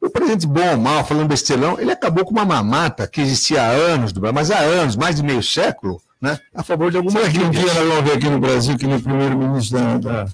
o 0.00 0.10
presidente 0.10 0.48
bom 0.48 0.70
ou 0.72 0.76
mal, 0.76 1.04
falando 1.04 1.28
bestelão, 1.28 1.78
ele 1.78 1.92
acabou 1.92 2.24
com 2.24 2.32
uma 2.32 2.44
mamata 2.44 3.06
que 3.06 3.20
existia 3.20 3.62
há 3.62 3.68
anos, 3.68 4.12
mas 4.34 4.50
há 4.50 4.58
anos, 4.58 4.96
mais 4.96 5.16
de 5.16 5.22
meio 5.22 5.42
século, 5.42 6.02
né, 6.20 6.38
a 6.52 6.64
favor 6.64 6.90
de 6.90 6.96
alguma 6.96 7.20
coisa. 7.20 7.40
um 7.40 7.50
dia 7.50 7.74
nós 7.74 7.88
vamos 7.88 8.04
ver 8.04 8.16
aqui 8.16 8.28
no 8.28 8.40
Brasil 8.40 8.76
que 8.76 8.86
no 8.86 9.00
primeiro-ministro 9.00 9.78
da, 9.78 9.98
da 9.98 10.28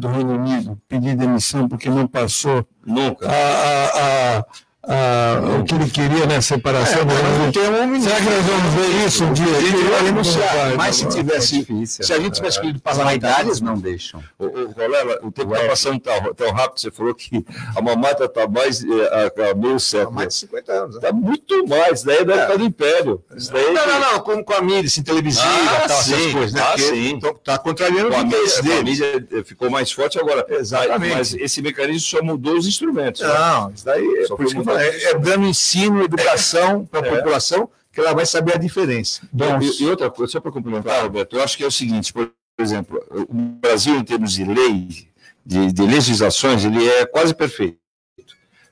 do 0.00 0.08
Reino 0.08 0.34
Unido 0.36 0.80
pedir 0.88 1.16
demissão 1.16 1.68
porque 1.68 1.90
não 1.90 2.06
passou 2.06 2.66
Nunca. 2.86 3.28
A, 3.28 3.32
a, 3.32 4.38
a, 4.38 4.44
a, 4.86 5.58
o 5.60 5.64
que 5.64 5.74
ele 5.74 5.90
queria 5.90 6.20
na 6.20 6.26
né, 6.26 6.40
separação. 6.40 7.00
É, 7.00 7.04
mas 7.04 7.52
tem 7.52 7.62
um 7.68 8.00
Será 8.00 8.16
que 8.16 8.22
nós 8.24 8.44
vamos 8.44 8.74
ver 8.74 9.06
isso 9.06 9.24
um 9.24 9.32
dia? 9.32 9.46
Ele 9.46 9.90
vai 9.90 10.04
renunciar. 10.04 10.76
Mas 10.76 10.96
se 10.96 11.08
tivesse. 11.08 11.56
É 11.56 11.58
difícil, 11.58 12.04
se 12.04 12.12
a 12.12 12.20
gente 12.20 12.34
tivesse 12.34 12.56
escolhido 12.58 12.80
parlamentares, 12.80 13.60
não 13.60 13.76
deixam. 13.76 14.22
O, 14.38 14.46
o, 14.46 15.28
o 15.28 15.32
tempo 15.32 15.54
está 15.54 15.66
passando 15.66 15.98
tão, 15.98 16.34
tão 16.34 16.52
rápido. 16.52 16.80
Você 16.80 16.90
falou 16.90 17.14
que 17.14 17.44
a 17.74 17.82
mamata 17.82 18.24
está 18.24 18.46
mais 18.46 18.84
é, 18.84 19.50
a, 19.50 19.54
meio 19.54 19.80
século. 19.80 20.14
mais 20.14 20.28
de 20.28 20.34
50 20.34 20.72
anos. 20.72 20.96
Está 20.96 21.12
né? 21.12 21.20
muito 21.20 21.66
mais. 21.66 22.02
Daí 22.02 22.18
é 22.18 22.24
da 22.24 22.34
época 22.34 22.58
do 22.58 22.64
Império. 22.64 23.24
Daí 23.50 23.72
não, 23.72 23.86
não, 23.86 24.00
não. 24.00 24.20
Com, 24.20 24.44
com 24.44 24.52
a 24.52 24.62
mídia, 24.62 24.86
assim, 24.86 25.02
televisiva, 25.02 25.46
ah, 25.46 25.88
tal, 25.88 26.02
sim, 26.02 26.14
essas 26.14 26.32
coisas. 26.32 26.52
Né? 26.52 26.62
Ah, 26.62 26.78
sim. 26.78 27.18
Está 27.18 27.58
contrariando 27.58 28.14
o 28.14 28.20
interesse 28.20 28.62
dele. 28.62 28.78
A 28.78 28.84
mídia 28.84 29.44
ficou 29.44 29.68
mais 29.68 29.90
forte 29.90 30.18
agora. 30.18 30.46
Exatamente. 30.48 31.16
Mas 31.16 31.34
esse 31.34 31.60
mecanismo 31.60 32.00
só 32.00 32.22
mudou 32.22 32.56
os 32.56 32.68
instrumentos. 32.68 33.20
Não, 33.20 33.70
isso 33.70 33.84
daí. 33.84 34.26
Por 34.28 34.44
isso 34.44 34.54
que 34.54 34.75
falei, 34.78 35.04
é, 35.04 35.10
é 35.10 35.18
dando 35.18 35.46
ensino, 35.46 36.02
educação 36.02 36.84
para 36.86 37.00
a 37.00 37.06
é. 37.06 37.16
população, 37.16 37.68
que 37.92 38.00
ela 38.00 38.14
vai 38.14 38.26
saber 38.26 38.54
a 38.54 38.58
diferença. 38.58 39.22
Bom, 39.32 39.60
e, 39.60 39.82
e, 39.82 39.86
outra 39.86 40.10
coisa, 40.10 40.32
só 40.32 40.40
para 40.40 40.52
complementar, 40.52 41.02
Roberto, 41.02 41.36
eu 41.36 41.42
acho 41.42 41.56
que 41.56 41.64
é 41.64 41.66
o 41.66 41.70
seguinte, 41.70 42.12
por 42.12 42.30
exemplo, 42.58 43.02
o 43.10 43.34
Brasil, 43.34 43.96
em 43.96 44.04
termos 44.04 44.32
de 44.32 44.44
lei, 44.44 45.08
de, 45.44 45.72
de 45.72 45.82
legislações, 45.82 46.64
ele 46.64 46.86
é 46.86 47.06
quase 47.06 47.34
perfeito. 47.34 47.78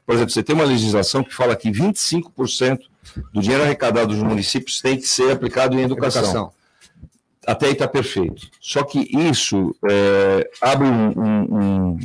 Por 0.06 0.14
exemplo, 0.14 0.32
você 0.32 0.42
tem 0.42 0.54
uma 0.54 0.64
legislação 0.64 1.24
que 1.24 1.34
fala 1.34 1.56
que 1.56 1.70
25% 1.70 2.80
do 3.32 3.40
dinheiro 3.40 3.62
arrecadado 3.62 4.08
dos 4.08 4.22
municípios 4.22 4.80
tem 4.80 4.96
que 4.96 5.08
ser 5.08 5.32
aplicado 5.32 5.78
em 5.78 5.82
educação. 5.82 6.22
educação. 6.22 6.52
Até 7.46 7.66
aí 7.66 7.72
está 7.72 7.86
perfeito. 7.86 8.48
Só 8.60 8.82
que 8.82 9.06
isso 9.10 9.74
é, 9.88 10.50
abre 10.60 10.86
um, 10.86 11.10
um, 11.10 11.98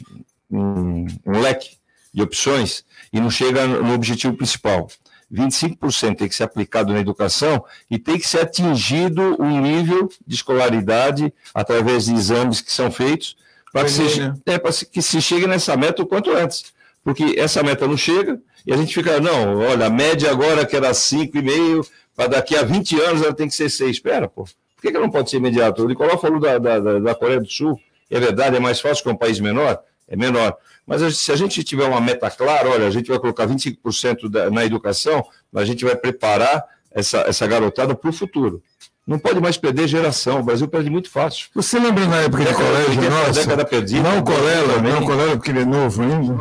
um, 0.52 1.08
um, 1.26 1.40
leque 1.40 1.78
de 2.14 2.22
opções 2.22 2.84
e 3.12 3.20
não 3.20 3.30
chega 3.30 3.66
no 3.66 3.94
objetivo 3.94 4.36
principal. 4.36 4.88
25% 5.32 6.18
tem 6.18 6.28
que 6.28 6.36
ser 6.36 6.44
aplicado 6.44 6.92
na 6.92 7.00
educação 7.00 7.64
e 7.90 8.00
tem 8.00 8.18
que 8.18 8.28
ser 8.28 8.42
atingido 8.42 9.40
um 9.40 9.62
nível 9.62 10.10
de 10.26 10.36
escolaridade 10.36 11.32
através 11.54 12.06
de 12.06 12.14
exames 12.14 12.62
que 12.62 12.72
são 12.72 12.90
feitos 12.92 13.38
para 13.72 13.84
que, 13.84 13.92
se, 13.92 14.20
né? 14.20 14.34
é, 14.48 14.60
que 14.92 15.02
se 15.02 15.22
chegue 15.22 15.46
nessa 15.46 15.78
meta 15.78 16.02
o 16.02 16.06
quanto 16.06 16.32
antes. 16.32 16.74
Porque 17.04 17.36
essa 17.38 17.62
meta 17.62 17.88
não 17.88 17.96
chega 17.96 18.40
e 18.66 18.74
a 18.74 18.78
gente 18.78 18.94
fica, 18.94 19.20
não, 19.20 19.60
olha, 19.60 19.86
a 19.86 19.90
média 19.90 20.32
agora 20.32 20.66
que 20.66 20.76
era 20.76 20.92
5,5, 20.92 21.88
para 22.16 22.28
daqui 22.28 22.56
a 22.56 22.64
20 22.64 23.00
anos 23.02 23.22
ela 23.22 23.34
tem 23.34 23.48
que 23.48 23.56
ser 23.56 23.70
6. 23.70 23.92
Espera, 23.92 24.28
pô. 24.28 24.44
Por 24.44 24.82
que, 24.82 24.92
que 24.92 24.98
não 24.98 25.10
pode 25.10 25.30
ser 25.30 25.38
imediato? 25.38 25.84
O 25.84 25.88
Nicolau 25.88 26.20
falou 26.20 26.40
da, 26.40 26.58
da, 26.58 27.00
da 27.00 27.16
Coreia 27.16 27.40
do 27.40 27.50
Sul, 27.50 27.80
é 28.10 28.20
verdade, 28.20 28.56
é 28.56 28.60
mais 28.60 28.80
fácil 28.80 29.04
que 29.04 29.10
um 29.10 29.16
país 29.16 29.40
menor, 29.40 29.80
é 30.08 30.16
menor. 30.16 30.58
Mas 30.90 31.18
se 31.20 31.32
a 31.32 31.36
gente 31.36 31.64
tiver 31.64 31.86
uma 31.86 32.02
meta 32.02 32.32
clara, 32.32 32.68
olha, 32.68 32.88
a 32.88 32.90
gente 32.90 33.10
vai 33.10 33.20
colocar 33.20 33.46
25% 33.46 34.28
da, 34.28 34.50
na 34.50 34.66
educação, 34.66 35.24
a 35.54 35.64
gente 35.64 35.86
vai 35.86 35.96
preparar 35.96 36.66
essa, 36.90 37.20
essa 37.20 37.46
garotada 37.46 37.94
para 37.94 38.10
o 38.10 38.14
futuro. 38.14 38.64
Não 39.10 39.18
pode 39.18 39.42
mais 39.42 39.58
perder 39.58 39.88
geração. 39.88 40.40
O 40.40 40.44
Brasil 40.44 40.68
perde 40.68 40.88
muito 40.88 41.10
fácil. 41.10 41.48
Você 41.56 41.80
lembra 41.80 42.06
na 42.06 42.18
época 42.18 42.46
de 42.46 42.54
colégio 42.54 43.10
nossa? 43.10 43.42
Década 43.42 43.66
perdida. 43.66 44.08
Não 44.08 44.20
o 44.20 44.24
Colela, 44.24 44.80
não 44.84 45.00
o 45.00 45.06
Colela, 45.08 45.32
porque 45.32 45.50
ele 45.50 45.62
é 45.62 45.66
novo 45.66 46.04
ainda. 46.04 46.34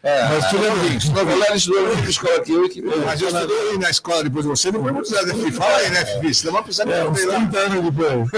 É, 0.00 0.08
é, 0.08 0.28
mas 0.28 0.48
tu 0.48 0.58
lembra 0.60 0.88
disso? 0.88 1.10
O 1.10 1.14
Colela 1.14 1.56
estudou 1.56 1.82
na 1.82 1.88
mesma 1.88 2.08
escola 2.08 2.40
que 2.40 2.52
eu. 2.52 2.68
Que... 2.68 2.82
Mas 2.82 3.20
eu 3.20 3.26
estudei 3.26 3.78
na 3.78 3.90
escola 3.90 4.22
depois 4.22 4.44
de 4.44 4.48
você, 4.48 4.70
não 4.70 4.80
foi 4.80 4.92
muito 4.92 5.10
nada. 5.10 5.34
Fala 5.34 5.76
aí, 5.78 5.90
né, 5.90 6.04
Fifi? 6.04 6.34
Você 6.34 6.46
não 6.46 6.52
vai 6.52 6.62
precisar 6.62 6.88
é, 6.88 7.04
uns 7.04 7.20
30 7.20 7.58
anos 7.58 7.84
depois. 7.84 8.30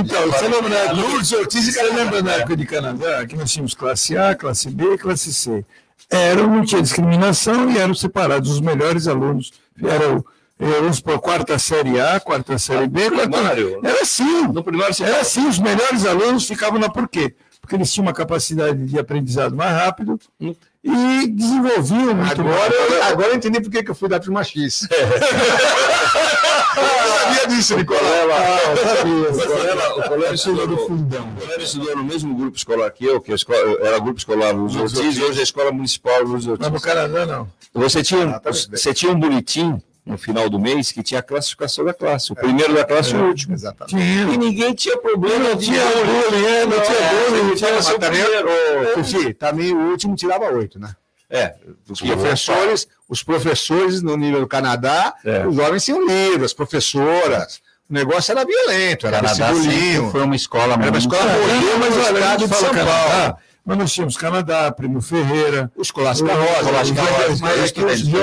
Então, 0.00 0.26
você 0.26 0.48
lembra 0.48 0.68
na 0.68 0.76
época... 0.76 1.00
Lourdes 1.02 1.32
Ortiz, 1.32 1.72
você 1.72 1.82
lembra 1.84 2.20
na 2.20 2.32
época 2.32 2.56
de 2.56 2.66
Canadá, 2.66 3.26
que 3.26 3.36
nós 3.36 3.52
tínhamos 3.52 3.74
classe 3.74 4.16
A, 4.16 4.34
classe 4.34 4.68
B 4.70 4.94
e 4.94 4.98
classe 4.98 5.32
C. 5.32 5.64
Eram, 6.10 6.48
não 6.48 6.64
tinha 6.64 6.82
discriminação 6.82 7.70
e 7.70 7.78
eram 7.78 7.94
separados 7.94 8.50
os 8.50 8.60
melhores 8.60 9.06
alunos. 9.06 9.52
Eram 9.80 10.24
vamos 10.58 11.00
por 11.00 11.20
quarta 11.20 11.58
série 11.58 12.00
A, 12.00 12.18
quarta 12.18 12.58
série 12.58 12.86
B, 12.86 13.10
quarta... 13.10 13.28
primário. 13.28 13.80
Era 13.82 14.02
assim. 14.02 14.46
No 14.48 14.62
primário 14.62 14.94
era 15.04 15.20
assim, 15.20 15.46
os 15.46 15.58
melhores 15.58 16.04
alunos 16.06 16.46
ficavam 16.46 16.78
na 16.78 16.88
por 16.88 17.08
quê? 17.08 17.34
Porque 17.60 17.74
eles 17.74 17.92
tinham 17.92 18.06
uma 18.06 18.12
capacidade 18.12 18.84
de 18.86 18.98
aprendizado 18.98 19.56
mais 19.56 19.72
rápido 19.72 20.20
hum. 20.40 20.54
e 20.84 21.26
desenvolviam 21.26 22.14
muito 22.14 22.40
agora, 22.40 22.72
mais. 22.90 23.06
Agora 23.10 23.28
eu 23.28 23.34
entendi 23.34 23.60
por 23.60 23.70
que 23.70 23.90
eu 23.90 23.94
fui 23.94 24.08
da 24.08 24.20
turma 24.20 24.44
X. 24.44 24.86
eu 24.86 24.96
sabia 27.18 27.46
disso, 27.48 27.76
Nicolau. 27.76 28.02
Ah, 28.04 28.58
eu 28.70 28.76
sabia. 28.96 29.96
O 29.96 30.02
Colela 30.08 30.34
estudou 30.34 30.68
no 30.68 30.78
fundão. 30.78 31.28
O 31.36 31.40
Colela 31.40 31.62
estudou 31.62 31.96
no 31.96 32.04
mesmo 32.04 32.36
grupo 32.36 32.56
escolar 32.56 32.88
que 32.90 33.04
eu, 33.04 33.20
que 33.20 33.32
era 33.32 33.98
grupo 33.98 34.18
escolar 34.18 34.54
Luz 34.54 34.76
Ortiz, 34.76 35.16
e 35.16 35.22
hoje 35.22 35.38
é 35.38 35.40
a 35.40 35.44
Escola 35.44 35.72
Municipal 35.72 36.22
Luz 36.22 36.46
Ortiz. 36.46 36.68
Mas 36.68 36.80
no 36.80 36.80
Canadá, 36.80 37.26
não. 37.26 37.48
Você 37.74 38.02
tinha, 38.02 38.36
ah, 38.36 38.38
tá 38.38 38.52
você 38.52 38.94
tinha 38.94 39.12
um 39.12 39.18
bonitinho 39.18 39.82
no 40.06 40.16
final 40.16 40.48
do 40.48 40.58
mês 40.58 40.92
que 40.92 41.02
tinha 41.02 41.18
a 41.18 41.22
classificação 41.22 41.84
da 41.84 41.92
classe, 41.92 42.32
o 42.32 42.36
primeiro 42.36 42.72
da 42.72 42.84
classe 42.84 43.12
e 43.12 43.16
o 43.16 43.26
último. 43.26 43.54
Exatamente. 43.54 43.96
E 43.96 44.36
ninguém 44.38 44.72
tinha 44.72 44.96
problema. 44.96 45.50
Não 45.50 45.56
tinha 45.56 45.82
bullying, 45.84 46.46
é, 46.46 46.64
não 46.64 46.80
tinha 46.80 46.98
bullying, 47.10 47.42
não 47.48 47.54
tinha 47.56 47.82
seu 47.82 47.98
primeiro. 47.98 49.34
também 49.34 49.72
o 49.72 49.90
último 49.90 50.14
tirava 50.14 50.44
oito, 50.52 50.78
né? 50.78 50.94
É, 51.28 51.56
os 51.90 52.00
professores, 52.00 52.86
os 53.08 53.20
professores 53.24 54.00
no 54.00 54.16
nível 54.16 54.40
do 54.40 54.46
Canadá, 54.46 55.12
é. 55.24 55.44
os 55.44 55.56
jovens 55.56 55.84
tinham 55.84 56.06
livros, 56.06 56.44
as 56.44 56.52
professoras. 56.52 57.60
O 57.90 57.92
negócio 57.92 58.32
era 58.32 58.44
violento, 58.44 59.06
era 59.06 59.20
Canadá 59.20 59.52
foi 60.10 60.22
uma 60.22 60.34
escola 60.34 60.74
era 60.74 60.88
uma 60.88 60.98
escola 60.98 61.22
boa, 61.22 61.78
mas 61.78 61.96
olha, 61.96 62.36
de 62.36 62.48
São 62.48 62.74
Paulo. 62.74 63.38
Mas 63.66 63.78
nós 63.78 63.92
tínhamos 63.92 64.16
Canadá, 64.16 64.70
Primo 64.70 65.02
Ferreira, 65.02 65.72
os 65.76 65.90
Clássica 65.90 66.32
Rosa, 66.32 66.70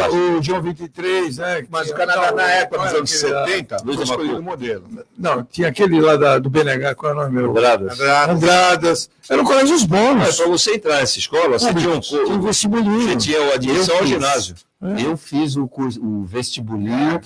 o 0.09 0.41
João 0.41 0.61
23, 0.61 1.37
né? 1.37 1.65
Mas 1.69 1.89
o 1.89 1.93
Canadá, 1.93 2.31
na 2.31 2.43
época 2.43 2.83
dos 2.85 2.93
anos 2.93 3.11
70, 3.11 3.79
foi 3.79 3.95
escolhido 3.95 4.39
o 4.39 4.41
modelo. 4.41 4.85
Não, 5.17 5.43
tinha 5.43 5.67
aquele 5.67 5.99
lá 5.99 6.39
do 6.39 6.49
BNH, 6.49 6.95
qual 6.95 7.11
é 7.11 7.15
o 7.15 7.17
nome 7.19 7.31
meu? 7.33 7.49
Andradas. 7.49 7.99
Andradas. 7.99 9.09
Eram 9.29 9.43
colégios 9.43 9.83
bons. 9.83 10.37
Para 10.37 10.47
você 10.47 10.75
entrar 10.75 11.01
nessa 11.01 11.19
escola, 11.19 11.59
você 11.59 11.73
tinha 11.73 11.89
um. 11.89 12.39
Você 12.39 13.15
tinha 13.17 13.53
admissão 13.53 13.97
ao 13.97 14.05
ginásio. 14.05 14.55
Eu 14.97 15.17
fiz 15.17 15.57
o, 15.57 15.69
o 16.01 16.23
vestibulinho 16.23 17.19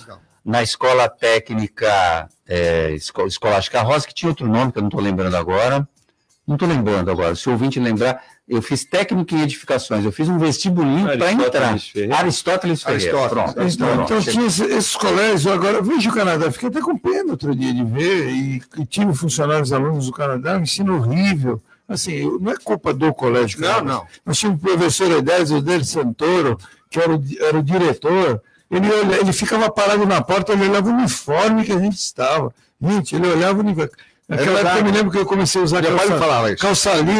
na 0.44 0.60
escola 0.62 1.08
técnica 1.08 2.28
é, 2.48 2.96
escolástica 3.26 3.82
Rosa, 3.82 4.08
que 4.08 4.14
tinha 4.14 4.30
outro 4.30 4.48
nome 4.48 4.72
que 4.72 4.78
eu 4.78 4.82
não 4.82 4.88
estou 4.88 5.00
lembrando 5.00 5.36
agora. 5.36 5.86
Não 6.48 6.54
estou 6.54 6.66
lembrando 6.66 7.10
agora. 7.10 7.34
Se 7.34 7.46
o 7.46 7.52
ouvinte 7.52 7.78
lembrar, 7.78 8.24
eu 8.48 8.62
fiz 8.62 8.82
técnica 8.82 9.34
em 9.34 9.42
edificações, 9.42 10.02
eu 10.02 10.10
fiz 10.10 10.30
um 10.30 10.38
vestibulinho 10.38 11.04
para 11.04 11.30
entrar. 11.30 11.78
Ferreira. 11.78 12.16
Aristóteles 12.16 12.82
Ferreira. 12.82 13.18
Aristóteles. 13.18 13.76
Pronto. 13.76 13.94
Então, 14.00 14.04
então 14.04 14.32
tinha 14.32 14.46
esses 14.46 14.96
colégios, 14.96 15.46
agora 15.46 15.82
veja 15.82 16.08
o 16.08 16.14
Canadá, 16.14 16.50
fiquei 16.50 16.70
até 16.70 16.80
com 16.80 16.96
pena 16.96 17.32
outro 17.32 17.54
dia 17.54 17.74
de 17.74 17.84
ver, 17.84 18.30
e, 18.30 18.62
e 18.78 18.86
tive 18.86 19.12
funcionários 19.12 19.74
alunos 19.74 20.06
do 20.06 20.12
Canadá, 20.12 20.56
um 20.56 20.62
ensino 20.62 20.96
horrível. 20.96 21.62
Assim, 21.86 22.24
não 22.40 22.52
é 22.52 22.56
culpa 22.56 22.94
do 22.94 23.12
colégio. 23.12 23.60
Não, 23.60 23.84
não. 23.84 24.06
Nós 24.24 24.38
tínhamos 24.38 24.60
o 24.62 24.62
professor 24.62 25.10
Edésio 25.10 25.60
Del 25.60 25.84
Santoro, 25.84 26.58
que 26.90 26.98
era 26.98 27.14
o, 27.14 27.22
era 27.40 27.58
o 27.58 27.62
diretor, 27.62 28.42
ele, 28.70 28.88
ele 29.20 29.32
ficava 29.34 29.70
parado 29.70 30.06
na 30.06 30.22
porta, 30.22 30.52
ele 30.54 30.68
olhava 30.68 30.88
o 30.88 30.92
uniforme 30.92 31.64
que 31.64 31.72
a 31.72 31.78
gente 31.78 31.96
estava. 31.96 32.54
Gente, 32.80 33.16
ele 33.16 33.26
olhava 33.26 33.58
o 33.58 33.60
uniforme. 33.60 33.90
Naquela 34.28 34.58
é 34.58 34.60
época 34.60 34.78
eu 34.78 34.84
me 34.84 34.92
lembro 34.92 35.10
que 35.10 35.18
eu 35.18 35.24
comecei 35.24 35.58
a 35.60 35.64
usar 35.64 35.82
calça, 35.82 36.18
falava 36.18 36.52
isso. 36.52 36.60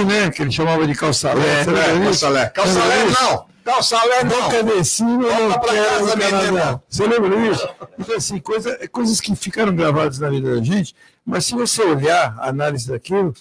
né? 0.04 0.30
Que 0.30 0.42
ele 0.42 0.52
chamava 0.52 0.86
de 0.86 0.94
calçalé. 0.94 1.42
É, 1.42 1.60
é, 1.62 2.04
calçalé. 2.04 2.46
Calçalé 2.50 3.04
não! 3.06 3.46
Calçalé 3.64 4.24
não! 4.24 4.42
Boca 4.42 4.62
de 4.62 4.84
cima, 4.84 5.24
eu 5.24 5.48
não 5.48 5.60
quero 5.60 6.04
Você 6.88 7.06
lembra 7.06 7.30
disso? 7.40 7.68
Então, 7.98 8.16
assim, 8.16 8.38
coisa, 8.38 8.88
coisas 8.92 9.20
que 9.20 9.34
ficaram 9.34 9.74
gravadas 9.74 10.18
na 10.18 10.28
vida 10.28 10.54
da 10.54 10.62
gente, 10.62 10.94
mas 11.24 11.46
se 11.46 11.54
você 11.54 11.82
olhar 11.82 12.36
a 12.38 12.50
análise 12.50 12.86
daquilo, 12.86 13.32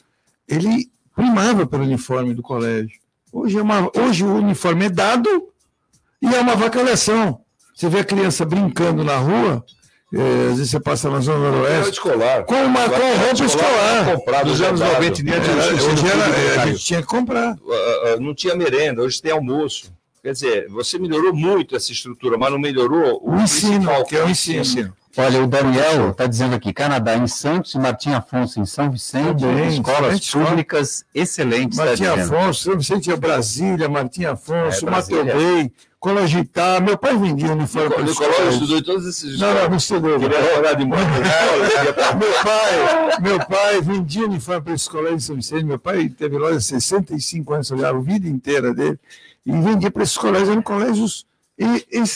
ele 0.47 0.89
primava 1.13 1.67
pelo 1.67 1.83
uniforme 1.83 2.33
do 2.33 2.41
colégio. 2.41 2.99
Hoje, 3.33 3.57
é 3.57 3.61
uma, 3.61 3.91
hoje 3.93 4.23
o 4.23 4.35
uniforme 4.35 4.85
é 4.85 4.89
dado 4.89 5.49
e 6.21 6.33
é 6.33 6.39
uma 6.39 6.55
vacalhação. 6.55 7.41
Você 7.75 7.89
vê 7.89 7.99
a 7.99 8.03
criança 8.05 8.45
brincando 8.45 9.03
na 9.03 9.17
rua, 9.17 9.63
é, 10.13 10.49
às 10.51 10.57
vezes 10.57 10.69
você 10.69 10.79
passa 10.79 11.09
na 11.09 11.19
Zona 11.19 11.51
Noroeste. 11.51 11.91
escolar. 11.91 12.43
Com, 12.45 12.55
uma, 12.55 12.89
com 12.89 12.95
roupa 12.95 13.45
escolar. 13.45 14.15
Comprado, 14.15 14.47
dos 14.47 14.61
anos 14.61 14.79
90 14.79 15.05
e 15.05 15.23
diante. 15.23 15.49
Hoje 15.49 16.07
era, 16.07 16.61
a 16.61 16.67
gente 16.67 16.83
tinha 16.83 17.01
que 17.01 17.07
comprar. 17.07 17.55
Uh, 17.55 18.15
uh, 18.15 18.19
não 18.21 18.33
tinha 18.33 18.55
merenda, 18.55 19.01
hoje 19.01 19.21
tem 19.21 19.31
almoço. 19.31 19.91
Quer 20.23 20.31
dizer, 20.31 20.67
você 20.69 20.97
melhorou 20.97 21.33
muito 21.33 21.75
essa 21.75 21.91
estrutura, 21.91 22.37
mas 22.37 22.51
não 22.51 22.59
melhorou 22.59 23.19
o, 23.21 23.35
o 23.35 23.41
ensino, 23.41 24.05
que 24.05 24.15
é 24.15 24.23
o 24.23 24.29
ensino. 24.29 24.61
ensino. 24.61 24.93
Olha, 25.19 25.43
o 25.43 25.47
Daniel 25.47 26.11
está 26.11 26.27
dizendo 26.27 26.53
aqui, 26.55 26.71
Canadá 26.71 27.17
em 27.17 27.25
Santos 27.25 27.73
e 27.73 27.79
Martim 27.79 28.11
Afonso 28.11 28.59
em 28.59 28.65
São 28.67 28.91
Vicente, 28.91 29.41
Também, 29.41 29.69
escolas 29.69 30.29
públicas 30.29 31.05
excelentes. 31.13 31.75
Tá 31.75 31.85
Martim 31.85 32.05
Afonso, 32.05 32.63
São 32.63 32.77
Vicente 32.77 33.11
é 33.11 33.15
Brasília, 33.15 33.89
Martim 33.89 34.25
Afonso, 34.25 34.87
é, 34.87 34.91
Mateu 34.91 35.25
Bay, 35.25 35.71
Colagitar. 35.99 36.83
Meu 36.83 36.95
pai 36.95 37.17
vendia 37.17 37.51
uniforme 37.51 37.89
para 37.89 38.03
Nicolau 38.03 38.49
estudou 38.49 38.77
em 38.77 38.83
todos 38.83 39.07
esses 39.07 39.39
Não, 39.39 39.53
não, 39.55 39.69
não 39.69 39.77
estudou. 39.77 40.19
Queria 40.19 40.55
morar 40.55 40.73
de 40.75 40.85
moto. 40.85 40.99
meu 42.19 42.33
pai, 42.43 43.19
meu 43.19 43.45
pai 43.47 43.81
vendia 43.81 44.25
uniforme 44.25 44.61
para 44.61 44.73
esses 44.75 44.87
colégios 44.87 45.21
de 45.21 45.25
São 45.25 45.35
Vicente. 45.35 45.63
Meu 45.63 45.79
pai 45.79 46.09
teve 46.09 46.37
loja 46.37 46.59
65 46.59 47.53
anos, 47.55 47.71
olhava 47.71 47.97
a 47.97 48.01
vida 48.01 48.27
inteira 48.27 48.71
dele, 48.71 48.99
e 49.43 49.51
vendia 49.51 49.89
para 49.89 50.03
esses 50.03 50.17
colégios, 50.17 50.49
eram 50.49 50.61
colégios 50.61 51.25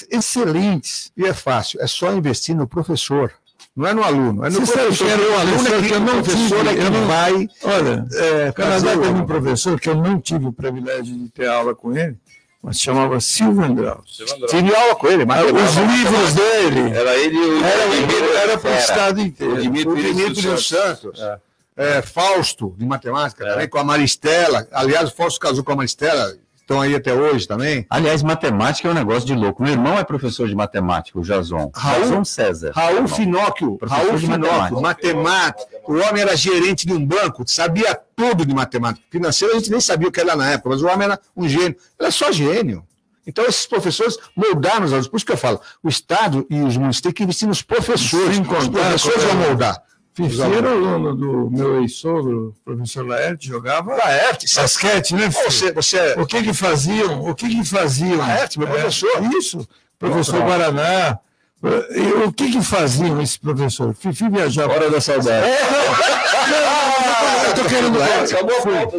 excelentes. 0.09 1.11
E 1.17 1.25
é 1.25 1.33
fácil, 1.33 1.81
é 1.81 1.87
só 1.87 2.13
investir 2.13 2.55
no 2.55 2.67
professor. 2.67 3.33
Não 3.75 3.87
é 3.87 3.93
no 3.93 4.03
aluno, 4.03 4.45
é 4.45 4.49
no 4.49 4.59
Você 4.59 4.73
professor. 4.73 5.07
Que 5.07 5.13
o 5.13 5.39
aluno 5.39 5.67
é 5.67 5.87
que, 5.87 5.93
eu 5.93 5.99
não 6.01 6.21
tive, 6.21 6.55
é 6.55 6.89
não, 6.89 7.07
vai. 7.07 7.49
Olha, 7.63 8.05
é, 8.13 8.51
Canadá 8.51 8.91
teve 8.91 9.09
um 9.09 9.25
professor 9.25 9.79
que 9.79 9.89
eu 9.89 9.95
não 9.95 10.19
tive 10.19 10.45
o 10.45 10.51
privilégio 10.51 11.15
de 11.17 11.29
ter 11.29 11.47
aula 11.47 11.73
com 11.73 11.95
ele, 11.95 12.17
mas 12.61 12.79
chamava 12.79 13.19
Silvio 13.21 13.63
Andraus. 13.63 14.21
Tive 14.49 14.75
aula 14.75 14.95
com 14.95 15.07
ele, 15.07 15.25
mas 15.25 15.45
os 15.45 15.75
livros 15.75 16.33
dele. 16.33 16.97
Era 16.97 17.15
ele 17.15 17.37
o 17.37 17.63
era, 17.63 18.39
era 18.41 18.57
para 18.57 18.71
o 18.71 18.77
estado 18.77 19.21
inteiro. 19.21 19.55
O 19.55 19.61
Dimitri 19.61 20.29
dos 20.29 20.67
Santos. 20.67 21.19
É. 21.19 21.39
É, 21.77 22.01
Fausto, 22.01 22.75
de 22.77 22.85
matemática, 22.85 23.45
também, 23.45 23.67
com 23.67 23.77
a 23.77 23.83
Maristela. 23.83 24.67
Aliás, 24.71 25.09
o 25.09 25.15
Fausto 25.15 25.39
casou 25.39 25.63
com 25.63 25.71
a 25.71 25.75
Maristela, 25.77 26.35
estão 26.71 26.81
aí 26.81 26.95
até 26.95 27.13
hoje 27.13 27.47
também. 27.47 27.85
Aliás, 27.89 28.23
matemática 28.23 28.87
é 28.87 28.91
um 28.91 28.95
negócio 28.95 29.25
de 29.25 29.35
louco. 29.35 29.61
Meu 29.61 29.73
irmão 29.73 29.99
é 29.99 30.03
professor 30.03 30.47
de 30.47 30.55
matemática, 30.55 31.19
o 31.19 31.21
Jason. 31.21 31.69
Raul, 31.75 32.01
Jason 32.01 32.23
César. 32.23 32.71
Raul 32.73 33.07
Finóquio, 33.07 33.77
Raul 33.83 34.17
Finóquio, 34.17 34.81
matemática. 34.81 35.69
O 35.85 35.95
homem 35.95 36.21
era 36.21 36.35
gerente 36.35 36.87
de 36.87 36.93
um 36.93 37.05
banco, 37.05 37.43
sabia 37.45 37.99
tudo 38.15 38.45
de 38.45 38.53
matemática. 38.53 39.05
Financeiro 39.09 39.53
a 39.53 39.57
gente 39.57 39.69
nem 39.69 39.81
sabia 39.81 40.07
o 40.07 40.11
que 40.11 40.21
era 40.21 40.35
na 40.35 40.51
época, 40.51 40.69
mas 40.69 40.81
o 40.81 40.87
homem 40.87 41.03
era 41.03 41.19
um 41.35 41.47
gênio. 41.47 41.75
Ele 41.99 42.07
é 42.07 42.11
só 42.11 42.31
gênio. 42.31 42.85
Então, 43.27 43.45
esses 43.45 43.67
professores 43.67 44.17
moldaram 44.35 44.85
os 44.85 44.91
alunos. 44.91 45.07
Por 45.07 45.17
isso 45.17 45.25
que 45.25 45.31
eu 45.31 45.37
falo, 45.37 45.59
o 45.83 45.89
Estado 45.89 46.45
e 46.49 46.59
os 46.61 46.75
municípios 46.75 47.01
têm 47.01 47.11
que 47.11 47.23
investir 47.23 47.47
nos 47.47 47.61
professores. 47.61 48.37
Sim, 48.37 48.41
os 48.41 48.67
professores 48.67 49.23
vão 49.23 49.35
moldar. 49.35 49.83
Era 50.19 50.71
aluno 50.71 51.15
do 51.15 51.49
meu 51.49 51.81
ex-sogro, 51.81 52.53
professor 52.65 53.07
Laerte, 53.07 53.47
jogava. 53.47 53.95
Laerte, 53.95 54.45
basquete, 54.53 55.15
né? 55.15 55.29
Você, 55.29 55.71
você... 55.71 55.97
É- 55.97 56.19
o 56.19 56.25
que 56.25 56.43
que 56.43 56.53
faziam? 56.53 57.23
O 57.25 57.33
que 57.33 57.47
que 57.47 57.63
faziam? 57.63 58.17
Laerte, 58.17 58.59
meu 58.59 58.67
professor. 58.67 59.09
É, 59.17 59.37
isso, 59.37 59.67
professor 59.97 60.41
Guaraná. 60.41 61.17
E 61.63 62.25
o 62.25 62.33
que 62.33 62.51
que 62.51 62.61
faziam 62.61 63.21
esse 63.21 63.39
professor? 63.39 63.93
Fifi 63.93 64.27
viajava. 64.29 64.73
Hora 64.73 64.89
da 64.89 64.99
saudade. 64.99 65.45
É. 65.47 66.80
eu 67.51 67.63
tô 67.63 67.69
querendo. 67.69 68.01
Acabou 68.01 68.57
a 68.57 68.61
foto. 68.61 68.97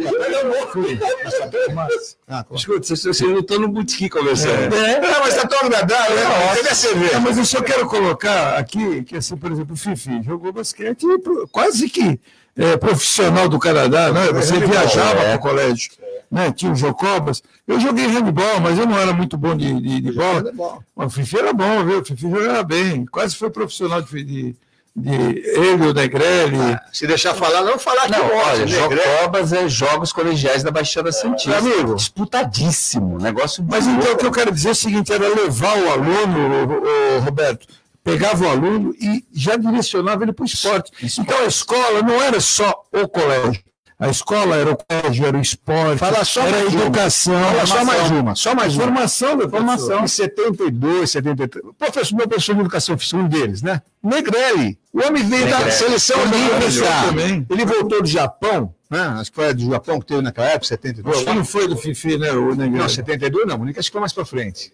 Ah, 2.27 2.45
Escuta, 2.53 2.95
vocês 2.95 3.21
não 3.21 3.39
estão 3.39 3.59
no 3.59 3.67
botequim 3.67 4.09
conversando. 4.09 4.75
É, 4.75 4.93
é 4.93 5.19
mas 5.19 5.35
está 5.35 5.47
tão 5.47 5.59
agradável, 5.59 6.15
né? 6.15 6.55
Cadê 6.55 6.75
cerveja? 6.75 7.19
mas 7.19 7.37
eu 7.37 7.45
só 7.45 7.61
quero 7.61 7.87
colocar 7.87 8.57
aqui 8.57 9.03
que, 9.03 9.17
assim, 9.17 9.35
por 9.37 9.51
exemplo, 9.51 9.73
o 9.73 9.77
Fifi 9.77 10.21
jogou 10.23 10.51
basquete 10.51 11.05
quase 11.51 11.89
que 11.89 12.19
é, 12.55 12.77
profissional 12.77 13.49
do 13.49 13.59
Canadá, 13.59 14.11
né? 14.11 14.31
Você 14.31 14.59
viajava 14.59 15.21
para 15.21 15.35
o 15.35 15.39
colégio 15.39 15.91
né? 16.33 16.51
Tinha 16.51 16.71
o 16.71 16.75
Jocobas. 16.75 17.43
Eu 17.67 17.79
joguei 17.79 18.07
handball, 18.07 18.59
mas 18.59 18.79
eu 18.79 18.87
não 18.87 18.97
era 18.97 19.13
muito 19.13 19.37
bom 19.37 19.55
de, 19.55 19.79
de, 19.79 20.01
de 20.01 20.11
bola. 20.11 20.51
Mas 20.95 21.07
o 21.07 21.09
Fifi 21.11 21.37
era 21.37 21.53
bom, 21.53 21.85
viu? 21.85 21.99
O 21.99 22.05
Fifi 22.05 22.27
jogava 22.27 22.63
bem. 22.63 23.05
Quase 23.05 23.35
foi 23.35 23.51
profissional 23.51 24.01
de, 24.01 24.23
de, 24.23 24.55
de 24.95 25.11
ele, 25.11 25.87
o 25.87 25.93
Negrelli. 25.93 26.59
Ah, 26.59 26.81
se 26.91 27.07
deixar 27.07 27.33
falar, 27.33 27.63
não 27.63 27.79
falar 27.79 28.07
não, 28.09 28.29
que 28.29 28.35
olha, 28.35 28.67
Jocobas 28.67 29.51
é 29.51 29.67
Jogos 29.67 30.13
Colegiais 30.13 30.61
da 30.61 30.69
Baixada 30.69 31.09
é. 31.09 31.11
Santista. 31.11 31.57
Amigo. 31.57 31.95
Disputadíssimo. 31.95 33.17
Negócio 33.17 33.65
Mas 33.67 33.87
então 33.87 34.13
o 34.13 34.17
que 34.17 34.25
eu 34.25 34.31
quero 34.31 34.51
dizer 34.51 34.69
é 34.69 34.71
o 34.71 34.75
seguinte: 34.75 35.11
era 35.11 35.27
levar 35.27 35.77
o 35.77 35.91
aluno, 35.91 36.67
o, 36.67 37.17
o 37.17 37.19
Roberto, 37.21 37.67
pegava 38.03 38.45
o 38.45 38.49
aluno 38.49 38.93
e 38.99 39.25
já 39.33 39.55
direcionava 39.55 40.23
ele 40.23 40.33
para 40.33 40.43
o 40.43 40.45
esporte. 40.45 40.91
esporte. 41.01 41.21
Então 41.21 41.39
a 41.39 41.47
escola 41.47 42.01
não 42.03 42.21
era 42.21 42.39
só 42.39 42.83
o 42.91 43.07
colégio. 43.07 43.63
A 44.03 44.09
escola 44.09 44.57
era 44.57 44.69
o 44.69 44.77
colégio, 44.77 45.25
era 45.25 45.37
o 45.37 45.41
esporte, 45.41 45.97
Fala 45.97 46.25
só 46.25 46.41
era 46.41 46.57
a 46.57 46.65
educação. 46.65 47.41
Fala 47.41 47.65
só 47.65 47.85
mais 47.85 48.11
uma, 48.11 48.35
só 48.35 48.53
mais 48.53 48.75
uma. 48.75 48.83
Formação 48.83 49.37
da 49.37 49.49
formação. 49.49 50.03
Em 50.03 50.07
72, 50.07 51.09
73. 51.09 51.65
Professor, 51.79 52.15
meu 52.17 52.27
professor 52.27 52.55
de 52.55 52.61
educação 52.61 52.97
física, 52.97 53.17
um 53.17 53.29
deles, 53.29 53.61
né? 53.61 53.81
Negrelli. 54.03 54.77
O 54.91 54.99
homem 54.99 55.23
veio 55.23 55.45
Negrelli. 55.45 55.65
da 55.65 55.71
seleção 55.71 56.17
olímpica. 56.19 57.45
Ele 57.49 57.65
voltou 57.65 58.01
do 58.01 58.07
Japão, 58.09 58.75
né? 58.89 58.99
Acho 58.99 59.31
que 59.31 59.35
foi 59.35 59.53
do 59.53 59.71
Japão 59.71 60.01
que 60.01 60.05
teve 60.05 60.21
naquela 60.21 60.47
época, 60.49 60.67
72. 60.67 61.15
Acho 61.15 61.25
que 61.25 61.33
não 61.33 61.45
foi 61.45 61.67
do 61.69 61.77
Fifi, 61.77 62.17
né? 62.17 62.29
O 62.33 62.49
Negrelli. 62.49 62.79
Não, 62.79 62.89
72 62.89 63.47
não, 63.47 63.57
Munique 63.57 63.79
acho 63.79 63.87
que 63.87 63.93
foi 63.93 64.01
mais 64.01 64.11
para 64.11 64.25
frente. 64.25 64.73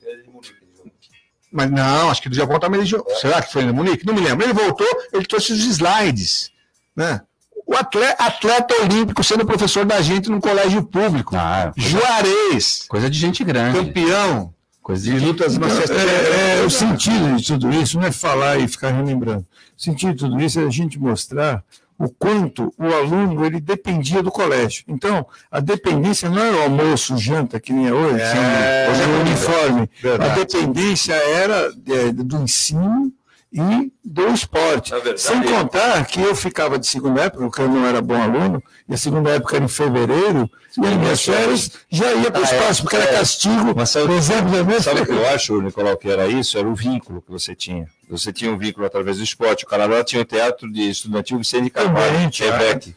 Mas 1.52 1.70
não, 1.70 2.10
acho 2.10 2.22
que 2.24 2.30
do 2.30 2.36
Japão 2.36 2.60
também 2.60 2.82
Será 3.22 3.44
que 3.44 3.54
foi 3.54 3.64
no 3.64 3.76
Munique? 3.76 4.08
Não 4.08 4.14
me 4.16 4.22
lembro. 4.22 4.44
Ele 4.44 4.54
voltou, 4.54 4.88
ele 5.14 5.26
trouxe 5.26 5.54
os 5.54 5.64
slides, 5.66 6.52
né? 6.96 7.22
O 7.70 7.76
atleta, 7.76 8.24
atleta, 8.24 8.74
olímpico 8.82 9.24
sendo 9.24 9.46
professor 9.46 9.86
da 9.86 10.02
gente 10.02 10.28
no 10.28 10.42
colégio 10.42 10.82
público. 10.82 11.36
Ah, 11.36 11.72
Juarez. 11.78 12.86
Coisa 12.90 13.08
de 13.08 13.20
gente 13.20 13.44
grande. 13.44 13.78
Campeão. 13.78 14.52
Coisa 14.82 15.04
de, 15.04 15.20
de 15.20 15.24
lutas 15.24 15.54
então, 15.54 15.70
é, 15.70 16.62
é, 16.62 16.66
o 16.66 16.70
sentido 16.72 17.36
de 17.36 17.46
tudo 17.46 17.72
isso 17.72 18.00
não 18.00 18.08
é 18.08 18.12
falar 18.12 18.58
e 18.58 18.68
ficar 18.68 18.90
relembrando. 18.90 19.46
O 19.78 19.82
sentido 19.84 20.14
de 20.14 20.18
tudo 20.18 20.42
isso 20.42 20.60
é 20.60 20.64
a 20.64 20.70
gente 20.72 20.98
mostrar 20.98 21.64
o 21.96 22.10
quanto 22.10 22.74
o 22.76 22.86
aluno 22.86 23.46
ele 23.46 23.60
dependia 23.60 24.24
do 24.24 24.32
colégio. 24.32 24.84
Então, 24.88 25.28
a 25.52 25.60
dependência 25.60 26.28
não 26.28 26.42
era 26.42 26.58
o 26.58 26.62
almoço, 26.64 27.20
janta, 27.20 27.60
que 27.60 27.72
nem 27.72 27.86
é 27.86 27.94
hoje, 27.94 28.20
é, 28.20 28.88
hoje 28.90 29.02
é 29.04 29.06
o 29.06 29.22
uniforme. 29.22 29.90
Verdade. 30.02 30.32
A 30.32 30.44
dependência 30.44 31.14
era 31.14 31.72
é, 31.88 32.12
do 32.12 32.42
ensino 32.42 33.14
e 33.52 33.92
do 34.06 34.28
esporte. 34.28 34.92
Verdade, 34.92 35.20
Sem 35.20 35.42
contar 35.42 36.06
que 36.06 36.22
eu 36.22 36.36
ficava 36.36 36.78
de 36.78 36.86
segunda 36.86 37.24
época, 37.24 37.44
porque 37.46 37.62
eu 37.62 37.68
não 37.68 37.86
era 37.86 38.02
bom 38.02 38.22
aluno, 38.22 38.64
e 38.88 38.94
a 38.94 38.98
segunda 38.98 39.32
época 39.32 39.56
era 39.56 39.66
em 39.66 39.68
fevereiro, 39.68 40.50
e 40.78 40.86
as 40.86 40.94
minhas 40.94 41.22
férias 41.24 41.72
já 41.90 42.14
ia 42.14 42.30
para 42.30 42.42
o 42.42 42.44
ah, 42.44 42.48
é. 42.48 42.54
espaço, 42.54 42.80
é, 42.80 42.84
porque 42.84 42.96
era 42.96 43.06
é. 43.06 43.14
castigo. 43.14 43.74
Mas 43.76 43.90
sabe, 43.90 44.14
exemplo, 44.14 44.82
sabe 44.82 45.02
o 45.02 45.06
que 45.06 45.12
eu 45.12 45.28
acho, 45.30 45.62
Nicolau, 45.62 45.98
que 45.98 46.10
era 46.10 46.28
isso? 46.28 46.58
Era 46.58 46.68
o 46.68 46.76
vínculo 46.76 47.22
que 47.22 47.32
você 47.32 47.56
tinha. 47.56 47.88
Você 48.10 48.32
tinha 48.32 48.52
um 48.52 48.58
vínculo 48.58 48.86
através 48.86 49.18
do 49.18 49.24
esporte. 49.24 49.66
O 49.66 49.68
Canadá 49.68 50.04
tinha 50.04 50.22
o 50.22 50.26
teatro 50.26 50.72
de 50.72 50.90
estudantil 50.90 51.38
Vicente 51.40 51.70
Carvalho, 51.70 52.30
Quebec. 52.30 52.96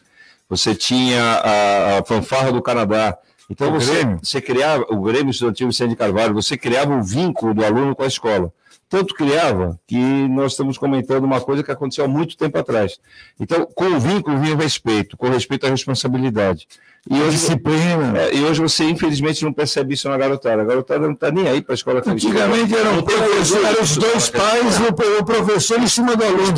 Você 0.49 0.75
tinha 0.75 1.23
a, 1.23 1.99
a 1.99 2.05
fanfarra 2.05 2.51
do 2.51 2.61
Canadá. 2.61 3.17
Então 3.49 3.71
você, 3.71 4.05
você 4.21 4.39
criava, 4.39 4.85
o 4.89 5.01
Grêmio 5.01 5.31
Estudantil 5.31 5.67
Vicente 5.67 5.95
Carvalho, 5.95 6.33
você 6.33 6.57
criava 6.57 6.91
o 6.91 6.97
um 6.97 7.03
vínculo 7.03 7.53
do 7.53 7.65
aluno 7.65 7.95
com 7.95 8.03
a 8.03 8.07
escola 8.07 8.51
tanto 8.89 9.13
criava 9.13 9.79
que 9.87 9.97
nós 10.27 10.51
estamos 10.51 10.77
comentando 10.77 11.23
uma 11.23 11.41
coisa 11.41 11.63
que 11.63 11.71
aconteceu 11.71 12.05
há 12.05 12.07
muito 12.07 12.37
tempo 12.37 12.57
atrás. 12.57 12.99
Então, 13.39 13.67
com 13.73 13.85
o 13.85 13.99
vínculo 13.99 14.37
vinha 14.39 14.53
o 14.53 14.57
respeito, 14.57 15.17
com 15.17 15.29
respeito 15.29 15.65
à 15.65 15.69
responsabilidade. 15.69 16.67
E 17.09 17.19
hoje, 17.19 17.31
disciplina. 17.31 18.17
É, 18.17 18.35
e 18.35 18.43
hoje 18.45 18.61
você, 18.61 18.85
infelizmente, 18.85 19.43
não 19.43 19.51
percebe 19.51 19.93
isso 19.93 20.07
na 20.07 20.17
garotada. 20.17 20.61
A 20.61 20.65
garotada 20.65 21.05
não 21.05 21.13
está 21.13 21.29
nem 21.31 21.47
aí 21.47 21.61
para 21.61 21.73
a 21.73 21.75
escola 21.75 22.01
Antigamente 22.05 22.73
eram, 22.73 22.99
eram 22.99 23.81
os 23.81 23.97
dois 23.97 24.29
pais 24.29 24.79
e 24.79 25.19
o 25.19 25.25
professor 25.25 25.79
em 25.79 25.87
cima 25.87 26.15
do 26.15 26.23
aluno. 26.23 26.53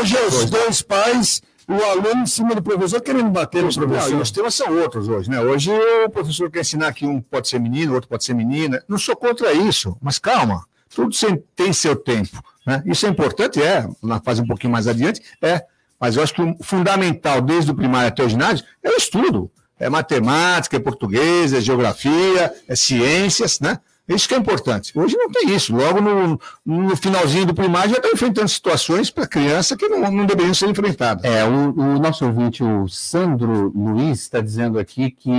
Hoje 0.00 0.16
é 0.16 0.26
os 0.26 0.44
dois 0.46 0.80
pais 0.80 1.42
o 1.68 1.84
aluno 1.84 2.22
em 2.22 2.26
cima 2.26 2.54
do 2.54 2.62
professor 2.62 3.00
querendo 3.00 3.30
bater 3.30 3.62
no 3.62 3.72
professor. 3.72 4.12
Não, 4.12 4.20
os 4.20 4.30
temas 4.30 4.54
são 4.54 4.76
outros 4.78 5.08
hoje, 5.08 5.30
né? 5.30 5.40
Hoje 5.40 5.70
o 6.04 6.10
professor 6.10 6.50
quer 6.50 6.60
ensinar 6.60 6.92
que 6.92 7.06
um 7.06 7.20
pode 7.20 7.48
ser 7.48 7.58
menino, 7.58 7.94
outro 7.94 8.08
pode 8.08 8.24
ser 8.24 8.34
menina. 8.34 8.82
Não 8.88 8.98
sou 8.98 9.16
contra 9.16 9.52
isso, 9.52 9.96
mas 10.00 10.18
calma. 10.18 10.64
Tudo 10.94 11.14
tem 11.54 11.72
seu 11.72 11.96
tempo. 11.96 12.42
Né? 12.66 12.82
Isso 12.86 13.06
é 13.06 13.08
importante, 13.08 13.60
é, 13.62 13.86
na 14.02 14.20
fase 14.20 14.40
um 14.40 14.46
pouquinho 14.46 14.72
mais 14.72 14.86
adiante, 14.86 15.20
é. 15.40 15.64
Mas 15.98 16.16
eu 16.16 16.22
acho 16.22 16.34
que 16.34 16.42
o 16.42 16.56
fundamental, 16.62 17.40
desde 17.40 17.70
o 17.70 17.74
primário 17.74 18.08
até 18.08 18.24
o 18.24 18.28
ginásio, 18.28 18.64
é 18.82 18.90
o 18.90 18.96
estudo. 18.96 19.50
É 19.78 19.88
matemática, 19.88 20.76
é 20.76 20.80
português, 20.80 21.52
é 21.52 21.60
geografia, 21.60 22.52
é 22.68 22.76
ciências, 22.76 23.60
né? 23.60 23.78
Isso 24.14 24.28
que 24.28 24.34
é 24.34 24.38
importante. 24.38 24.98
Hoje 24.98 25.16
não 25.16 25.30
tem 25.30 25.54
isso. 25.54 25.74
Logo 25.74 26.00
no, 26.00 26.40
no 26.64 26.96
finalzinho 26.96 27.46
do 27.46 27.54
primário 27.54 27.90
já 27.90 27.96
está 27.96 28.08
enfrentando 28.08 28.48
situações 28.48 29.10
para 29.10 29.26
criança 29.26 29.76
que 29.76 29.88
não, 29.88 30.10
não 30.10 30.26
deveriam 30.26 30.54
ser 30.54 30.68
enfrentadas. 30.68 31.24
É, 31.24 31.44
o, 31.44 31.70
o, 31.70 31.98
nosso 31.98 32.24
ouvinte, 32.26 32.62
o 32.62 32.88
Sandro 32.88 33.72
Luiz, 33.74 34.20
está 34.20 34.40
dizendo 34.40 34.78
aqui 34.78 35.10
que 35.10 35.30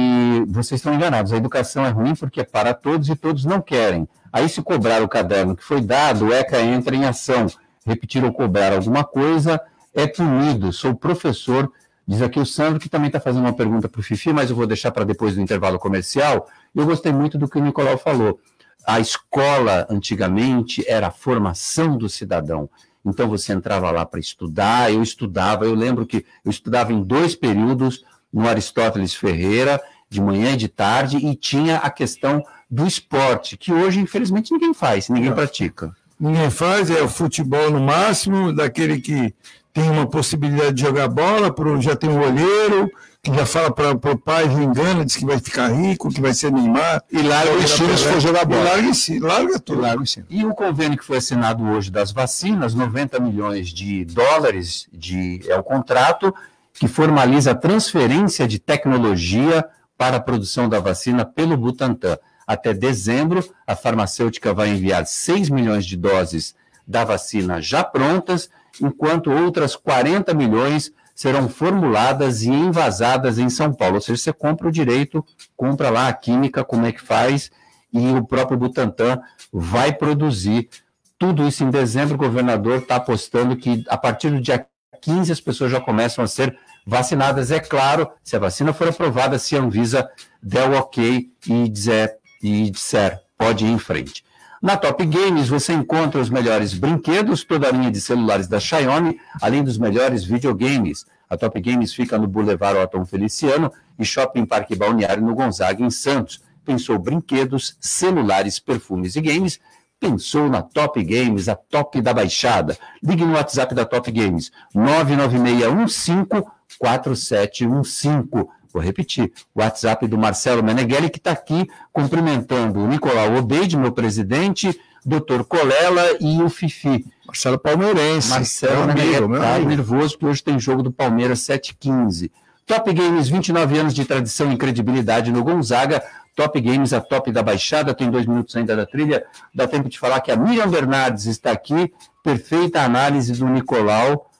vocês 0.47 0.79
estão 0.79 0.93
enganados. 0.93 1.33
A 1.33 1.37
educação 1.37 1.85
é 1.85 1.89
ruim 1.89 2.15
porque 2.15 2.41
é 2.41 2.43
para 2.43 2.73
todos 2.73 3.09
e 3.09 3.15
todos 3.15 3.45
não 3.45 3.61
querem. 3.61 4.07
Aí, 4.31 4.49
se 4.49 4.61
cobrar 4.61 5.03
o 5.03 5.07
caderno 5.07 5.55
que 5.55 5.63
foi 5.63 5.79
dado, 5.79 6.25
o 6.25 6.33
ECA 6.33 6.59
entra 6.61 6.95
em 6.95 7.05
ação. 7.05 7.45
Repetir 7.85 8.23
ou 8.23 8.33
cobrar 8.33 8.73
alguma 8.73 9.03
coisa 9.03 9.61
é 9.93 10.07
punido. 10.07 10.73
Sou 10.73 10.95
professor, 10.95 11.71
diz 12.07 12.21
aqui 12.21 12.39
o 12.39 12.45
Sandro, 12.45 12.79
que 12.79 12.89
também 12.89 13.07
está 13.07 13.19
fazendo 13.19 13.43
uma 13.43 13.53
pergunta 13.53 13.87
para 13.87 13.99
o 13.99 14.03
Fifi, 14.03 14.33
mas 14.33 14.49
eu 14.49 14.55
vou 14.55 14.65
deixar 14.65 14.91
para 14.91 15.03
depois 15.03 15.35
do 15.35 15.41
intervalo 15.41 15.77
comercial. 15.77 16.47
Eu 16.73 16.85
gostei 16.85 17.11
muito 17.11 17.37
do 17.37 17.47
que 17.47 17.57
o 17.59 17.61
Nicolau 17.61 17.97
falou. 17.97 18.39
A 18.85 18.99
escola, 18.99 19.87
antigamente, 19.89 20.83
era 20.87 21.07
a 21.07 21.11
formação 21.11 21.97
do 21.97 22.09
cidadão. 22.09 22.69
Então, 23.05 23.27
você 23.27 23.53
entrava 23.53 23.91
lá 23.91 24.05
para 24.05 24.19
estudar, 24.19 24.91
eu 24.91 25.01
estudava, 25.03 25.65
eu 25.65 25.73
lembro 25.73 26.05
que 26.05 26.25
eu 26.43 26.51
estudava 26.51 26.93
em 26.93 27.03
dois 27.03 27.35
períodos 27.35 28.03
no 28.31 28.47
Aristóteles 28.47 29.13
Ferreira, 29.13 29.81
de 30.09 30.21
manhã 30.21 30.53
e 30.53 30.57
de 30.57 30.67
tarde, 30.67 31.17
e 31.17 31.35
tinha 31.35 31.77
a 31.77 31.89
questão 31.89 32.43
do 32.69 32.87
esporte, 32.87 33.57
que 33.57 33.71
hoje, 33.71 33.99
infelizmente, 33.99 34.51
ninguém 34.51 34.73
faz, 34.73 35.09
ninguém 35.09 35.31
pratica. 35.31 35.93
Ninguém 36.19 36.49
faz, 36.49 36.89
é 36.89 37.01
o 37.01 37.09
futebol 37.09 37.69
no 37.69 37.81
máximo, 37.81 38.53
daquele 38.53 38.99
que 38.99 39.33
tem 39.73 39.89
uma 39.89 40.05
possibilidade 40.05 40.73
de 40.73 40.81
jogar 40.81 41.07
bola, 41.07 41.51
pro, 41.51 41.81
já 41.81 41.95
tem 41.95 42.09
um 42.09 42.21
olheiro, 42.21 42.91
que 43.23 43.33
já 43.33 43.45
fala 43.45 43.73
para 43.73 43.91
o 43.91 44.17
pai, 44.17 44.45
engana, 44.45 45.03
diz 45.03 45.15
que 45.15 45.25
vai 45.25 45.39
ficar 45.39 45.69
rico, 45.69 46.09
que 46.09 46.21
vai 46.21 46.33
ser 46.33 46.51
Neymar. 46.51 47.01
E 47.11 47.21
larga 47.23 47.53
o 47.53 47.57
ensino 47.57 47.97
se 47.97 48.03
for 48.03 48.19
jogar 48.19 48.45
bola. 48.45 48.61
E 48.61 48.63
larga, 48.65 48.87
ensino, 48.87 49.27
larga 49.27 49.59
tudo. 49.59 49.79
E, 49.79 49.81
larga 49.81 50.03
e 50.29 50.45
o 50.45 50.53
convênio 50.53 50.97
que 50.97 51.03
foi 51.03 51.17
assinado 51.17 51.63
hoje 51.63 51.89
das 51.89 52.11
vacinas, 52.11 52.75
90 52.75 53.19
milhões 53.19 53.69
de 53.69 54.05
dólares, 54.05 54.87
de, 54.93 55.41
é 55.47 55.55
o 55.55 55.63
contrato 55.63 56.33
que 56.73 56.87
formaliza 56.87 57.51
a 57.51 57.55
transferência 57.55 58.47
de 58.47 58.59
tecnologia 58.59 59.65
para 59.97 60.17
a 60.17 60.19
produção 60.19 60.69
da 60.69 60.79
vacina 60.79 61.25
pelo 61.25 61.57
Butantan. 61.57 62.17
Até 62.45 62.73
dezembro, 62.73 63.43
a 63.65 63.75
farmacêutica 63.75 64.53
vai 64.53 64.69
enviar 64.69 65.07
6 65.07 65.49
milhões 65.49 65.85
de 65.85 65.97
doses 65.97 66.53
da 66.85 67.03
vacina 67.05 67.61
já 67.61 67.83
prontas, 67.83 68.49
enquanto 68.81 69.31
outras 69.31 69.75
40 69.75 70.33
milhões 70.33 70.91
serão 71.15 71.47
formuladas 71.47 72.41
e 72.41 72.49
envasadas 72.49 73.37
em 73.37 73.49
São 73.49 73.73
Paulo. 73.73 73.95
Ou 73.95 74.01
seja, 74.01 74.21
você 74.21 74.33
compra 74.33 74.67
o 74.67 74.71
direito, 74.71 75.23
compra 75.55 75.89
lá 75.89 76.07
a 76.07 76.13
química, 76.13 76.63
como 76.63 76.85
é 76.85 76.91
que 76.91 77.01
faz, 77.01 77.51
e 77.93 78.07
o 78.09 78.25
próprio 78.25 78.57
Butantan 78.57 79.21
vai 79.51 79.93
produzir 79.93 80.69
tudo 81.17 81.47
isso 81.47 81.63
em 81.63 81.69
dezembro. 81.69 82.15
O 82.15 82.17
governador 82.17 82.79
está 82.79 82.95
apostando 82.95 83.55
que 83.55 83.83
a 83.87 83.97
partir 83.97 84.31
do 84.31 84.41
dia 84.41 84.65
15 85.01 85.31
as 85.31 85.39
pessoas 85.39 85.71
já 85.71 85.79
começam 85.79 86.23
a 86.23 86.27
ser 86.27 86.57
vacinadas. 86.85 87.51
É 87.51 87.59
claro, 87.59 88.09
se 88.23 88.35
a 88.35 88.39
vacina 88.39 88.73
for 88.73 88.87
aprovada, 88.87 89.37
se 89.37 89.55
a 89.55 89.59
Anvisa 89.59 90.09
der 90.41 90.69
o 90.69 90.73
ok 90.73 91.29
e 91.47 91.69
dizer 91.69 92.17
e 92.41 92.69
disser 92.69 93.21
pode 93.37 93.65
ir 93.65 93.69
em 93.69 93.79
frente. 93.79 94.23
Na 94.63 94.77
Top 94.77 95.05
Games 95.05 95.49
você 95.49 95.73
encontra 95.73 96.21
os 96.21 96.29
melhores 96.29 96.73
brinquedos, 96.73 97.43
toda 97.43 97.67
a 97.67 97.71
linha 97.71 97.91
de 97.91 97.99
celulares 97.99 98.47
da 98.47 98.61
Xiaomi, 98.61 99.19
além 99.41 99.61
dos 99.61 99.77
melhores 99.77 100.23
videogames. 100.23 101.05
A 101.29 101.35
Top 101.35 101.59
Games 101.59 101.93
fica 101.93 102.17
no 102.17 102.27
Boulevard 102.27 102.77
Otton 102.79 103.03
Feliciano 103.03 103.69
e 103.99 104.05
Shopping 104.05 104.45
Parque 104.45 104.73
Balneário 104.73 105.21
no 105.21 105.35
Gonzaga, 105.35 105.83
em 105.83 105.89
Santos. 105.89 106.41
Pensou 106.63 106.97
brinquedos, 106.97 107.75
celulares, 107.77 108.57
perfumes 108.57 109.17
e 109.17 109.21
games? 109.21 109.59
Pensou 109.99 110.47
na 110.47 110.61
Top 110.61 111.03
Games, 111.03 111.49
a 111.49 111.55
top 111.57 111.99
da 111.99 112.13
baixada. 112.13 112.77
Ligue 113.03 113.25
no 113.25 113.33
WhatsApp 113.33 113.75
da 113.75 113.83
Top 113.83 114.09
Games, 114.09 114.49
99615 114.73 116.49
4715. 116.79 118.47
Vou 118.73 118.81
repetir, 118.81 119.31
o 119.53 119.61
WhatsApp 119.61 120.07
do 120.07 120.17
Marcelo 120.17 120.63
Meneghelli, 120.63 121.09
que 121.09 121.19
está 121.19 121.31
aqui 121.31 121.69
cumprimentando 121.91 122.79
o 122.79 122.87
Nicolau 122.87 123.35
Obeide, 123.35 123.77
meu 123.77 123.91
presidente, 123.91 124.77
doutor 125.05 125.45
Colela 125.45 126.17
e 126.19 126.41
o 126.41 126.49
Fifi. 126.49 127.05
Marcelo 127.27 127.59
Palmeirense. 127.59 128.29
Marcelo 128.29 128.87
Meneghelli 128.87 129.31
está 129.31 129.59
nervoso, 129.59 130.13
porque 130.13 130.25
hoje 130.25 130.43
tem 130.43 130.59
jogo 130.59 130.81
do 130.81 130.91
Palmeiras 130.91 131.41
7h15. 131.41 132.31
Top 132.65 132.91
Games, 132.91 133.29
29 133.29 133.77
anos 133.77 133.93
de 133.93 134.05
tradição 134.05 134.51
e 134.51 134.57
credibilidade 134.57 135.31
no 135.31 135.43
Gonzaga. 135.43 136.01
Top 136.35 136.59
Games, 136.59 136.93
a 136.93 136.99
top 136.99 137.31
da 137.31 137.43
Baixada, 137.43 137.93
tem 137.93 138.09
dois 138.09 138.25
minutos 138.25 138.55
ainda 138.55 138.75
da 138.75 138.87
trilha. 138.87 139.23
Dá 139.53 139.67
tempo 139.67 139.87
de 139.87 139.99
falar 139.99 140.19
que 140.21 140.31
a 140.31 140.35
Miriam 140.35 140.67
Bernardes 140.67 141.27
está 141.27 141.51
aqui. 141.51 141.93
Perfeita 142.23 142.81
análise 142.81 143.33
do 143.33 143.45
Nicolau 143.47 144.31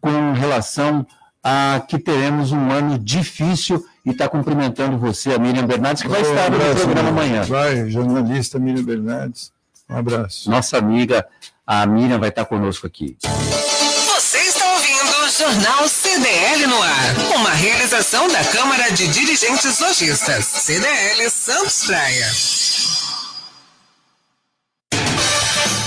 com 0.00 0.32
relação 0.34 1.04
a 1.42 1.82
que 1.88 1.98
teremos 1.98 2.52
um 2.52 2.70
ano 2.70 2.98
difícil 2.98 3.84
e 4.04 4.10
está 4.10 4.28
cumprimentando 4.28 4.98
você, 4.98 5.32
a 5.32 5.38
Miriam 5.38 5.66
Bernardes, 5.66 6.02
que 6.02 6.08
vai 6.08 6.20
estar 6.20 6.50
no 6.50 6.58
programa 6.58 7.08
amanhã. 7.08 7.42
Vai, 7.42 7.90
jornalista 7.90 8.58
Miriam 8.58 8.84
Bernardes. 8.84 9.52
Um 9.88 9.96
abraço. 9.96 10.50
Nossa 10.50 10.78
amiga, 10.78 11.26
a 11.66 11.86
Miriam 11.86 12.18
vai 12.18 12.28
estar 12.28 12.44
conosco 12.44 12.86
aqui. 12.86 13.16
Você 13.22 14.38
está 14.38 14.72
ouvindo 14.72 15.10
o 15.24 15.28
Jornal 15.30 15.88
CDL 15.88 16.66
no 16.66 16.82
ar. 16.82 17.36
Uma 17.36 17.50
realização 17.50 18.28
da 18.28 18.44
Câmara 18.44 18.90
de 18.92 19.08
Dirigentes 19.08 19.80
Lojistas. 19.80 20.44
CDL 20.44 21.30
Santos 21.30 21.84
Praia. 21.86 22.26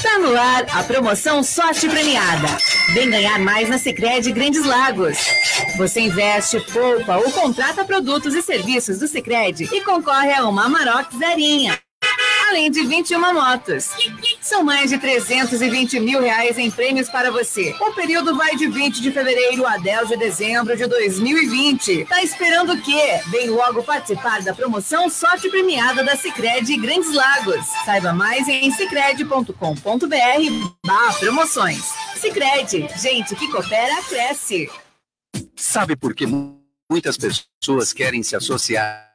Está 0.03 0.19
no 0.19 0.37
ar 0.37 0.65
a 0.77 0.83
promoção 0.83 1.41
Sorte 1.41 1.87
Premiada. 1.87 2.49
Vem 2.93 3.09
ganhar 3.09 3.39
mais 3.39 3.69
na 3.69 3.77
Sicredi 3.77 4.33
Grandes 4.33 4.65
Lagos. 4.65 5.17
Você 5.77 6.01
investe, 6.01 6.59
poupa 6.73 7.15
ou 7.15 7.31
contrata 7.31 7.85
produtos 7.85 8.35
e 8.35 8.41
serviços 8.41 8.99
do 8.99 9.07
Sicredi 9.07 9.63
e 9.71 9.79
concorre 9.79 10.33
a 10.33 10.45
uma 10.45 10.65
Amarok 10.65 11.17
Zerinha 11.17 11.79
além 12.53 12.69
de 12.69 12.85
21 12.85 13.33
motos. 13.33 13.89
São 14.39 14.63
mais 14.63 14.91
de 14.91 14.99
320 14.99 15.99
mil 15.99 16.21
reais 16.21 16.55
em 16.59 16.69
prêmios 16.69 17.09
para 17.09 17.31
você. 17.31 17.75
O 17.81 17.91
período 17.93 18.37
vai 18.37 18.55
de 18.55 18.67
20 18.67 19.01
de 19.01 19.11
fevereiro 19.11 19.65
a 19.65 19.77
10 19.77 20.09
de 20.09 20.17
dezembro 20.17 20.77
de 20.77 20.85
2020. 20.85 22.05
Tá 22.05 22.21
esperando 22.21 22.73
o 22.73 22.81
quê? 22.81 23.19
Vem 23.31 23.49
logo 23.49 23.81
participar 23.81 24.43
da 24.43 24.53
promoção 24.53 25.09
Sorte 25.09 25.49
Premiada 25.49 26.03
da 26.03 26.15
Cicred 26.15 26.77
Grandes 26.77 27.11
Lagos. 27.11 27.65
Saiba 27.85 28.13
mais 28.13 28.47
em 28.47 28.69
cicred.com.br 28.71 29.55
barra 30.85 31.13
promoções. 31.13 31.83
Cicred, 32.15 32.87
gente 33.01 33.35
que 33.35 33.49
coopera, 33.49 34.03
cresce. 34.03 34.69
Sabe 35.55 35.95
por 35.95 36.13
que 36.13 36.27
muitas 36.27 37.17
pessoas 37.17 37.91
querem 37.93 38.21
se 38.21 38.35
associar 38.35 39.12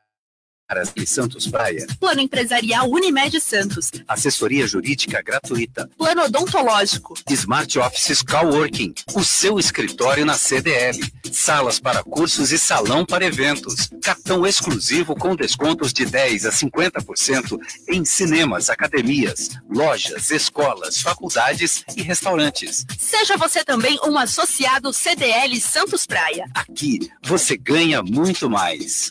e 0.94 1.06
Santos 1.06 1.46
Praia. 1.46 1.86
Plano 1.98 2.20
Empresarial 2.20 2.90
Unimed 2.90 3.40
Santos. 3.40 3.90
Assessoria 4.06 4.66
Jurídica 4.66 5.22
gratuita. 5.22 5.88
Plano 5.96 6.24
Odontológico. 6.24 7.14
Smart 7.30 7.78
Offices 7.78 8.22
Coworking. 8.22 8.92
O 9.14 9.24
seu 9.24 9.58
escritório 9.58 10.26
na 10.26 10.34
CDL. 10.34 11.00
Salas 11.32 11.80
para 11.80 12.02
cursos 12.02 12.52
e 12.52 12.58
salão 12.58 13.06
para 13.06 13.24
eventos. 13.24 13.88
Cartão 14.02 14.46
exclusivo 14.46 15.14
com 15.14 15.34
descontos 15.34 15.90
de 15.90 16.04
10 16.04 16.44
a 16.44 16.50
50% 16.50 17.58
em 17.88 18.04
cinemas, 18.04 18.68
academias, 18.68 19.50
lojas, 19.70 20.30
escolas, 20.30 21.00
faculdades 21.00 21.82
e 21.96 22.02
restaurantes. 22.02 22.84
Seja 22.98 23.38
você 23.38 23.64
também 23.64 23.98
um 24.06 24.18
associado 24.18 24.92
CDL 24.92 25.58
Santos 25.60 26.04
Praia. 26.04 26.44
Aqui 26.54 27.10
você 27.22 27.56
ganha 27.56 28.02
muito 28.02 28.50
mais. 28.50 29.10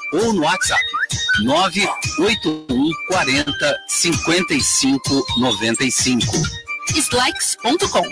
ou 0.13 0.33
no 0.33 0.43
WhatsApp 0.43 0.83
981 1.43 2.89
40 3.07 3.77
55 3.87 5.25
95. 5.39 6.27
Slikes.com 6.93 8.03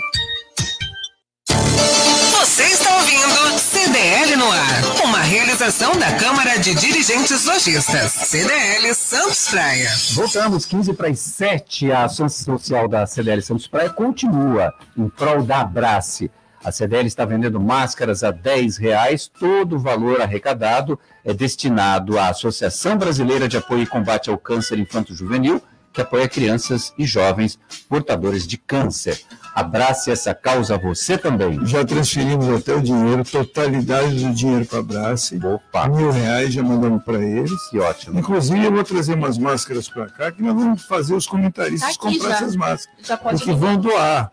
Você 2.38 2.62
está 2.64 2.96
ouvindo 2.96 3.58
CDL 3.58 4.36
no 4.36 4.50
ar, 4.50 5.04
uma 5.04 5.20
realização 5.20 5.92
da 5.98 6.16
Câmara 6.16 6.58
de 6.58 6.74
Dirigentes 6.74 7.44
Lojistas, 7.44 8.12
CDL 8.12 8.94
Santos 8.94 9.48
Praia. 9.48 9.90
Voltamos 10.14 10.64
15 10.64 10.94
para 10.94 11.08
as 11.08 11.18
7. 11.18 11.92
A 11.92 12.04
ação 12.04 12.28
social 12.28 12.88
da 12.88 13.06
CDL 13.06 13.42
Santos 13.42 13.66
Praia 13.66 13.90
continua 13.90 14.72
em 14.96 15.08
prol 15.08 15.42
da 15.42 15.60
Abrace 15.60 16.30
a 16.62 16.70
CDL 16.70 17.06
está 17.06 17.24
vendendo 17.24 17.58
máscaras 17.58 18.22
a 18.22 18.30
10 18.30 18.76
reais. 18.76 19.28
Todo 19.28 19.76
o 19.76 19.78
valor 19.78 20.20
arrecadado 20.20 20.98
é 21.24 21.32
destinado 21.32 22.18
à 22.18 22.28
Associação 22.28 22.96
Brasileira 22.96 23.48
de 23.48 23.56
Apoio 23.56 23.82
e 23.82 23.86
Combate 23.86 24.28
ao 24.28 24.36
Câncer 24.36 24.78
Infanto-Juvenil, 24.78 25.62
que 25.92 26.02
apoia 26.02 26.28
crianças 26.28 26.92
e 26.98 27.04
jovens 27.04 27.58
portadores 27.88 28.46
de 28.46 28.58
câncer. 28.58 29.18
Abrace 29.54 30.10
essa 30.10 30.34
causa 30.34 30.78
você 30.78 31.18
também. 31.18 31.66
Já 31.66 31.84
transferimos 31.84 32.48
até 32.48 32.74
o 32.74 32.80
dinheiro, 32.80 33.24
totalidade 33.24 34.24
do 34.24 34.32
dinheiro 34.32 34.64
para 34.64 34.78
Abrace. 34.78 35.40
Opa! 35.44 35.88
Mil 35.88 36.10
reais 36.12 36.52
já 36.52 36.62
mandamos 36.62 37.02
para 37.02 37.20
eles. 37.20 37.60
Que 37.70 37.78
ótimo. 37.78 38.20
Inclusive, 38.20 38.64
eu 38.64 38.72
vou 38.72 38.84
trazer 38.84 39.14
umas 39.14 39.38
máscaras 39.38 39.88
para 39.88 40.06
cá, 40.06 40.30
que 40.30 40.42
nós 40.42 40.54
vamos 40.54 40.82
fazer 40.84 41.14
os 41.14 41.26
comentaristas 41.26 41.96
tá 41.96 42.02
comprar 42.02 42.28
já. 42.28 42.34
essas 42.36 42.54
máscaras. 42.54 43.06
Já 43.06 43.16
pode 43.16 43.38
porque 43.38 43.52
vão 43.52 43.76
doar 43.76 44.30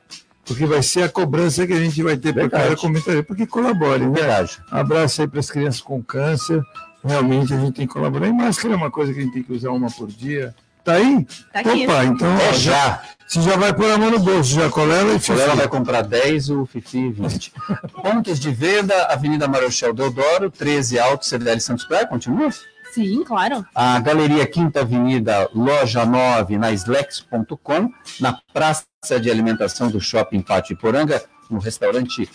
porque 0.47 0.65
vai 0.65 0.81
ser 0.81 1.03
a 1.03 1.09
cobrança 1.09 1.67
que 1.67 1.73
a 1.73 1.79
gente 1.79 2.01
vai 2.01 2.15
ter 2.15 2.33
por 2.33 2.49
cada 2.49 2.75
comentário, 2.75 3.23
porque 3.23 3.45
colabore, 3.45 4.05
né? 4.05 4.11
Verdade. 4.11 4.57
Abraço 4.71 5.21
aí 5.21 5.27
para 5.27 5.39
as 5.41 5.51
crianças 5.51 5.81
com 5.81 6.01
câncer. 6.01 6.61
Realmente 7.03 7.53
a 7.53 7.59
gente 7.59 7.75
tem 7.75 7.85
que 7.85 7.93
colaborar. 7.93 8.27
E 8.27 8.33
máscara 8.33 8.73
é 8.73 8.77
uma 8.77 8.89
coisa 8.89 9.13
que 9.13 9.19
a 9.19 9.23
gente 9.23 9.33
tem 9.33 9.43
que 9.43 9.53
usar 9.53 9.71
uma 9.71 9.91
por 9.91 10.07
dia. 10.07 10.55
Tá 10.83 10.93
aí? 10.93 11.27
Tá 11.51 11.59
aqui. 11.59 11.83
Opa, 11.83 12.05
então. 12.05 12.33
É 12.37 12.53
já. 12.53 13.03
Você 13.27 13.41
já 13.41 13.57
vai 13.57 13.73
pôr 13.73 13.91
a 13.91 13.97
mão 13.97 14.09
no 14.09 14.19
bolso, 14.19 14.53
já 14.53 14.69
colela 14.69 15.13
e 15.13 15.19
Colela 15.19 15.53
vai 15.53 15.67
comprar 15.67 16.01
10, 16.01 16.49
o 16.49 16.65
Fifi 16.65 17.09
20. 17.09 17.51
Pontos 18.01 18.39
de 18.39 18.49
venda, 18.51 18.95
Avenida 19.07 19.49
Marechal 19.49 19.93
Deodoro, 19.93 20.49
13 20.49 20.97
Alto, 20.97 21.25
CDL 21.25 21.59
Santos 21.59 21.83
Praia, 21.85 22.07
continua? 22.07 22.49
Sim, 22.97 23.23
claro. 23.23 23.63
A 23.75 23.99
Galeria 23.99 24.47
Quinta 24.47 24.81
Avenida, 24.81 25.47
Loja 25.53 26.03
9, 26.03 26.57
na 26.57 26.71
slex.com, 26.71 27.91
na 28.19 28.41
Praça 28.51 28.87
de 29.21 29.29
Alimentação 29.29 29.91
do 29.91 30.01
Shopping 30.01 30.41
Pátio 30.41 30.73
Iporanga, 30.73 31.23
no 31.47 31.59
restaurante 31.59 32.27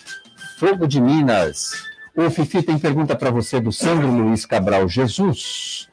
Fogo 0.57 0.87
de 0.87 1.01
Minas. 1.01 1.73
O 2.15 2.29
Fifi 2.29 2.63
tem 2.63 2.79
pergunta 2.79 3.13
para 3.13 3.29
você 3.29 3.59
do 3.59 3.73
Sandro 3.73 4.07
Luiz 4.09 4.45
Cabral 4.45 4.87
Jesus. 4.87 5.89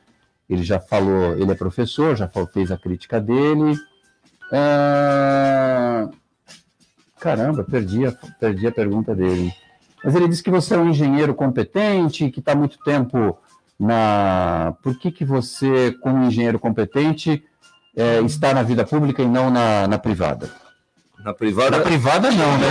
Ele 0.48 0.62
já 0.62 0.78
falou, 0.78 1.36
ele 1.36 1.50
é 1.50 1.54
professor, 1.56 2.14
já 2.14 2.30
fez 2.52 2.70
a 2.70 2.78
crítica 2.78 3.20
dele. 3.20 3.76
Ah, 4.52 6.08
caramba, 7.18 7.64
perdi 7.64 8.06
a, 8.06 8.12
perdi 8.12 8.68
a 8.68 8.72
pergunta 8.72 9.16
dele. 9.16 9.52
Mas 10.04 10.14
ele 10.14 10.28
disse 10.28 10.44
que 10.44 10.50
você 10.50 10.74
é 10.74 10.78
um 10.78 10.90
engenheiro 10.90 11.34
competente, 11.34 12.30
que 12.30 12.38
está 12.38 12.54
muito 12.54 12.78
tempo 12.84 13.36
na. 13.80 14.74
Por 14.82 14.94
que, 14.98 15.10
que 15.10 15.24
você, 15.24 15.92
como 16.02 16.24
engenheiro 16.24 16.58
competente, 16.58 17.42
é, 17.96 18.20
está 18.20 18.52
na 18.52 18.62
vida 18.62 18.84
pública 18.84 19.22
e 19.22 19.26
não 19.26 19.50
na, 19.50 19.88
na 19.88 19.98
privada? 19.98 20.50
Na 21.24 21.32
privada? 21.32 21.78
Na 21.78 21.82
privada 21.82 22.30
não, 22.30 22.58
né? 22.58 22.66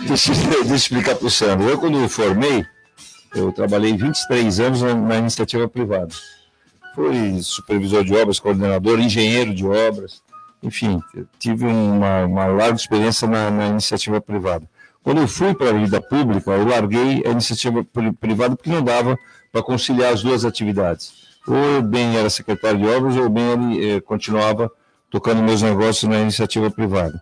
deixa, 0.06 0.32
deixa 0.32 0.68
eu 0.68 0.74
explicar 0.74 1.16
para 1.16 1.26
o 1.26 1.30
Sandro. 1.30 1.68
Eu, 1.68 1.78
quando 1.78 2.08
formei, 2.08 2.64
eu 3.34 3.50
trabalhei 3.52 3.96
23 3.96 4.60
anos 4.60 4.82
na, 4.82 4.94
na 4.94 5.16
iniciativa 5.16 5.68
privada. 5.68 6.14
Fui 6.94 7.40
supervisor 7.42 8.04
de 8.04 8.14
obras, 8.14 8.38
coordenador, 8.38 9.00
engenheiro 9.00 9.52
de 9.54 9.66
obras. 9.66 10.22
enfim, 10.62 11.00
tive 11.38 11.66
uma, 11.66 12.26
uma 12.26 12.46
larga 12.46 12.76
experiência 12.76 13.26
na, 13.26 13.50
na 13.50 13.66
iniciativa 13.68 14.20
privada. 14.20 14.66
Quando 15.02 15.22
eu 15.22 15.28
fui 15.28 15.54
para 15.54 15.70
a 15.70 15.72
vida 15.72 16.00
pública, 16.00 16.50
eu 16.50 16.66
larguei 16.66 17.22
a 17.26 17.30
iniciativa 17.30 17.84
privada 18.20 18.54
porque 18.54 18.70
não 18.70 18.82
dava 18.82 19.16
para 19.50 19.62
conciliar 19.62 20.12
as 20.12 20.22
duas 20.22 20.44
atividades. 20.44 21.12
Ou 21.46 21.56
eu 21.56 21.82
bem 21.82 22.16
era 22.16 22.28
secretário 22.28 22.78
de 22.78 22.86
obras, 22.86 23.16
ou 23.16 23.28
bem 23.28 23.44
ele 23.50 23.92
eh, 23.92 24.00
continuava 24.00 24.70
tocando 25.10 25.42
meus 25.42 25.62
negócios 25.62 26.08
na 26.08 26.18
iniciativa 26.20 26.70
privada. 26.70 27.20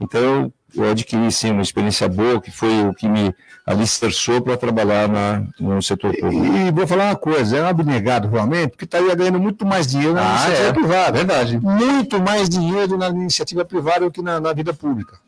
Então, 0.00 0.52
eu 0.74 0.90
adquiri, 0.90 1.30
sim, 1.30 1.50
uma 1.50 1.62
experiência 1.62 2.08
boa, 2.08 2.40
que 2.40 2.50
foi 2.50 2.86
o 2.86 2.94
que 2.94 3.08
me 3.08 3.34
alicerçou 3.66 4.40
para 4.40 4.56
trabalhar 4.56 5.08
na, 5.08 5.44
no 5.60 5.82
setor 5.82 6.14
público. 6.16 6.56
E, 6.56 6.68
e, 6.68 6.70
vou 6.70 6.86
falar 6.86 7.06
uma 7.06 7.16
coisa, 7.16 7.56
é 7.56 7.62
um 7.62 7.66
abnegado 7.66 8.28
realmente, 8.28 8.70
porque 8.70 8.84
estaria 8.84 9.14
ganhando 9.14 9.38
muito 9.38 9.66
mais 9.66 9.86
dinheiro 9.86 10.14
na 10.14 10.22
ah, 10.22 10.34
iniciativa 10.34 10.68
é, 10.68 10.72
privada. 10.72 11.12
Verdade. 11.12 11.58
Muito 11.58 12.20
mais 12.20 12.48
dinheiro 12.48 12.96
na 12.96 13.08
iniciativa 13.08 13.64
privada 13.64 14.06
do 14.06 14.10
que 14.10 14.22
na, 14.22 14.40
na 14.40 14.52
vida 14.52 14.72
pública. 14.72 15.18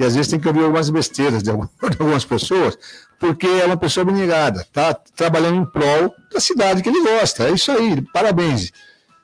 E 0.00 0.04
às 0.04 0.16
vezes 0.16 0.30
tem 0.30 0.40
que 0.40 0.48
ouvir 0.48 0.64
algumas 0.64 0.88
besteiras 0.88 1.42
de 1.42 1.50
algumas 2.00 2.24
pessoas, 2.24 2.78
porque 3.18 3.46
é 3.46 3.66
uma 3.66 3.76
pessoa 3.76 4.00
abnegada, 4.02 4.62
está 4.62 4.94
trabalhando 4.94 5.60
em 5.60 5.66
prol 5.66 6.14
da 6.32 6.40
cidade 6.40 6.82
que 6.82 6.88
ele 6.88 7.02
gosta. 7.02 7.48
É 7.48 7.50
isso 7.50 7.70
aí, 7.70 8.00
parabéns. 8.10 8.72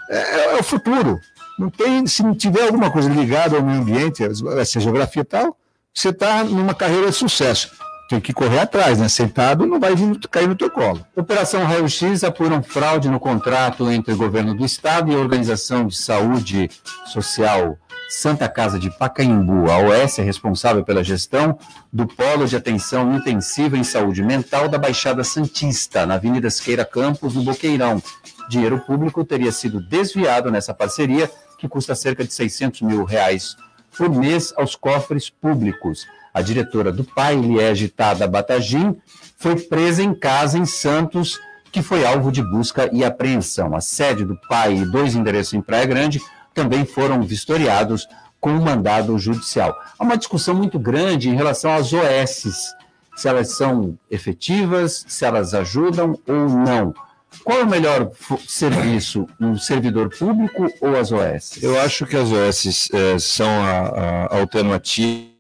É, 0.10 0.56
é, 0.56 0.60
o 0.60 0.64
futuro. 0.64 1.20
Não 1.60 1.70
tem, 1.70 2.08
se 2.08 2.24
não 2.24 2.34
tiver 2.34 2.64
alguma 2.64 2.90
coisa 2.90 3.10
ligada 3.10 3.58
ao 3.58 3.64
meio 3.64 3.82
ambiente, 3.82 4.24
essa 4.60 4.80
geografia 4.80 5.22
e 5.22 5.26
tal, 5.26 5.58
você 5.94 6.10
está 6.10 6.44
numa 6.44 6.74
carreira 6.74 7.10
de 7.10 7.16
sucesso. 7.16 7.72
Tem 8.10 8.20
que 8.20 8.34
correr 8.34 8.60
atrás, 8.60 9.00
né? 9.00 9.08
Sentado 9.08 9.66
não 9.66 9.80
vai 9.80 9.96
vir 9.96 10.20
cair 10.30 10.48
no 10.48 10.56
teu 10.56 10.70
colo. 10.70 11.06
Operação 11.16 11.64
Raio 11.64 11.88
X 11.88 12.24
apuram 12.24 12.62
fraude 12.62 13.10
no 13.10 13.20
contrato 13.20 13.90
entre 13.90 14.14
o 14.14 14.18
governo 14.18 14.54
do 14.54 14.66
estado 14.66 15.12
e 15.12 15.16
a 15.16 15.20
Organização 15.20 15.88
de 15.88 15.96
Saúde 15.96 16.70
Social 17.06 17.78
Santa 18.16 18.48
Casa 18.48 18.78
de 18.78 18.92
Pacaembu. 18.92 19.72
A 19.72 19.78
OS 19.80 20.20
é 20.20 20.22
responsável 20.22 20.84
pela 20.84 21.04
gestão 21.04 21.58
do 21.92 22.06
Polo 22.06 22.46
de 22.46 22.56
Atenção 22.56 23.16
Intensiva 23.16 23.76
em 23.76 23.84
Saúde 23.84 24.22
Mental 24.22 24.70
da 24.70 24.78
Baixada 24.78 25.24
Santista, 25.24 26.06
na 26.06 26.14
Avenida 26.14 26.48
Esqueira 26.48 26.86
Campos, 26.86 27.34
no 27.34 27.42
Boqueirão. 27.42 28.02
Dinheiro 28.48 28.80
público 28.82 29.26
teria 29.26 29.52
sido 29.52 29.82
desviado 29.82 30.52
nessa 30.52 30.76
parceria 30.76 31.30
que 31.58 31.68
custa 31.68 31.96
cerca 31.96 32.24
de 32.24 32.32
600 32.32 32.82
mil 32.82 33.04
reais 33.04 33.56
por 33.98 34.10
mês 34.10 34.54
aos 34.56 34.76
cofres 34.76 35.30
públicos. 35.30 36.06
A 36.34 36.42
diretora 36.42 36.92
do 36.92 37.04
PAI, 37.04 37.36
Liege 37.36 37.88
Tada 37.90 38.28
Batagim, 38.28 38.96
foi 39.38 39.56
presa 39.56 40.02
em 40.02 40.14
casa 40.14 40.58
em 40.58 40.66
Santos, 40.66 41.40
que 41.72 41.82
foi 41.82 42.06
alvo 42.06 42.32
de 42.32 42.42
busca 42.42 42.90
e 42.92 43.04
apreensão. 43.04 43.76
A 43.76 43.82
sede 43.82 44.26
do 44.26 44.36
PAI 44.48 44.78
e 44.78 44.86
dois 44.86 45.16
endereços 45.16 45.54
em 45.54 45.62
Praia 45.62 45.86
Grande 45.86 46.22
também 46.54 46.86
foram 46.86 47.22
vistoriados 47.22 48.08
com 48.40 48.52
um 48.52 48.62
mandado 48.62 49.18
judicial. 49.18 49.78
Há 49.98 50.04
uma 50.04 50.18
discussão 50.18 50.56
muito 50.56 50.80
grande 50.80 51.30
em 51.30 51.36
relação 51.36 51.74
às 51.74 51.94
OSs, 51.94 52.76
se 53.16 53.28
elas 53.28 53.56
são 53.56 53.98
efetivas, 54.10 55.06
se 55.08 55.26
elas 55.26 55.54
ajudam 55.54 56.20
ou 56.28 56.50
não. 56.50 56.94
Qual 57.44 57.60
é 57.60 57.64
o 57.64 57.70
melhor 57.70 58.12
serviço, 58.48 59.28
um 59.40 59.58
servidor 59.58 60.10
público 60.10 60.68
ou 60.82 60.96
as 60.96 61.12
OS? 61.12 61.62
Eu 61.62 61.80
acho 61.82 62.06
que 62.06 62.16
as 62.16 62.32
OS 62.32 62.90
é, 62.94 63.20
são 63.20 63.50
a, 63.50 64.28
a 64.30 64.40
alternativa 64.40 65.33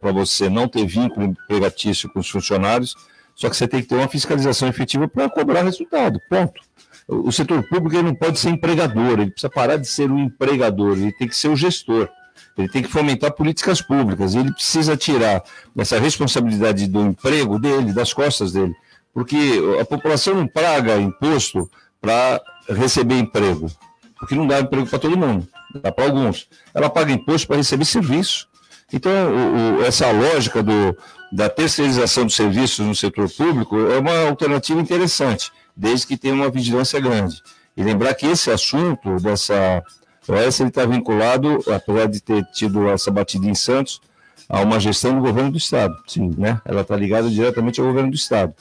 para 0.00 0.12
você 0.12 0.48
não 0.48 0.66
ter 0.66 0.86
vínculo 0.86 1.26
empregatício 1.26 2.08
com 2.08 2.20
os 2.20 2.28
funcionários, 2.28 2.94
só 3.34 3.48
que 3.48 3.56
você 3.56 3.68
tem 3.68 3.82
que 3.82 3.88
ter 3.88 3.94
uma 3.94 4.08
fiscalização 4.08 4.68
efetiva 4.68 5.06
para 5.06 5.28
cobrar 5.28 5.62
resultado, 5.62 6.20
ponto. 6.28 6.60
O 7.06 7.30
setor 7.32 7.62
público 7.68 8.02
não 8.02 8.14
pode 8.14 8.38
ser 8.38 8.50
empregador, 8.50 9.20
ele 9.20 9.30
precisa 9.30 9.50
parar 9.50 9.76
de 9.76 9.86
ser 9.86 10.10
um 10.10 10.18
empregador, 10.18 10.92
ele 10.92 11.12
tem 11.12 11.28
que 11.28 11.36
ser 11.36 11.48
o 11.48 11.56
gestor. 11.56 12.08
Ele 12.56 12.68
tem 12.68 12.82
que 12.82 12.88
fomentar 12.88 13.32
políticas 13.32 13.80
públicas, 13.80 14.34
ele 14.34 14.52
precisa 14.52 14.96
tirar 14.96 15.42
essa 15.76 15.98
responsabilidade 15.98 16.88
do 16.88 17.02
emprego 17.02 17.58
dele, 17.58 17.92
das 17.92 18.12
costas 18.12 18.52
dele 18.52 18.74
porque 19.18 19.60
a 19.80 19.84
população 19.84 20.34
não 20.34 20.46
paga 20.46 20.96
imposto 20.96 21.68
para 22.00 22.40
receber 22.68 23.18
emprego, 23.18 23.68
porque 24.16 24.36
não 24.36 24.46
dá 24.46 24.60
emprego 24.60 24.86
para 24.86 24.98
todo 25.00 25.18
mundo, 25.18 25.44
dá 25.82 25.90
para 25.90 26.04
alguns. 26.04 26.48
Ela 26.72 26.88
paga 26.88 27.10
imposto 27.10 27.48
para 27.48 27.56
receber 27.56 27.84
serviço. 27.84 28.46
Então, 28.92 29.12
o, 29.12 29.78
o, 29.78 29.84
essa 29.84 30.10
lógica 30.10 30.62
do, 30.62 30.96
da 31.30 31.48
terceirização 31.48 32.24
dos 32.24 32.34
serviços 32.34 32.86
no 32.86 32.94
setor 32.94 33.28
público 33.30 33.78
é 33.78 33.98
uma 33.98 34.28
alternativa 34.28 34.80
interessante, 34.80 35.50
desde 35.76 36.06
que 36.06 36.16
tenha 36.16 36.34
uma 36.34 36.50
vigilância 36.50 36.98
grande. 36.98 37.42
E 37.76 37.82
lembrar 37.82 38.14
que 38.14 38.26
esse 38.26 38.50
assunto 38.50 39.16
dessa 39.16 39.82
OS 40.26 40.60
está 40.60 40.84
vinculado, 40.84 41.62
apesar 41.72 42.06
de 42.06 42.20
ter 42.20 42.44
tido 42.52 42.88
essa 42.88 43.10
batida 43.10 43.46
em 43.46 43.54
Santos, 43.54 44.00
a 44.48 44.60
uma 44.60 44.80
gestão 44.80 45.14
do 45.14 45.20
governo 45.20 45.52
do 45.52 45.58
Estado. 45.58 45.94
Sim, 46.06 46.34
né? 46.36 46.60
Ela 46.64 46.80
está 46.80 46.96
ligada 46.96 47.28
diretamente 47.28 47.80
ao 47.80 47.86
governo 47.86 48.10
do 48.10 48.16
Estado. 48.16 48.54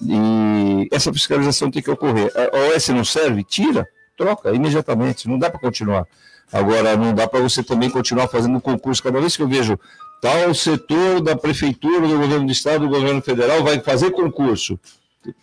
E 0.00 0.88
essa 0.90 1.12
fiscalização 1.12 1.70
tem 1.70 1.82
que 1.82 1.90
ocorrer. 1.90 2.32
A 2.34 2.74
OS 2.74 2.88
não 2.88 3.04
serve? 3.04 3.44
Tira, 3.44 3.86
troca 4.16 4.52
imediatamente. 4.52 5.28
Não 5.28 5.38
dá 5.38 5.50
para 5.50 5.60
continuar. 5.60 6.06
Agora, 6.50 6.96
não 6.96 7.14
dá 7.14 7.26
para 7.26 7.40
você 7.40 7.62
também 7.62 7.90
continuar 7.90 8.28
fazendo 8.28 8.60
concurso. 8.60 9.02
Cada 9.02 9.20
vez 9.20 9.36
que 9.36 9.42
eu 9.42 9.48
vejo 9.48 9.78
tal 10.20 10.54
setor 10.54 11.20
da 11.20 11.36
prefeitura, 11.36 12.06
do 12.06 12.18
governo 12.18 12.46
do 12.46 12.52
estado, 12.52 12.86
do 12.86 12.88
governo 12.88 13.20
federal 13.20 13.62
vai 13.62 13.80
fazer 13.80 14.10
concurso. 14.12 14.78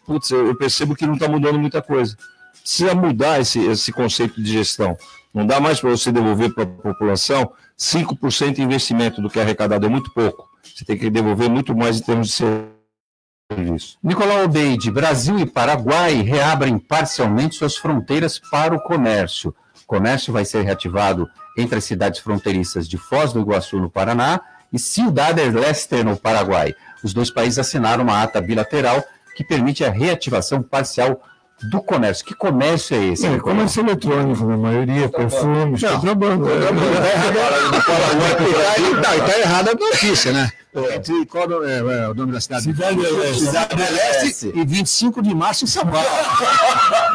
Putz, 0.05 0.31
eu 0.31 0.55
percebo 0.55 0.95
que 0.95 1.05
não 1.05 1.13
está 1.13 1.27
mudando 1.27 1.59
muita 1.59 1.81
coisa. 1.81 2.17
Precisa 2.61 2.93
mudar 2.93 3.39
esse, 3.39 3.59
esse 3.59 3.91
conceito 3.91 4.41
de 4.41 4.51
gestão. 4.51 4.97
Não 5.33 5.45
dá 5.45 5.59
mais 5.59 5.79
para 5.79 5.89
você 5.89 6.11
devolver 6.11 6.53
para 6.53 6.63
a 6.63 6.67
população 6.67 7.51
5% 7.77 8.55
de 8.55 8.61
investimento 8.61 9.21
do 9.21 9.29
que 9.29 9.39
é 9.39 9.41
arrecadado, 9.41 9.85
é 9.85 9.89
muito 9.89 10.11
pouco. 10.11 10.49
Você 10.63 10.83
tem 10.83 10.97
que 10.97 11.09
devolver 11.09 11.49
muito 11.49 11.75
mais 11.75 11.99
em 11.99 12.03
termos 12.03 12.37
de 12.37 12.43
isso. 13.75 13.97
Nicolau 14.03 14.43
Obeide, 14.43 14.91
Brasil 14.91 15.39
e 15.39 15.45
Paraguai 15.45 16.21
reabrem 16.21 16.77
parcialmente 16.77 17.55
suas 17.55 17.75
fronteiras 17.75 18.39
para 18.39 18.75
o 18.75 18.81
comércio. 18.81 19.55
Comércio 19.89 20.31
vai 20.31 20.45
ser 20.45 20.61
reativado 20.61 21.27
entre 21.57 21.79
as 21.79 21.83
cidades 21.83 22.19
fronteiriças 22.19 22.87
de 22.87 22.95
Foz 22.95 23.33
do 23.33 23.39
Iguaçu, 23.39 23.79
no 23.79 23.89
Paraná, 23.89 24.39
e 24.71 24.77
Ciudad 24.77 25.33
del 25.33 25.63
Este, 25.63 26.03
no 26.03 26.15
Paraguai. 26.15 26.75
Os 27.03 27.11
dois 27.11 27.31
países 27.31 27.57
assinaram 27.57 28.03
uma 28.03 28.21
ata 28.21 28.39
bilateral 28.39 29.03
que 29.35 29.43
permite 29.43 29.83
a 29.83 29.89
reativação 29.89 30.61
parcial 30.61 31.19
do 31.63 31.81
comércio. 31.81 32.25
Que 32.25 32.33
comércio 32.33 32.95
é 32.95 33.05
esse? 33.07 33.25
É, 33.25 33.37
comércio 33.39 33.81
eletrônico, 33.81 34.45
na 34.45 34.57
maioria, 34.57 35.09
perfumes, 35.09 35.81
contrabando. 35.81 36.47
Está 38.97 39.39
errada 39.39 39.71
a 39.71 39.75
notícia, 39.75 40.31
né? 40.31 40.51
É. 40.71 40.95
Entre, 40.95 41.25
qual 41.25 41.45
é, 41.63 41.79
é, 41.79 42.09
o 42.09 42.13
nome 42.13 42.31
da 42.31 42.39
cidade? 42.39 42.63
Cidade 42.63 42.95
do 42.95 43.17
Leste. 43.17 43.45
Cidade 43.45 43.75
do 43.75 43.81
Leste 43.81 44.51
e 44.53 44.65
25 44.65 45.21
de 45.23 45.33
março 45.33 45.63
em 45.65 45.67
São 45.67 45.83
Paulo. 45.83 46.07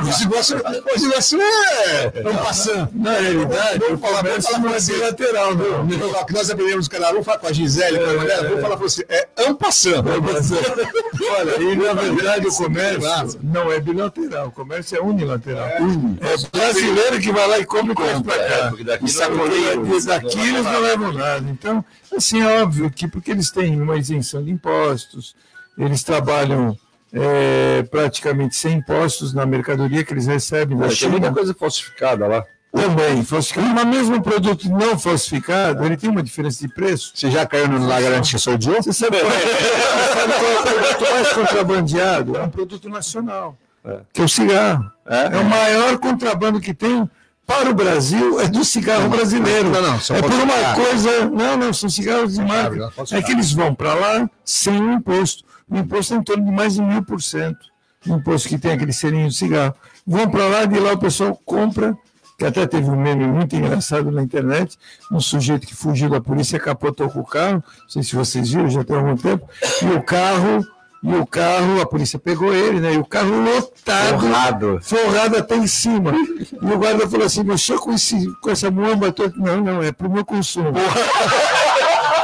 Esse 0.09 0.25
negócio, 0.25 0.61
esse 0.93 1.07
negócio 1.07 1.41
é. 1.41 2.23
Não 2.25 2.37
passando. 2.37 2.91
Na 2.95 3.13
realidade, 3.13 3.79
vamos 3.79 4.01
falar, 4.01 4.25
não 4.59 4.75
é 4.75 4.81
bilateral, 4.81 5.55
não. 5.55 5.87
Nós 6.31 6.51
aprendemos 6.51 6.89
canal, 6.89 7.11
vamos 7.13 7.25
falar 7.25 7.39
com 7.39 7.47
a 7.47 7.53
Gisele, 7.53 7.99
com 7.99 8.11
a 8.11 8.15
mulher, 8.15 8.43
vamos 8.43 8.61
falar 8.61 8.77
com 8.77 8.83
você. 8.83 9.07
É 9.09 9.29
ampassando. 9.47 10.11
Olha, 10.11 11.63
e 11.63 11.77
na 11.77 11.95
verdade 11.95 12.49
o 12.49 12.55
comércio 12.55 13.41
não 13.41 13.71
é 13.71 13.79
bilateral, 13.79 14.34
o 14.43 14.51
comércio 14.51 14.97
é 14.97 15.01
unilateral. 15.01 15.66
É, 15.66 15.78
é 15.78 16.49
brasileiro 16.51 17.20
que 17.20 17.32
vai 17.32 17.47
lá 17.47 17.59
e 17.59 17.64
compra 17.64 17.93
e 17.93 17.97
traz 17.97 18.22
para 18.22 18.37
cá. 18.37 18.72
É, 18.78 18.85
daqui, 18.85 20.07
daqui 20.07 20.41
eles 20.41 20.64
não 20.64 20.80
levam 20.80 21.12
nada. 21.12 21.49
Então, 21.49 21.85
assim, 22.16 22.41
é 22.41 22.62
óbvio 22.62 22.91
que 22.91 23.07
porque 23.07 23.30
eles 23.30 23.51
têm 23.51 23.80
uma 23.80 23.97
isenção 23.97 24.43
de 24.43 24.51
impostos, 24.51 25.37
eles 25.78 26.03
trabalham 26.03 26.76
é, 27.12 27.82
praticamente 27.85 28.57
sem 28.57 28.78
impostos 28.78 29.32
na 29.32 29.47
mercadoria 29.47 30.05
que 30.05 30.12
eles 30.12 30.26
recebem 30.26 30.76
da 30.76 30.89
China. 30.89 31.11
Tem 31.12 31.20
muita 31.20 31.32
coisa 31.32 31.55
falsificada 31.55 32.26
lá. 32.26 32.45
Também, 32.74 33.22
falsificado. 33.22 33.68
Mas 33.72 33.87
mesmo 33.87 34.16
um 34.16 34.20
produto 34.20 34.68
não 34.68 34.99
falsificado, 34.99 35.85
ele 35.87 35.97
tem 35.97 36.11
uma 36.11 36.22
diferença 36.22 36.66
de 36.66 36.74
preço. 36.74 37.12
Você 37.14 37.30
já 37.30 37.47
caiu 37.47 37.68
no 37.68 37.87
Lagarante 37.87 38.35
que 38.35 38.41
sou 38.41 38.59
Você 38.59 38.91
é? 38.91 38.93
sabe 38.93 39.16
qual 39.20 40.51
é 40.51 40.59
o 40.59 40.62
produto 40.62 41.12
mais 41.12 41.32
contrabandeado? 41.32 42.37
É 42.37 42.43
um 42.43 42.51
produto 42.51 42.89
nacional, 42.89 43.57
é. 43.85 44.01
que 44.12 44.20
é 44.20 44.24
o 44.24 44.28
cigarro. 44.28 44.91
É, 45.07 45.37
é 45.37 45.39
o 45.39 45.45
maior 45.45 45.99
contrabando 45.99 46.61
que 46.61 46.72
tem 46.72 47.09
para 47.47 47.70
o 47.70 47.74
Brasil 47.74 48.41
é 48.41 48.49
do 48.49 48.64
cigarro 48.64 49.09
brasileiro. 49.09 49.68
Não, 49.70 49.82
não, 49.82 49.95
é 49.97 50.22
por 50.22 50.32
uma 50.32 50.74
coisa. 50.74 51.26
Não, 51.26 51.57
não, 51.57 51.72
são 51.72 51.91
cigarros 51.91 52.35
de 52.35 52.41
marca. 52.43 52.91
É 53.12 53.22
que 53.22 53.32
eles 53.32 53.53
vão 53.53 53.74
para 53.74 53.95
lá 53.95 54.30
sem 54.45 54.76
imposto. 54.95 55.45
O 55.68 55.76
imposto 55.76 56.14
é 56.14 56.16
em 56.16 56.22
torno 56.22 56.45
de 56.45 56.51
mais 56.51 56.74
de 56.74 56.82
mil 56.82 57.03
por 57.05 57.22
cento. 57.22 57.66
O 58.07 58.14
imposto 58.14 58.49
que 58.49 58.59
tem 58.59 58.72
aquele 58.72 58.93
serinho 58.93 59.28
de 59.28 59.35
cigarro. 59.35 59.74
Vão 60.07 60.30
para 60.30 60.47
lá, 60.47 60.64
de 60.64 60.78
lá 60.78 60.93
o 60.93 60.99
pessoal 60.99 61.39
compra, 61.45 61.97
que 62.39 62.45
até 62.45 62.66
teve 62.66 62.89
um 62.91 62.97
meme 62.97 63.26
muito 63.26 63.55
engraçado 63.57 64.11
na 64.11 64.22
internet, 64.22 64.76
um 65.11 65.20
sujeito 65.20 65.66
que 65.66 65.74
fugiu 65.74 66.11
da 66.11 66.20
polícia 66.20 66.59
capotou 66.59 67.09
com 67.09 67.20
o 67.20 67.24
carro, 67.24 67.62
não 67.82 67.89
sei 67.89 68.03
se 68.03 68.14
vocês 68.14 68.51
viram, 68.51 68.68
já 68.68 68.85
tem 68.85 68.97
algum 68.97 69.16
tempo, 69.16 69.49
e 69.82 69.87
o 69.87 70.03
carro 70.03 70.66
e 71.05 71.15
o 71.17 71.27
carro, 71.27 71.83
a 71.83 71.87
polícia 71.87 72.19
pegou 72.19 72.55
ele, 72.55 72.81
né? 72.81 72.95
E 72.95 72.97
o 72.97 73.05
carro 73.05 73.39
lotado, 73.39 74.21
forrado, 74.21 74.81
forrado 74.83 75.37
até 75.37 75.55
em 75.55 75.67
cima. 75.67 76.15
E 76.15 76.67
o 76.67 76.79
guarda 76.79 77.07
falou 77.07 77.27
assim: 77.27 77.45
mas 77.45 77.61
só 77.61 77.77
com, 77.77 77.93
esse, 77.93 78.27
com 78.41 78.51
essa 78.51 78.71
muamba 78.71 79.13
toda. 79.13 79.35
Não, 79.37 79.61
não, 79.61 79.83
é 79.83 79.93
para 79.93 80.07
o 80.07 80.11
meu 80.11 80.25
consumo. 80.25 80.73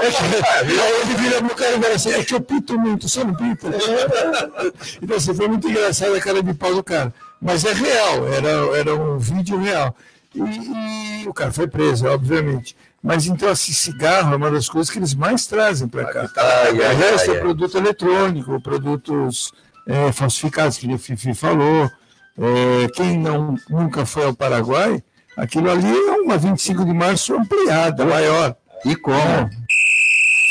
Aí 0.00 1.02
ele 1.02 1.14
vira 1.14 1.42
pro 1.42 1.54
cara 1.54 1.76
e 1.76 1.82
fala 1.82 1.94
assim: 1.94 2.10
é 2.10 2.24
que 2.24 2.34
eu 2.34 2.40
pito 2.40 2.78
muito, 2.78 3.06
só 3.06 3.22
não 3.22 3.34
pita. 3.34 3.68
Então, 5.02 5.16
assim, 5.18 5.34
foi 5.34 5.46
muito 5.46 5.68
engraçado 5.68 6.14
a 6.14 6.20
cara 6.20 6.42
de 6.42 6.54
pau 6.54 6.74
do 6.74 6.82
cara. 6.82 7.12
Mas 7.38 7.66
é 7.66 7.74
real, 7.74 8.26
era, 8.28 8.78
era 8.78 8.94
um 8.94 9.18
vídeo 9.18 9.58
real. 9.58 9.94
E, 10.34 11.22
e 11.22 11.28
o 11.28 11.34
cara 11.34 11.52
foi 11.52 11.66
preso, 11.66 12.06
obviamente. 12.06 12.74
Mas 13.02 13.26
então, 13.26 13.48
assim, 13.48 13.72
cigarro 13.72 14.34
é 14.34 14.36
uma 14.36 14.50
das 14.50 14.68
coisas 14.68 14.90
que 14.90 14.98
eles 14.98 15.14
mais 15.14 15.46
trazem 15.46 15.88
para 15.88 16.04
cá. 16.04 16.30
Ai, 16.36 16.72
o 16.72 16.98
resto 16.98 17.30
é 17.32 17.40
produto 17.40 17.78
eletrônico, 17.78 18.60
produtos 18.60 19.52
é, 19.86 20.12
falsificados, 20.12 20.76
que 20.76 20.92
o 20.92 20.98
Fifi 20.98 21.34
falou. 21.34 21.90
É, 22.38 22.88
quem 22.94 23.18
não, 23.18 23.54
nunca 23.68 24.04
foi 24.04 24.24
ao 24.24 24.34
Paraguai, 24.34 25.02
aquilo 25.36 25.70
ali 25.70 25.90
é 25.90 26.12
uma 26.12 26.38
25 26.38 26.84
de 26.84 26.92
março 26.92 27.34
ampliada, 27.34 28.04
maior. 28.04 28.54
E 28.84 28.94
como? 28.96 29.18
É. 29.18 29.50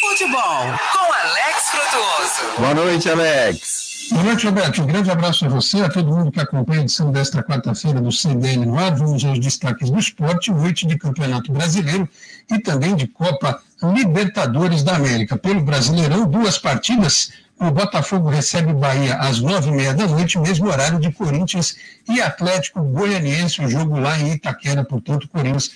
Futebol 0.01 0.65
com 0.93 1.13
Alex 1.13 1.69
Frutuoso. 1.69 2.59
Boa 2.59 2.73
noite, 2.73 3.09
Alex. 3.09 3.88
Boa 4.11 4.23
noite, 4.23 4.47
Roberto. 4.47 4.81
Um 4.81 4.87
grande 4.87 5.11
abraço 5.11 5.45
a 5.45 5.49
você, 5.49 5.81
a 5.81 5.89
todo 5.89 6.11
mundo 6.11 6.31
que 6.31 6.39
acompanha 6.39 6.79
a 6.79 6.83
edição 6.83 7.11
desta 7.11 7.43
quarta-feira 7.43 8.01
do 8.01 8.09
CBN 8.09 8.65
no 8.65 8.79
ar. 8.79 8.95
Vamos 8.95 9.23
aos 9.23 9.39
destaques 9.39 9.89
do 9.91 9.99
esporte, 9.99 10.51
noite 10.51 10.87
de 10.87 10.97
Campeonato 10.97 11.51
Brasileiro 11.51 12.09
e 12.51 12.59
também 12.59 12.95
de 12.95 13.07
Copa 13.07 13.61
Libertadores 13.83 14.81
da 14.81 14.95
América. 14.95 15.37
Pelo 15.37 15.61
Brasileirão, 15.61 16.27
duas 16.27 16.57
partidas. 16.57 17.31
O 17.59 17.71
Botafogo 17.71 18.29
recebe 18.29 18.71
o 18.71 18.75
Bahia 18.75 19.15
às 19.15 19.41
nove 19.41 19.69
e 19.69 19.73
meia 19.73 19.93
da 19.93 20.07
noite, 20.07 20.39
mesmo 20.39 20.69
horário 20.69 20.97
de 20.97 21.11
Corinthians 21.11 21.75
e 22.09 22.21
Atlético 22.21 22.81
Goianiense, 22.81 23.61
o 23.61 23.69
jogo 23.69 23.99
lá 23.99 24.17
em 24.17 24.31
Itaquera, 24.31 24.83
portanto, 24.85 25.27
Corinthians 25.27 25.69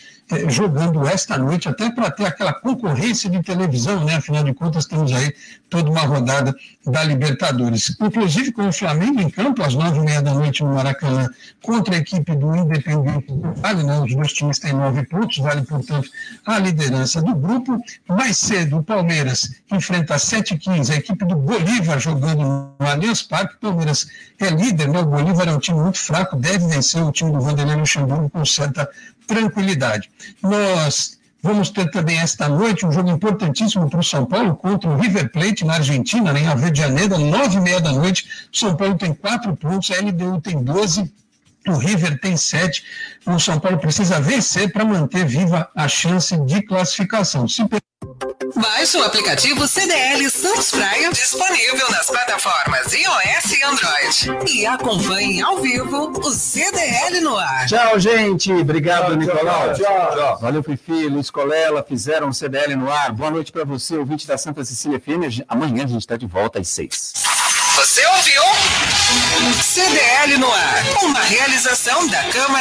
jogando 0.50 1.08
esta 1.08 1.38
noite, 1.38 1.68
até 1.68 1.90
para 1.90 2.12
ter 2.12 2.26
aquela 2.26 2.54
concorrência 2.54 3.30
de 3.30 3.42
televisão, 3.42 4.04
né? 4.04 4.16
Afinal 4.16 4.44
de 4.44 4.54
contas, 4.54 4.86
temos 4.86 5.12
aí 5.12 5.34
toda 5.70 5.90
uma 5.90 6.02
rodada 6.02 6.56
da 6.86 7.04
Libertadores. 7.04 7.96
Inclusive 8.00 8.52
com 8.52 8.68
o 8.68 8.74
Flamengo 8.74 9.20
em 9.20 9.30
campo, 9.30 9.64
às 9.64 9.74
nove 9.74 10.00
e 10.00 10.02
meia 10.02 10.22
da 10.22 10.34
noite 10.34 10.64
no 10.64 10.74
Maracanã, 10.74 11.30
contra 11.62 11.96
a 11.96 11.98
equipe 11.98 12.36
do 12.36 12.56
Independente 12.56 13.26
Vale, 13.58 13.84
né? 13.84 14.00
Os 14.00 14.14
dois 14.14 14.34
times 14.34 14.60
têm 14.60 14.74
nove 14.74 15.04
pontos, 15.06 15.38
vale, 15.38 15.62
portanto, 15.64 16.10
a 16.46 16.60
liderança 16.60 17.22
do 17.22 17.36
grupo. 17.36 17.82
Mais 18.08 18.38
cedo, 18.38 18.78
o 18.78 18.84
Palmeiras 18.84 19.50
enfrenta 19.72 20.16
às 20.16 20.24
7h15 20.24 20.92
a 20.92 20.96
equipe 20.96 21.26
do 21.26 21.36
Bolívar 21.36 22.00
jogando 22.00 22.44
no 22.44 22.76
Allianz 22.80 23.22
Parque. 23.22 23.56
O 23.56 23.60
Palmeiras 23.60 24.08
é 24.40 24.50
líder, 24.50 24.90
né? 24.90 25.00
O 25.00 25.06
Bolívar 25.06 25.48
é 25.48 25.54
um 25.54 25.60
time 25.60 25.80
muito 25.80 26.00
fraco, 26.00 26.36
deve 26.36 26.68
vencer 26.68 27.02
o 27.02 27.12
time 27.12 27.32
do 27.32 27.42
Vanderlei 27.42 27.76
Luxemburgo 27.76 28.30
com 28.30 28.46
certa 28.46 28.90
tranquilidade. 29.34 30.10
Nós 30.42 31.18
vamos 31.42 31.70
ter 31.70 31.90
também 31.92 32.20
esta 32.20 32.48
noite 32.48 32.86
um 32.86 32.92
jogo 32.92 33.10
importantíssimo 33.10 33.90
para 33.90 34.00
o 34.00 34.04
São 34.04 34.26
Paulo 34.26 34.56
contra 34.56 34.90
o 34.90 34.96
River 34.96 35.32
Plate 35.32 35.66
na 35.66 35.74
Argentina, 35.76 36.32
né, 36.32 36.42
em 36.42 36.60
Rio 36.60 36.72
de 36.72 36.80
Janeiro, 36.80 37.18
nove 37.18 37.58
e 37.58 37.62
meia 37.62 37.82
da 37.82 37.92
noite. 37.92 38.48
São 38.52 38.76
Paulo 38.76 38.96
tem 38.96 39.14
quatro 39.14 39.56
pontos, 39.56 39.92
a 39.92 40.00
LDU 40.00 40.40
tem 40.40 40.64
doze, 40.64 41.12
o 41.68 41.74
River 41.74 42.20
tem 42.20 42.38
sete. 42.38 42.84
O 43.26 43.40
São 43.40 43.60
Paulo 43.60 43.80
precisa 43.80 44.22
vencer 44.22 44.72
para 44.72 44.86
manter 44.86 45.26
viva 45.26 45.70
a 45.76 45.88
chance 45.88 46.38
de 46.46 46.62
classificação. 46.62 47.48
Se 47.48 47.66
Baixe 48.56 48.98
o 48.98 49.04
aplicativo 49.04 49.66
CDL 49.68 50.30
Santos 50.30 50.72
Praia, 50.72 51.10
disponível 51.12 51.90
nas 51.90 52.08
plataformas 52.08 52.92
iOS 52.94 53.52
e 53.58 53.64
Android. 53.64 54.52
E 54.52 54.66
acompanhe 54.66 55.42
ao 55.42 55.62
vivo 55.62 56.12
o 56.20 56.32
CDL 56.32 57.22
no 57.22 57.38
ar. 57.38 57.66
Tchau, 57.68 58.00
gente. 58.00 58.52
Obrigado, 58.52 59.08
tchau, 59.08 59.16
Nicolau. 59.16 59.74
Tchau, 59.74 60.16
tchau. 60.16 60.40
Valeu, 60.42 60.64
Fifi, 60.64 61.08
Luiz 61.08 61.30
Colela, 61.30 61.84
fizeram 61.88 62.30
o 62.30 62.34
CDL 62.34 62.76
no 62.76 62.92
ar. 62.92 63.14
Boa 63.14 63.32
noite 63.32 63.52
para 63.52 63.64
você, 63.64 63.98
ouvinte 63.98 64.28
da 64.28 64.38
Santa 64.38 64.66
Cecília 64.66 65.00
FM. 65.00 65.44
Amanhã 65.48 65.86
a 65.86 65.88
gente 65.88 66.02
está 66.02 66.18
de 66.18 66.26
volta 66.26 66.60
às 66.60 66.68
seis. 66.68 67.14
Você 67.76 68.06
ouviu? 68.06 68.44
CDL 69.64 70.38
no 70.38 70.52
ar. 70.52 70.84
Uma 71.04 71.22
realização 71.22 72.08
da 72.08 72.24
Câmara. 72.26 72.44